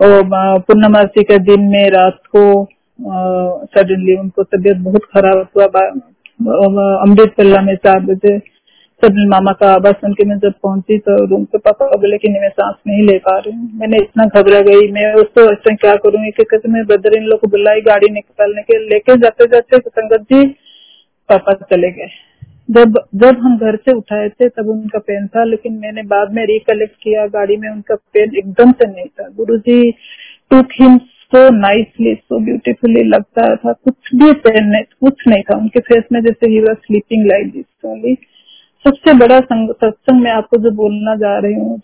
पूर्णमासी 0.00 1.22
के 1.22 1.38
दिन 1.44 1.68
में 1.70 1.88
रात 1.90 2.20
को 2.36 2.42
सडनली 3.74 4.16
उनको 4.16 4.42
तबियत 4.44 4.76
बहुत 4.84 5.04
खराब 5.14 5.46
हुआ 5.56 5.66
अमृत 6.98 7.34
पल्ला 7.38 7.60
में 7.62 7.74
चार 7.76 8.00
बजे 8.04 8.38
सडन 9.02 9.28
मामा 9.28 9.52
का 9.52 9.72
आवाज़ 9.72 9.94
सुन 9.96 10.12
के 10.12 10.24
मैं 10.24 10.36
जब 10.38 10.52
पहुँची 10.62 10.98
तो 10.98 11.16
रूम 11.26 11.44
पे 11.44 11.58
पापा 11.58 11.86
बोले 11.96 12.18
कि 12.18 12.28
मैं 12.30 12.48
सांस 12.50 12.74
नहीं 12.86 13.02
ले 13.06 13.16
पा 13.26 13.36
रही 13.36 13.52
हूँ। 13.52 13.68
मैंने 13.80 13.96
इतना 13.96 14.24
घबरा 14.26 14.60
गई, 14.60 14.88
मैं 14.92 15.12
उसको 15.14 15.40
ऐसा 15.52 15.74
क्या 15.74 15.94
करूँगी 15.96 16.30
कि 16.30 16.44
कहते 16.44 16.68
मैं 16.68 16.84
ब्रदर 16.86 17.16
इन 17.16 17.24
लोग 17.24 17.40
को 17.40 17.48
बुलाई, 17.48 17.80
गाड़ी 17.82 18.08
निकालने 18.12 18.62
के 18.62 18.78
लेके 18.88 19.16
जाते 19.20 19.46
जाते 19.52 19.78
तो 19.78 19.90
संगत 19.90 20.22
जी, 20.32 20.44
पापा 21.28 21.52
चले 21.54 21.90
गए। 21.90 22.08
जब 22.68 22.98
जब 23.14 23.38
हम 23.40 23.56
घर 23.58 23.76
से 23.76 23.92
उठाए 23.96 24.28
थे, 24.28 24.48
तब 24.48 24.68
उनका 24.68 24.98
पेन 24.98 25.26
था, 25.26 25.44
लेकिन 25.44 25.72
मैंने 25.74 26.02
बाद 26.04 26.32
में 26.34 26.44
रिकलेक्ट 26.46 26.96
किया, 27.02 27.26
गाड़ी 27.26 27.56
में 27.56 27.68
उनका 27.68 27.94
पेन 27.94 28.36
एकदम 28.38 28.72
से 28.72 28.86
नहीं 28.86 29.06
था। 29.06 29.28
Guru 29.36 29.56
ji 29.58 29.90
took 30.50 30.72
him 30.80 30.98
so 30.98 31.48
nicely 31.50 32.14
so 32.14 32.38
beautifully 32.44 33.02
लगता 33.04 33.54
था, 33.56 33.72
कुछ 33.74 34.14
भी 34.14 34.32
पेन 34.32 34.66
नहीं, 34.66 34.82
कुछ 35.00 35.26
नहीं 35.28 35.42
था। 35.42 35.56
उनके 35.56 35.80
फेस 35.80 36.04
में 36.12 36.20
जैसे 36.22 36.50
he 36.50 36.60
was 36.60 36.78
sleeping 36.86 37.26
like 37.26 37.52
this 37.52 38.16
सबसे 38.84 39.12
बड़ा 39.14 39.38
सत्संग 39.40 40.20
मैं 40.22 40.30
आपको 40.30 40.56
जो 40.56 40.70
बोलना 40.70 41.14
जा 41.16 41.38
रही 41.38 41.54
हूँ 41.54 41.80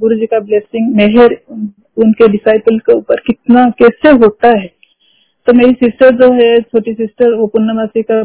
गुरु 0.00 0.16
जी 0.16 0.26
का 0.26 0.38
ब्लेसिंग 0.40 0.94
मेहर 0.96 1.36
उनके 1.96 2.28
डिसाइपल 2.28 2.78
के 2.78 2.92
ऊपर 2.92 3.20
कितना, 3.26 3.68
कैसे 3.78 4.10
होता 4.16 4.48
है? 4.48 4.79
तो 5.50 5.54
मेरी 5.54 5.72
सिस्टर 5.74 6.10
जो 6.16 6.26
है, 6.32 6.60
छोटी 6.62 6.92
सिस्टर 6.94 7.32
वो 7.34 7.46
पूर्णमासी 7.46 8.02
का 8.10 8.18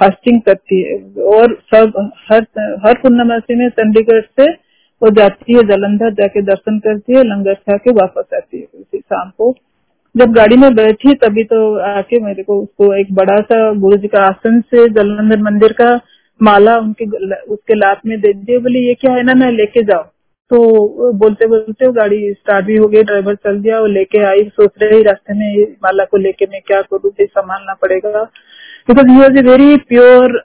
फास्टिंग 0.00 0.40
करती 0.40 0.80
है। 0.82 0.96
और 1.34 1.52
सब, 1.74 1.92
हर 2.30 2.42
हर 2.84 2.98
पूर्णमासी 3.02 3.54
में 3.54 3.68
चंडीगढ़ 3.70 4.20
से 4.20 4.48
वो 5.02 5.10
जाती 5.10 5.54
है, 5.54 5.62
जलंधर 5.68 6.10
जाके 6.14 6.42
दर्शन 6.42 6.78
करती 6.78 7.16
है, 7.16 7.22
लंगर 7.24 7.54
खा 7.54 7.76
के 7.76 7.92
वापस 7.92 8.34
आती 8.34 8.58
है 8.58 8.66
उसी 8.74 8.98
शाम 8.98 9.30
को। 9.38 9.54
जब 10.14 10.34
गाड़ी 10.34 10.56
में 10.56 10.74
बैठी 10.74 11.14
तभी 11.14 11.44
तो 11.44 11.60
आके 11.86 12.20
मेरे 12.20 12.42
को 12.42 12.60
उसको 12.62 12.92
एक 12.94 13.14
बड़ा 13.14 13.36
सा 13.42 13.72
गुरु 13.80 13.96
जी 13.96 14.08
का 14.08 14.24
आसन 14.24 14.60
से 14.60 14.88
जलंधर 14.90 15.42
मंदिर 15.42 15.72
का 15.80 15.90
माला 16.40 16.76
उनके 16.78 17.04
उसके 17.46 17.74
लात 17.74 18.00
में 18.06 18.18
दे 18.20 18.32
दिए 18.34 18.58
बोले, 18.58 18.86
ये 18.88 18.94
क्या 18.94 19.12
है 19.12 19.22
ना 19.22 19.32
ना 19.34 19.50
लेके 19.52 19.82
जाओ 19.84 20.04
तो 20.50 21.12
बोलते 21.18 21.46
बोलते 21.46 21.90
गाड़ी 21.92 22.18
स्टार्ट 22.32 22.66
भी 22.66 22.76
हो 22.76 22.86
गई 22.88 23.02
ड्राइवर 23.02 23.34
चल 23.36 23.60
दिया 23.60 23.78
वो 23.80 23.86
लेके 23.86 24.18
आई। 24.24 24.44
सोच 24.50 24.70
रहे 24.82 25.02
रास्ते 25.02 25.34
में 25.38 25.72
माला 25.84 26.04
को 26.04 26.16
लेके 26.16 26.46
मैं 26.52 26.60
क्या 26.66 26.80
करूँ? 26.82 27.10
फिर 27.10 27.26
संभालना 27.28 27.74
पड़ेगा। 27.82 28.22
Because 28.88 29.08
he 29.10 29.16
was 29.18 29.38
a 29.38 29.42
very 29.42 29.76
pure 29.88 30.38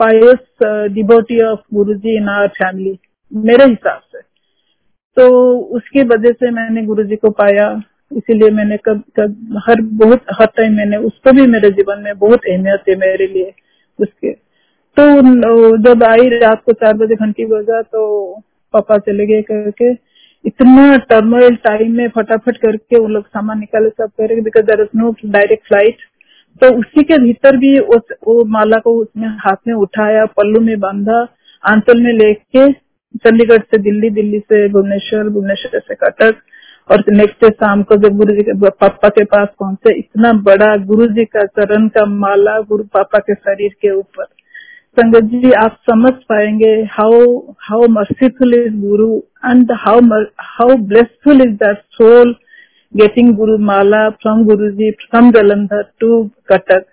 pious 0.00 0.64
डिबोटी 0.92 1.40
of 1.42 1.60
Guru 1.74 1.94
ji 1.94 2.16
in 2.16 2.28
our 2.28 2.48
family 2.58 2.98
मेरे 3.32 3.64
हिसाब 3.64 4.00
से। 4.12 4.20
तो 5.16 5.28
उसकी 5.76 6.02
वजह 6.04 6.32
से 6.32 6.50
मैंने 6.50 6.82
गुरु 6.86 7.02
जी 7.04 7.16
को 7.16 7.30
पाया। 7.32 7.70
इसीलिए 8.10 8.50
मैंने 8.50 8.76
कब 8.76 9.02
कब, 9.16 9.60
हर, 9.66 9.80
बहुत, 9.80 10.24
हर 10.32 10.46
टाइम 10.46 10.76
मैंने 10.76 10.96
उसको 10.98 11.32
भी 11.32 11.46
मेरे 11.46 11.70
जीवन 11.70 12.02
में 12.04 12.18
बहुत 12.18 12.46
अहमियत 12.50 12.88
है 12.88 12.96
मेरे 12.98 13.26
लिए 13.26 13.52
उसके। 13.98 14.32
तो 14.96 15.76
जब 15.84 16.02
आई 16.04 16.28
रात 16.38 16.62
को 16.66 16.72
चार 16.74 16.94
बजे 16.94 17.14
घंटी 17.16 17.44
बजा 17.46 17.80
तो 17.82 18.02
पापा 18.72 18.96
चले 18.98 19.26
गए 19.26 19.42
करके, 19.42 19.92
इतना 20.44 20.96
टर्मोइल 21.10 21.56
टाइम 21.64 21.96
में 21.96 22.08
फटाफट 22.08 22.56
करके 22.56 22.98
वो 22.98 23.08
लोग 23.08 23.26
सामान 23.26 23.58
निकाले, 23.60 23.88
सब 23.88 24.10
करे 24.10 24.40
because 24.40 24.64
there 24.66 24.80
is 24.80 24.98
no 24.98 25.14
direct 25.26 25.66
flight 25.68 25.96
तो 26.62 26.68
उसी 26.78 27.02
के 27.02 27.16
भीतर 27.18 27.56
भी 27.56 27.78
उस, 27.78 28.00
वो 28.28 28.44
माला 28.44 28.78
को 28.78 28.94
उसमें 28.94 29.28
हाथ 29.40 29.56
में 29.68 29.74
उठाया, 29.74 30.24
पल्लू 30.26 30.60
में 30.60 30.78
बांधा, 30.80 31.20
आंचल 31.64 32.02
में 32.02 32.12
लेके 32.12 32.72
चंडीगढ़ 33.18 33.62
से 33.62 33.78
दिल्ली 33.78 34.10
दिल्ली 34.10 34.38
से 34.38 34.68
भुवनेश्वर 34.68 35.28
भुवनेश्वर 35.28 35.80
से 35.80 35.94
कटक, 35.94 36.40
और 36.90 37.04
नेक्स्ट 37.10 37.44
डे 37.44 37.50
शाम 37.50 37.82
को 37.82 37.96
जब 37.96 38.16
गुरु 38.16 38.34
जी 38.34 38.42
के, 38.42 38.52
पापा 38.70 39.08
के 39.08 39.24
पास 39.24 39.48
पहुँचे, 39.60 39.94
इतना 39.98 40.32
बड़ा 40.42 40.74
गुरु 40.84 41.06
जी 41.06 41.24
का 41.24 41.44
चरण 41.58 41.88
का 41.88 42.04
माला 42.06 42.58
गुरु 42.60 42.84
पापा 42.84 43.18
के 43.18 43.34
शरीर 43.34 43.74
के 43.82 43.94
ऊपर। 43.94 44.24
संगत 44.96 45.24
जी, 45.24 45.50
आप 45.54 45.76
समझ 45.88 46.12
पाएँगे 46.28 46.70
how 46.92 47.18
how 47.60 47.86
merciful 47.88 48.54
is 48.54 48.76
guru 48.76 49.16
and 49.46 49.72
how 49.80 50.00
how 50.40 50.76
blessful 50.86 51.42
is 51.42 51.52
that 51.58 51.78
soul 51.92 52.34
getting 52.94 53.32
guru 53.36 53.56
Mala 53.66 54.08
from 54.22 54.42
guru 54.44 54.70
ji 54.72 54.90
from 55.00 55.30
Jalandhar 55.32 55.82
to 56.00 56.22
Cuttack 56.48 56.84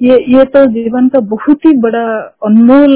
ये 0.00 0.18
ये 0.28 0.44
तो 0.52 0.64
जीवन 0.72 1.08
का 1.08 1.20
बहुत 1.30 1.64
ही 1.66 1.72
बड़ा 1.78 2.04
अनमोल 2.46 2.92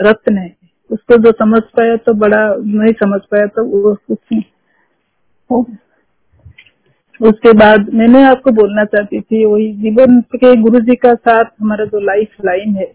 रत्न 0.00 0.36
है। 0.38 0.50
उसको 0.90 1.16
जो 1.18 1.32
समझ 1.34 1.62
पाया 1.76 1.96
तो 1.98 2.14
बड़ा, 2.14 2.42
नहीं 2.56 2.92
समझ 2.94 3.20
पाया 3.30 3.46
तो 3.48 3.64
वो 3.66 3.94
कुछ 3.94 4.18
नहीं। 4.32 5.62
उसके 7.20 7.52
बाद 7.58 7.92
मैंने 7.94 8.24
आपको 8.24 8.50
बोलना 8.52 8.84
चाहती 8.86 9.20
थी, 9.20 9.44
वही 9.44 9.72
जीवन 9.82 10.20
के 10.34 10.56
गुरु 10.62 10.80
जी 10.80 10.96
का 10.96 11.14
साथ 11.14 11.44
हमारा 11.60 11.84
जो 11.84 12.00
लाइफ 12.02 12.44
लाइन 12.44 12.74
है 12.76 12.90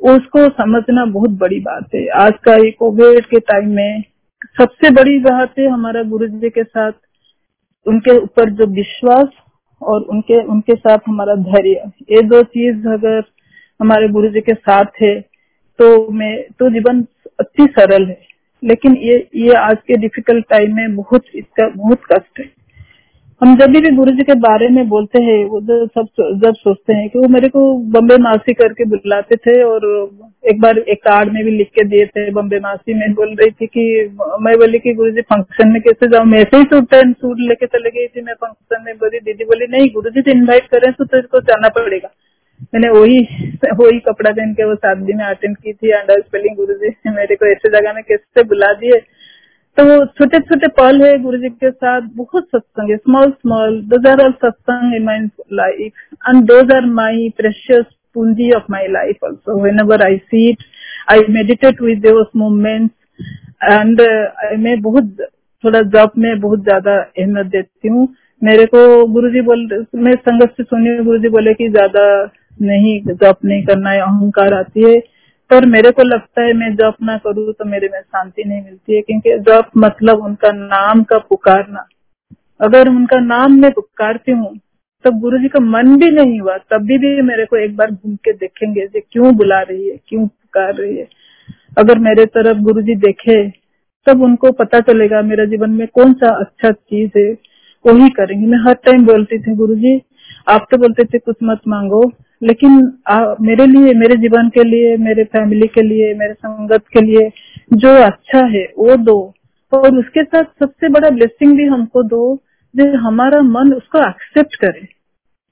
उसको 0.00 0.48
समझना 0.50 1.04
बहुत 1.06 1.30
बड़ी 1.38 1.58
बात 1.60 1.94
है। 1.94 2.06
आज 2.16 2.32
का 2.44 2.54
ये 2.54 2.70
कोविड 2.70 3.24
के 3.26 3.40
टाइम 3.42 3.70
में 3.76 4.02
सबसे 4.58 4.90
बड़ी 4.92 5.18
बात 5.20 5.58
है 5.58 5.66
हमारा 5.68 6.02
गुरु 6.10 6.26
जी 6.28 6.50
के 6.50 6.62
साथ, 6.64 6.92
उनके 7.86 8.16
ऊपर 8.18 8.50
जो 8.50 8.66
विश्वास 8.74 9.28
और 9.82 10.02
उनके 10.04 10.42
उनके 10.44 10.74
साथ 10.74 10.98
हमारा 11.08 11.34
धैर्य। 11.42 11.90
ये 12.10 12.22
दो 12.24 12.42
चीज़ 12.44 12.86
अगर 12.88 13.22
हमारे 13.80 14.08
गुरु 14.08 14.28
जी 14.28 14.40
के 14.40 14.54
साथ 14.54 15.02
है 15.02 15.14
तो 15.78 16.10
मैं 16.12 16.36
तो 16.58 16.68
जीवन 16.70 17.04
अति 17.40 17.66
सरल 17.70 18.06
है। 18.06 18.20
लेकिन 18.62 18.96
ये 18.98 19.16
ये 19.36 19.52
आज 19.54 19.76
के 19.86 19.96
डिफ़िकल्ट 19.96 20.46
टाइम 20.50 20.74
में 20.76 20.96
बहुत 20.96 21.24
इसका 21.34 21.68
बहुत 21.68 22.00
कष्ट 22.12 22.40
है। 22.40 22.46
हम 23.40 23.56
जब 23.56 23.70
भी 23.70 23.90
गुरु 23.96 24.10
जी 24.10 24.22
के 24.22 24.34
बारे 24.34 24.68
में 24.68 24.88
बोलते 24.88 25.22
हैं, 25.22 25.44
वो 25.44 25.60
जो 25.60 25.86
सब 25.86 26.06
जब 26.44 26.54
सोचते 26.54 26.92
हैं 26.92 27.08
कि 27.08 27.18
वो 27.18 27.28
मेरे 27.28 27.48
को 27.48 27.60
बम्बे 27.90 28.16
मासी 28.18 28.52
करके 28.52 28.84
बुलाते 28.84 29.36
थे 29.36 29.62
और 29.62 29.84
एक 30.50 30.60
बार 30.60 30.78
एक 30.78 30.98
कार्ड 30.98 31.32
में 31.32 31.44
भी 31.44 31.50
लिख 31.50 31.68
के 31.68 31.84
दिए 31.84 32.06
थे, 32.06 32.30
बम्बे 32.30 32.58
मासी 32.60 32.94
में 32.94 33.12
बोल 33.14 33.34
रही 33.34 33.50
थी 33.50 33.66
कि, 33.66 34.16
मैं 34.40 34.54
बोली 34.58 34.78
कि 34.78 34.94
गुरु 34.94 35.10
जी 35.10 35.20
फ़ंक्शन 35.20 35.68
में 35.68 35.80
कैसे 35.82 36.06
जाऊँ? 36.06 36.26
मैं 36.26 36.38
ऐसे 36.38 36.56
ही 36.56 36.62
सूट 36.62 36.84
पहन, 36.84 37.12
सूट 37.12 37.36
लेके 37.40 37.66
चले 37.66 37.90
गई 37.90 38.06
थी 38.06 38.20
मैं 38.20 38.34
फ़ंक्शन 38.34 38.82
में। 38.86 38.94
बोली, 38.94 39.18
दीदी 39.18 39.44
बोली, 39.44 39.66
नहीं, 39.70 39.88
गुरु 39.94 40.10
जी 40.10 40.22
तो 40.22 40.30
इन्वाइट 40.30 40.66
करें 40.66 40.92
तो 40.92 41.04
तेरे 41.04 41.28
को 41.32 41.40
जाना 41.40 41.68
पड़ेगा। 41.68 42.10
मैंने 42.74 42.88
वही 42.88 43.18
वही 43.80 43.98
कपड़ा 43.98 44.30
पहन 44.30 44.52
के 44.52 44.64
वो 44.64 44.74
शादी 44.74 45.12
में 45.12 45.24
अटेंड 45.24 45.56
की 45.56 45.72
थी 45.72 45.90
अंडर 45.90 46.20
स्पेलिंग 46.20 46.56
गुरु 46.56 46.74
जी, 46.74 46.88
मेरे 47.10 47.36
को 47.36 47.46
ऐसे 47.46 47.68
जगह 47.68 47.92
में 47.92 48.02
कैसे 48.08 48.42
बुला 48.42 48.72
दिए? 48.72 49.00
तो 49.76 50.04
छोटे 50.06 50.38
छोटे 50.40 50.68
पल 50.76 51.02
है 51.02 51.18
गुरु 51.22 51.38
जी 51.38 51.48
के 51.48 51.70
साथ, 51.70 52.00
बहुत 52.16 52.44
सत्संग 52.46 52.90
है 52.90 52.96
small 52.96 53.30
small 53.30 53.80
those 53.90 54.06
are 54.06 54.22
all 54.24 54.32
satsang 54.44 54.94
in 54.94 55.04
my 55.04 55.18
life 55.52 56.04
and 56.28 56.42
those 56.46 56.72
are 56.74 56.86
my 56.94 57.28
precious 57.36 57.84
पूंजी 58.14 58.50
of 58.52 58.64
my 58.70 58.86
life 58.90 59.24
also 59.24 59.60
whenever 59.80 60.02
I 60.04 60.16
see 60.18 60.48
it 60.50 60.64
I 61.12 61.20
meditate 61.32 61.82
with 61.82 61.98
those 62.06 62.26
movements 62.36 62.94
and 63.64 64.00
मैं 64.60 64.80
बहुत, 64.82 65.14
थोड़ा 65.64 65.80
जॉब 65.92 66.10
में 66.18 66.40
बहुत 66.40 66.62
ज़्यादा 66.64 66.96
अहमियत 66.98 67.46
देती 67.46 67.88
हूँ। 67.88 68.08
मेरे 68.42 68.64
को 68.66 68.80
गुरु 69.12 69.30
जी 69.30 69.40
बोल, 69.42 69.86
मैं 69.96 70.14
संगत 70.16 70.54
से 70.56 70.62
सुनी 70.62 70.96
गुरु 71.04 71.18
जी 71.18 71.28
बोले 71.28 71.54
कि 71.54 71.68
ज़्यादा 71.68 72.04
नहीं 72.60 73.00
जॉब 73.06 73.36
नहीं 73.44 73.64
करना 73.66 73.90
है, 73.90 74.00
अहंकार 74.00 74.54
आती 74.54 74.82
है। 74.82 74.98
पर 75.50 75.66
मेरे 75.66 75.90
को 75.90 76.02
लगता 76.04 76.42
है 76.42 76.52
मैं 76.54 76.74
जॉब 76.76 76.94
ना 77.02 77.16
करूँ 77.18 77.52
तो 77.52 77.64
मेरे 77.64 77.88
में 77.88 78.00
शांति 78.00 78.44
नहीं 78.44 78.62
मिलती 78.62 78.94
है 78.96 79.00
क्योंकि 79.02 79.38
जॉब 79.42 79.70
मतलब 79.78 80.24
उनका 80.24 80.52
नाम 80.54 81.02
का 81.02 81.18
पुकारना। 81.28 81.86
अगर 82.60 82.88
उनका 82.88 83.20
नाम 83.20 83.60
मैं 83.60 83.70
पुकारती 83.72 84.32
हूँ 84.32 84.56
तब 85.04 85.18
गुरु 85.20 85.38
जी 85.38 85.48
का 85.48 85.60
मन 85.62 85.96
भी 85.98 86.10
नहीं 86.12 86.40
हुआ 86.40 86.56
तब 86.70 86.82
भी, 86.82 87.22
मेरे 87.22 87.44
को 87.46 87.56
एक 87.56 87.76
बार 87.76 87.90
घूम 87.90 88.14
के 88.16 88.32
देखेंगे 88.34 88.86
जे 88.86 89.00
क्यों 89.02 89.34
बुला 89.36 89.60
रही 89.62 89.88
है 89.88 89.96
क्यों 90.08 90.26
पुकार 90.26 90.74
रही 90.74 90.96
है। 90.96 91.06
अगर 91.78 91.98
मेरे 91.98 92.24
तरफ़ 92.28 92.58
गुरु 92.62 92.82
जी 92.82 92.94
देखे 92.98 93.36
तब 94.06 94.22
उनको 94.22 94.50
पता 94.54 94.80
चलेगा 94.82 95.22
मेरा 95.22 95.44
जीवन 95.46 95.70
में 95.70 95.86
कौन 95.88 96.12
सा 96.14 96.34
अच्छा 96.40 96.70
चीज़ 96.70 97.18
है 97.18 97.30
वही 97.84 98.08
करेंगे। 98.10 98.46
मैं 98.46 98.58
हर 98.58 98.74
टाइम 98.84 99.04
बोलती 99.06 99.38
थी 99.38 99.54
गुरु 99.56 99.74
जी 99.76 100.00
आप 100.48 100.66
तो 100.70 100.76
बोलते 100.78 101.04
थे 101.04 101.18
कुछ 101.18 101.36
मत 101.44 101.60
मांगो 101.68 102.02
लेकिन 102.42 102.92
आ, 103.08 103.34
मेरे 103.40 103.66
लिए 103.66 103.94
मेरे 103.94 104.16
जीवन 104.16 104.48
के 104.48 104.64
लिए 104.64 104.96
मेरे 104.96 105.24
फैमिली 105.24 105.66
के 105.66 105.82
लिए 105.82 106.14
मेरे 106.14 106.34
संगत 106.34 106.82
के 106.92 107.00
लिए 107.00 107.30
जो 107.72 107.94
अच्छा 107.94 108.46
है 108.46 108.64
वो 108.78 108.96
दो। 108.96 109.34
और 109.72 109.96
उसके 109.96 110.22
साथ 110.24 110.42
सबसे 110.42 110.88
बड़ा 110.88 111.10
ब्लेसिंग 111.10 111.56
भी 111.56 111.64
हमको 111.64 112.02
दो 112.02 112.42
जो 112.76 112.96
हमारा 112.98 113.42
मन 113.42 113.72
उसको 113.72 114.08
एक्सेप्ट 114.08 114.54
करे। 114.54 114.88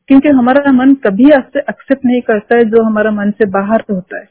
क्योंकि 0.09 0.29
हमारा 0.29 0.73
मन 0.73 0.95
कभी 0.95 1.25
एक्सेप्ट 1.25 2.05
नहीं 2.05 2.21
करता 2.21 2.57
है 2.57 2.65
जो 2.65 2.83
हमारा 2.83 3.11
मन 3.11 3.31
से 3.31 3.47
बाहर 3.47 3.85
होता 3.91 4.19
है। 4.19 4.29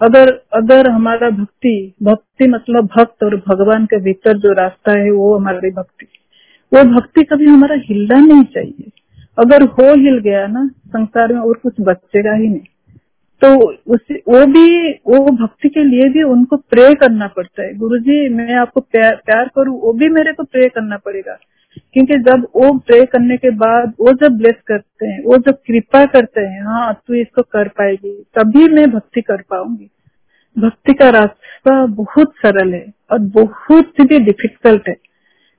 अगर 0.00 0.30
अगर 0.54 0.90
हमारा 0.90 1.30
भक्ति 1.30 1.94
भक्ति 2.02 2.46
मतलब 2.46 2.88
भक्त 2.96 3.24
और 3.24 3.36
भगवान 3.36 3.86
के 3.86 4.00
भीतर 4.00 4.38
जो 4.38 4.52
रास्ता 4.52 4.92
है 4.92 5.10
वो 5.10 5.36
हमारी 5.38 5.70
भक्ति। 5.70 6.06
वो 6.74 6.84
भक्ति 6.84 7.22
कभी 7.22 7.46
हमारा 7.46 7.76
हिलना 7.84 8.16
नहीं 8.16 8.44
चाहिए। 8.44 8.90
अगर 9.38 9.62
हो 9.62 9.94
हिल 9.94 10.18
गया 10.18 10.46
ना 10.46 10.66
संसार 10.86 11.32
में 11.32 11.40
और 11.40 11.54
कुछ 11.54 11.74
बचेगा 11.80 12.32
ही 12.32 12.48
नहीं। 12.48 12.60
तो 13.42 13.70
उस 13.94 14.00
वो 14.28 14.44
भी 14.46 14.90
वो 15.06 15.30
भक्ति 15.36 15.68
के 15.68 15.84
लिए 15.84 16.08
भी 16.08 16.22
उनको 16.22 16.56
प्रे 16.56 16.94
करना 16.94 17.26
पड़ता 17.26 17.62
है। 17.62 17.74
गुरु 17.74 17.98
जी 17.98 18.28
मैं 18.28 18.54
आपको 18.54 18.80
प्यार, 18.80 19.14
प्यार 19.26 19.50
करूँ 19.56 19.80
वो 19.80 19.92
भी 19.92 20.08
मेरे 20.08 20.32
को 20.32 20.44
प्रे 20.44 20.68
करना 20.68 20.96
पड़ेगा। 20.96 21.38
क्योंकि 21.94 22.18
जब 22.18 22.46
वो 22.56 22.78
प्रे 22.78 23.04
करने 23.06 23.36
के 23.36 23.50
बाद 23.50 23.92
वो 24.00 24.12
जब 24.12 24.36
ब्लेस 24.38 24.54
करते 24.66 25.06
हैं 25.06 25.22
वो 25.24 25.36
जब 25.38 25.58
कृपा 25.66 26.04
करते 26.06 26.40
हैं 26.40 26.62
हाँ 26.62 26.92
तू 27.06 27.14
इसको 27.14 27.42
कर 27.42 27.68
पाएगी 27.68 28.12
तभी 28.34 28.68
मैं 28.68 28.90
भक्ति 28.90 29.20
कर 29.20 29.42
पाऊँगी। 29.50 29.90
भक्ति 30.56 30.92
का 30.92 31.08
रास्ता 31.10 31.84
बहुत 31.86 32.32
सरल 32.36 32.74
है 32.74 32.86
और 33.10 33.18
बहुत 33.18 33.92
ही 34.00 34.18
डिफ़िकल्ट 34.18 34.88
है। 34.88 34.96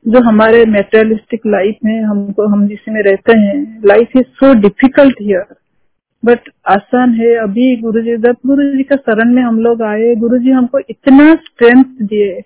जो 0.07 0.19
हमारे 0.19 0.65
मेटेरियलिस्टिक 0.65 1.41
लाइफ 1.47 1.75
में 1.85 2.01
हमको, 2.01 2.47
हम 2.47 2.67
जिसमें 2.67 3.01
रहते 3.01 3.39
हैं 3.39 3.81
life 3.85 4.15
is 4.15 4.23
so 4.23 4.53
difficult 4.53 5.15
here 5.21 5.55
but 6.25 6.39
आसान 6.67 7.13
है, 7.13 7.35
अभी 7.35 7.75
गुरु 7.75 8.01
जी 8.01 8.17
जब 8.17 8.35
गुरु 8.47 8.77
जी 8.77 8.83
का 8.83 8.95
शरण 8.95 9.33
में 9.33 9.41
हम 9.43 9.59
लोग 9.59 9.81
आए 9.81 10.15
गुरु 10.15 10.37
जी 10.37 10.49
हमको 10.49 10.79
इतना 10.79 11.35
स्ट्रेंथ 11.35 11.83
दिए, 11.83 12.41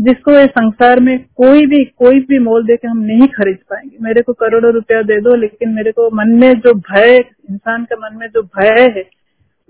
जिसको 0.00 0.32
ये 0.32 0.46
संसार 0.46 1.00
में 1.00 1.18
कोई 1.18 1.66
भी 1.66 1.84
कोई 1.84 2.20
भी 2.20 2.38
मोल 2.38 2.66
दे 2.66 2.76
के 2.76 2.88
हम 2.88 2.98
नहीं 2.98 3.28
खरीद 3.28 3.56
पाएँगे। 3.56 3.96
मेरे 4.00 4.22
को 4.22 4.32
करोड़ों 4.32 4.72
रुपया 4.72 5.02
दे 5.02 5.20
दो, 5.20 5.34
लेकिन 5.36 5.68
मेरे 5.68 5.92
को 5.92 6.10
मन 6.16 6.28
में 6.28 6.52
जो 6.54 6.74
भय, 6.74 7.24
इंसान 7.50 7.84
के 7.84 7.94
मन 7.94 8.16
में 8.16 8.26
जो 8.28 8.42
भय 8.42 8.92
है, 8.96 9.04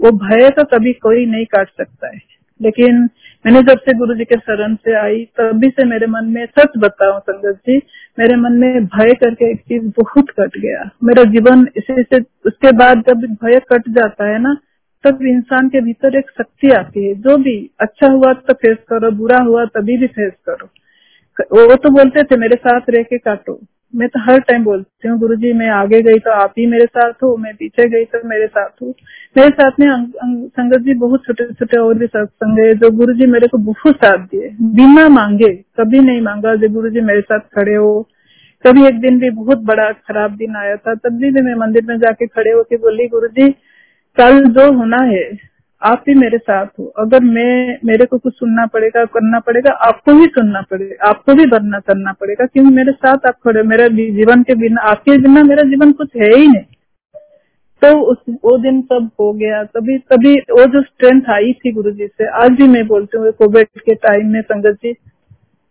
वो 0.01 0.11
भय 0.11 0.51
तो 0.51 0.65
कभी 0.65 0.93
कोई 0.93 1.27
नहीं 1.27 1.45
काट 1.45 1.69
सकता 1.69 2.07
है। 2.07 2.21
लेकिन 2.63 3.09
मैंने 3.47 3.61
जब 3.63 3.79
से 3.79 3.93
गुरु 3.99 4.15
जी 4.15 4.25
के 4.25 4.37
शरण 4.37 4.75
से 4.75 4.95
आई 4.95 5.25
तभी 5.41 5.69
से 5.69 5.85
मेरे 5.85 6.07
मन 6.07 6.25
में 6.25 6.47
सच 6.47 6.73
बताऊँ 6.79 7.21
संगत 7.21 7.61
जी, 7.69 7.77
मेरे 8.19 8.37
मन 8.37 8.53
में 8.53 8.87
भय 8.87 9.13
करके 9.15 9.51
एक 9.51 9.61
चीज़ 9.61 9.83
बहुत 9.83 10.31
कट 10.31 10.59
गया। 10.59 10.91
मेरा 11.05 11.23
जीवन 11.25 11.67
इसे 11.77 12.03
से 12.03 12.21
उसके 12.47 12.73
बाद 12.73 13.03
जब 13.09 13.25
भय 13.45 13.61
कट 13.73 13.89
जाता 13.89 14.29
है 14.29 14.39
ना, 14.39 14.57
तब 15.05 15.23
इंसान 15.23 15.69
के 15.69 15.81
भीतर 15.81 16.19
एक 16.19 16.31
शक्ति 16.31 16.71
आती 16.71 17.07
है। 17.07 17.15
जो 17.15 17.37
भी 17.37 17.71
अच्छा 17.81 18.11
हुआ 18.13 18.33
तो 18.33 18.55
फेस 18.55 18.77
करो, 18.89 19.11
बुरा 19.11 19.39
हुआ 19.43 19.65
तभी 19.65 19.97
भी 19.97 20.07
फेस 20.07 20.33
करो। 20.49 21.67
वो 21.67 21.75
तो 21.75 21.91
बोलते 21.91 22.23
थे, 22.23 22.37
मेरे 22.37 22.57
साथ 22.57 22.91
रह 22.91 23.03
के 23.03 23.19
काटो। 23.19 23.61
मैं 23.97 24.09
तो 24.09 24.21
हर 24.21 24.41
टाइम 24.41 24.65
बोलती 24.65 25.09
हूँ 25.09 25.19
गुरु 25.19 25.37
जी 25.37 25.53
मैं 25.53 25.69
आगे 25.71 26.01
गई 26.03 26.19
तो 26.19 26.31
आप 26.33 26.55
ही 26.59 26.67
मेरे 26.67 26.87
साथ 26.87 27.13
हो, 27.23 27.37
मैं 27.37 27.55
पीछे 27.57 27.89
गई 27.91 28.05
तो 28.05 28.19
मेरे 28.29 28.47
साथ 28.47 28.83
हो। 28.83 28.89
मेरे 29.37 29.51
साथ 29.51 29.81
में 29.81 29.87
संगत 30.49 30.81
जी 30.81 30.95
बहुत 30.97 31.25
छोटे 31.25 31.45
छोटे 31.53 31.79
और 31.79 31.95
भी 31.95 32.07
सत्संग 32.07 32.59
है, 32.59 32.75
जो 32.75 32.91
गुरु 32.91 33.15
जी 33.15 33.27
मेरे 33.27 33.49
को 33.49 33.59
बहुत 33.61 33.97
साथ 33.97 34.27
दिए। 34.27 34.51
बिना 34.77 35.09
मांगे, 35.09 35.53
कभी 35.81 36.01
नहीं 36.01 36.21
मांगा 36.23 36.55
जो 36.55 36.69
गुरु 36.75 36.91
जी 36.91 37.01
मेरे 37.03 37.21
साथ 37.23 37.41
खड़े 37.55 37.75
हो। 37.75 38.01
कभी 38.65 38.87
एक 38.87 39.01
दिन 39.01 39.19
भी 39.19 39.31
बहुत 39.33 39.59
बड़ा 39.65 39.91
खराब 39.93 40.37
दिन 40.37 40.57
आया 40.57 40.77
था, 40.77 40.95
तब 40.95 41.19
भी 41.19 41.31
मैं 41.33 41.55
मंदिर 41.57 41.85
में 41.85 41.99
जाके 41.99 42.27
खड़े 42.27 42.51
होके 42.51 42.77
बोली 42.79 43.09
गुरु 43.09 43.29
जी 43.31 43.51
कल 44.17 44.45
जो 44.51 44.73
होना 44.73 45.03
है 45.05 45.25
आप 45.83 46.03
भी 46.07 46.15
मेरे 46.15 46.39
साथ 46.39 46.67
हो। 46.79 46.85
अगर 46.99 47.21
मैं, 47.21 47.79
मेरे 47.85 48.05
को 48.07 48.19
कुछ 48.19 48.35
सुनना 48.35 48.65
पड़ेगा, 48.67 49.05
करना 49.05 49.39
पड़ेगा, 49.41 49.73
आपको 49.87 50.15
भी 50.15 50.27
सुनना 50.27 50.61
पड़ेगा 50.63 51.09
आपको 51.09 51.35
भी 51.35 51.47
बनना 51.47 51.79
करना 51.81 52.13
पड़ेगा, 52.13 52.47
क्योंकि 52.47 52.71
मेरे 52.71 52.93
साथ 52.93 53.27
आप 53.27 53.39
खड़े 53.45 53.63
मेरा 53.63 53.89
जीवन 53.89 54.43
के 54.43 54.55
बिना, 54.55 54.81
आपके 54.83 55.17
बिना 55.19 55.43
मेरा 55.43 55.63
जीवन 55.63 55.93
कुछ 55.93 56.17
है 56.17 56.35
ही 56.35 56.47
नहीं। 56.49 56.65
तो 57.83 57.99
उस, 58.03 58.19
वो 58.45 58.57
दिन 58.59 58.81
सब 58.83 59.11
हो 59.21 59.33
गया। 59.33 59.63
तभी 59.65 59.99
तभी 60.11 60.35
वो 60.51 60.65
जो 60.67 60.83
स्ट्रेंथ 60.83 61.31
आई 61.31 61.53
थी 61.55 61.73
गुरु 61.73 61.91
जी 61.91 62.07
से, 62.07 62.27
आज 62.35 62.51
भी 62.51 62.69
मैं 62.69 62.87
बोलती 62.87 63.19
हूँ 63.19 63.33
कोविड 63.33 63.67
के 63.81 63.95
टाइम 63.97 64.33
में 64.33 64.41
संगत 64.43 64.79
जी, 64.83 64.93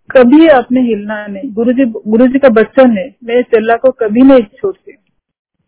कभी 0.09 0.47
आपने 0.49 0.81
हिलना 0.81 1.25
नहीं। 1.27 1.51
गुरु 1.53 1.73
जी 1.73 1.85
गुरु 1.85 2.27
जी 2.27 2.39
का 2.39 2.49
बच्चन 2.51 2.97
है, 2.97 3.07
मैं 3.23 3.41
चेला 3.43 3.75
को 3.75 3.91
कभी 3.99 4.21
नहीं 4.23 4.43
छोड़ती 4.57 4.91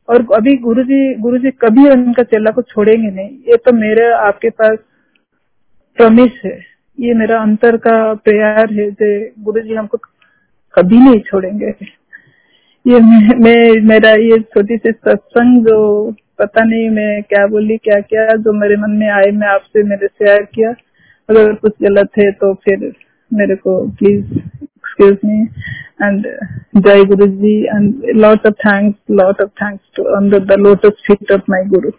और 0.09 0.25
अभी 0.35 0.55
गुरु 0.57 0.83
जी 0.83 1.13
गुरु 1.15 1.37
जी 1.37 1.51
कभी 1.61 1.89
उनका 1.89 2.23
चेला 2.23 2.51
को 2.51 2.61
छोड़ेंगे 2.61 3.09
नहीं। 3.11 3.29
ये 3.47 3.57
तो 3.57 3.71
मेरे, 3.71 4.09
आपके 4.11 4.49
पास 4.49 4.77
प्रमिस 5.97 6.41
है। 6.45 6.57
ये 6.99 7.13
मेरा 7.13 7.41
अंतर 7.41 7.77
का 7.77 8.13
प्यार 8.13 8.73
है 8.73 8.89
जो 8.91 9.43
गुरु 9.43 9.61
जी 9.61 9.75
हमको 9.75 9.97
कभी 10.73 10.99
नहीं 10.99 11.19
छोड़ेंगे। 11.19 11.73
ये 12.85 12.99
मैं 13.39 13.81
मेरा 13.87 14.11
ये 14.11 14.39
छोटी 14.39 14.77
सी 14.77 14.91
सत्संग 14.91 15.65
जो 15.65 16.11
पता 16.39 16.63
नहीं 16.63 16.89
मैं 16.89 17.23
क्या 17.23 17.45
बोली, 17.47 17.77
क्या 17.77 17.99
क्या, 18.01 18.27
जो 18.35 18.53
मेरे 18.53 18.75
मन 18.75 18.91
में 18.91 19.07
आए, 19.09 19.31
मैं 19.31 19.47
आपसे 19.47 19.83
मेरे 19.83 20.07
शेयर 20.07 20.43
किया। 20.55 20.73
अगर 21.29 21.53
कुछ 21.53 21.73
गलत 21.81 22.09
है 22.17 22.31
तो 22.31 22.53
फिर 22.53 22.91
मेरे 23.31 23.55
को 23.55 23.79
please 23.89 24.39
excuse 24.97 25.21
me. 25.23 25.49
And 25.99 26.25
uh, 26.25 26.81
Jai 26.81 27.03
Guruji 27.03 27.63
and 27.71 28.03
lot 28.19 28.45
of 28.45 28.55
thanks, 28.63 28.99
lot 29.07 29.39
of 29.39 29.51
thanks 29.59 29.83
to 29.95 30.05
under 30.17 30.39
the 30.39 30.57
lotus 30.57 30.99
feet 31.05 31.29
of 31.29 31.47
my 31.47 31.63
Guru. 31.69 31.91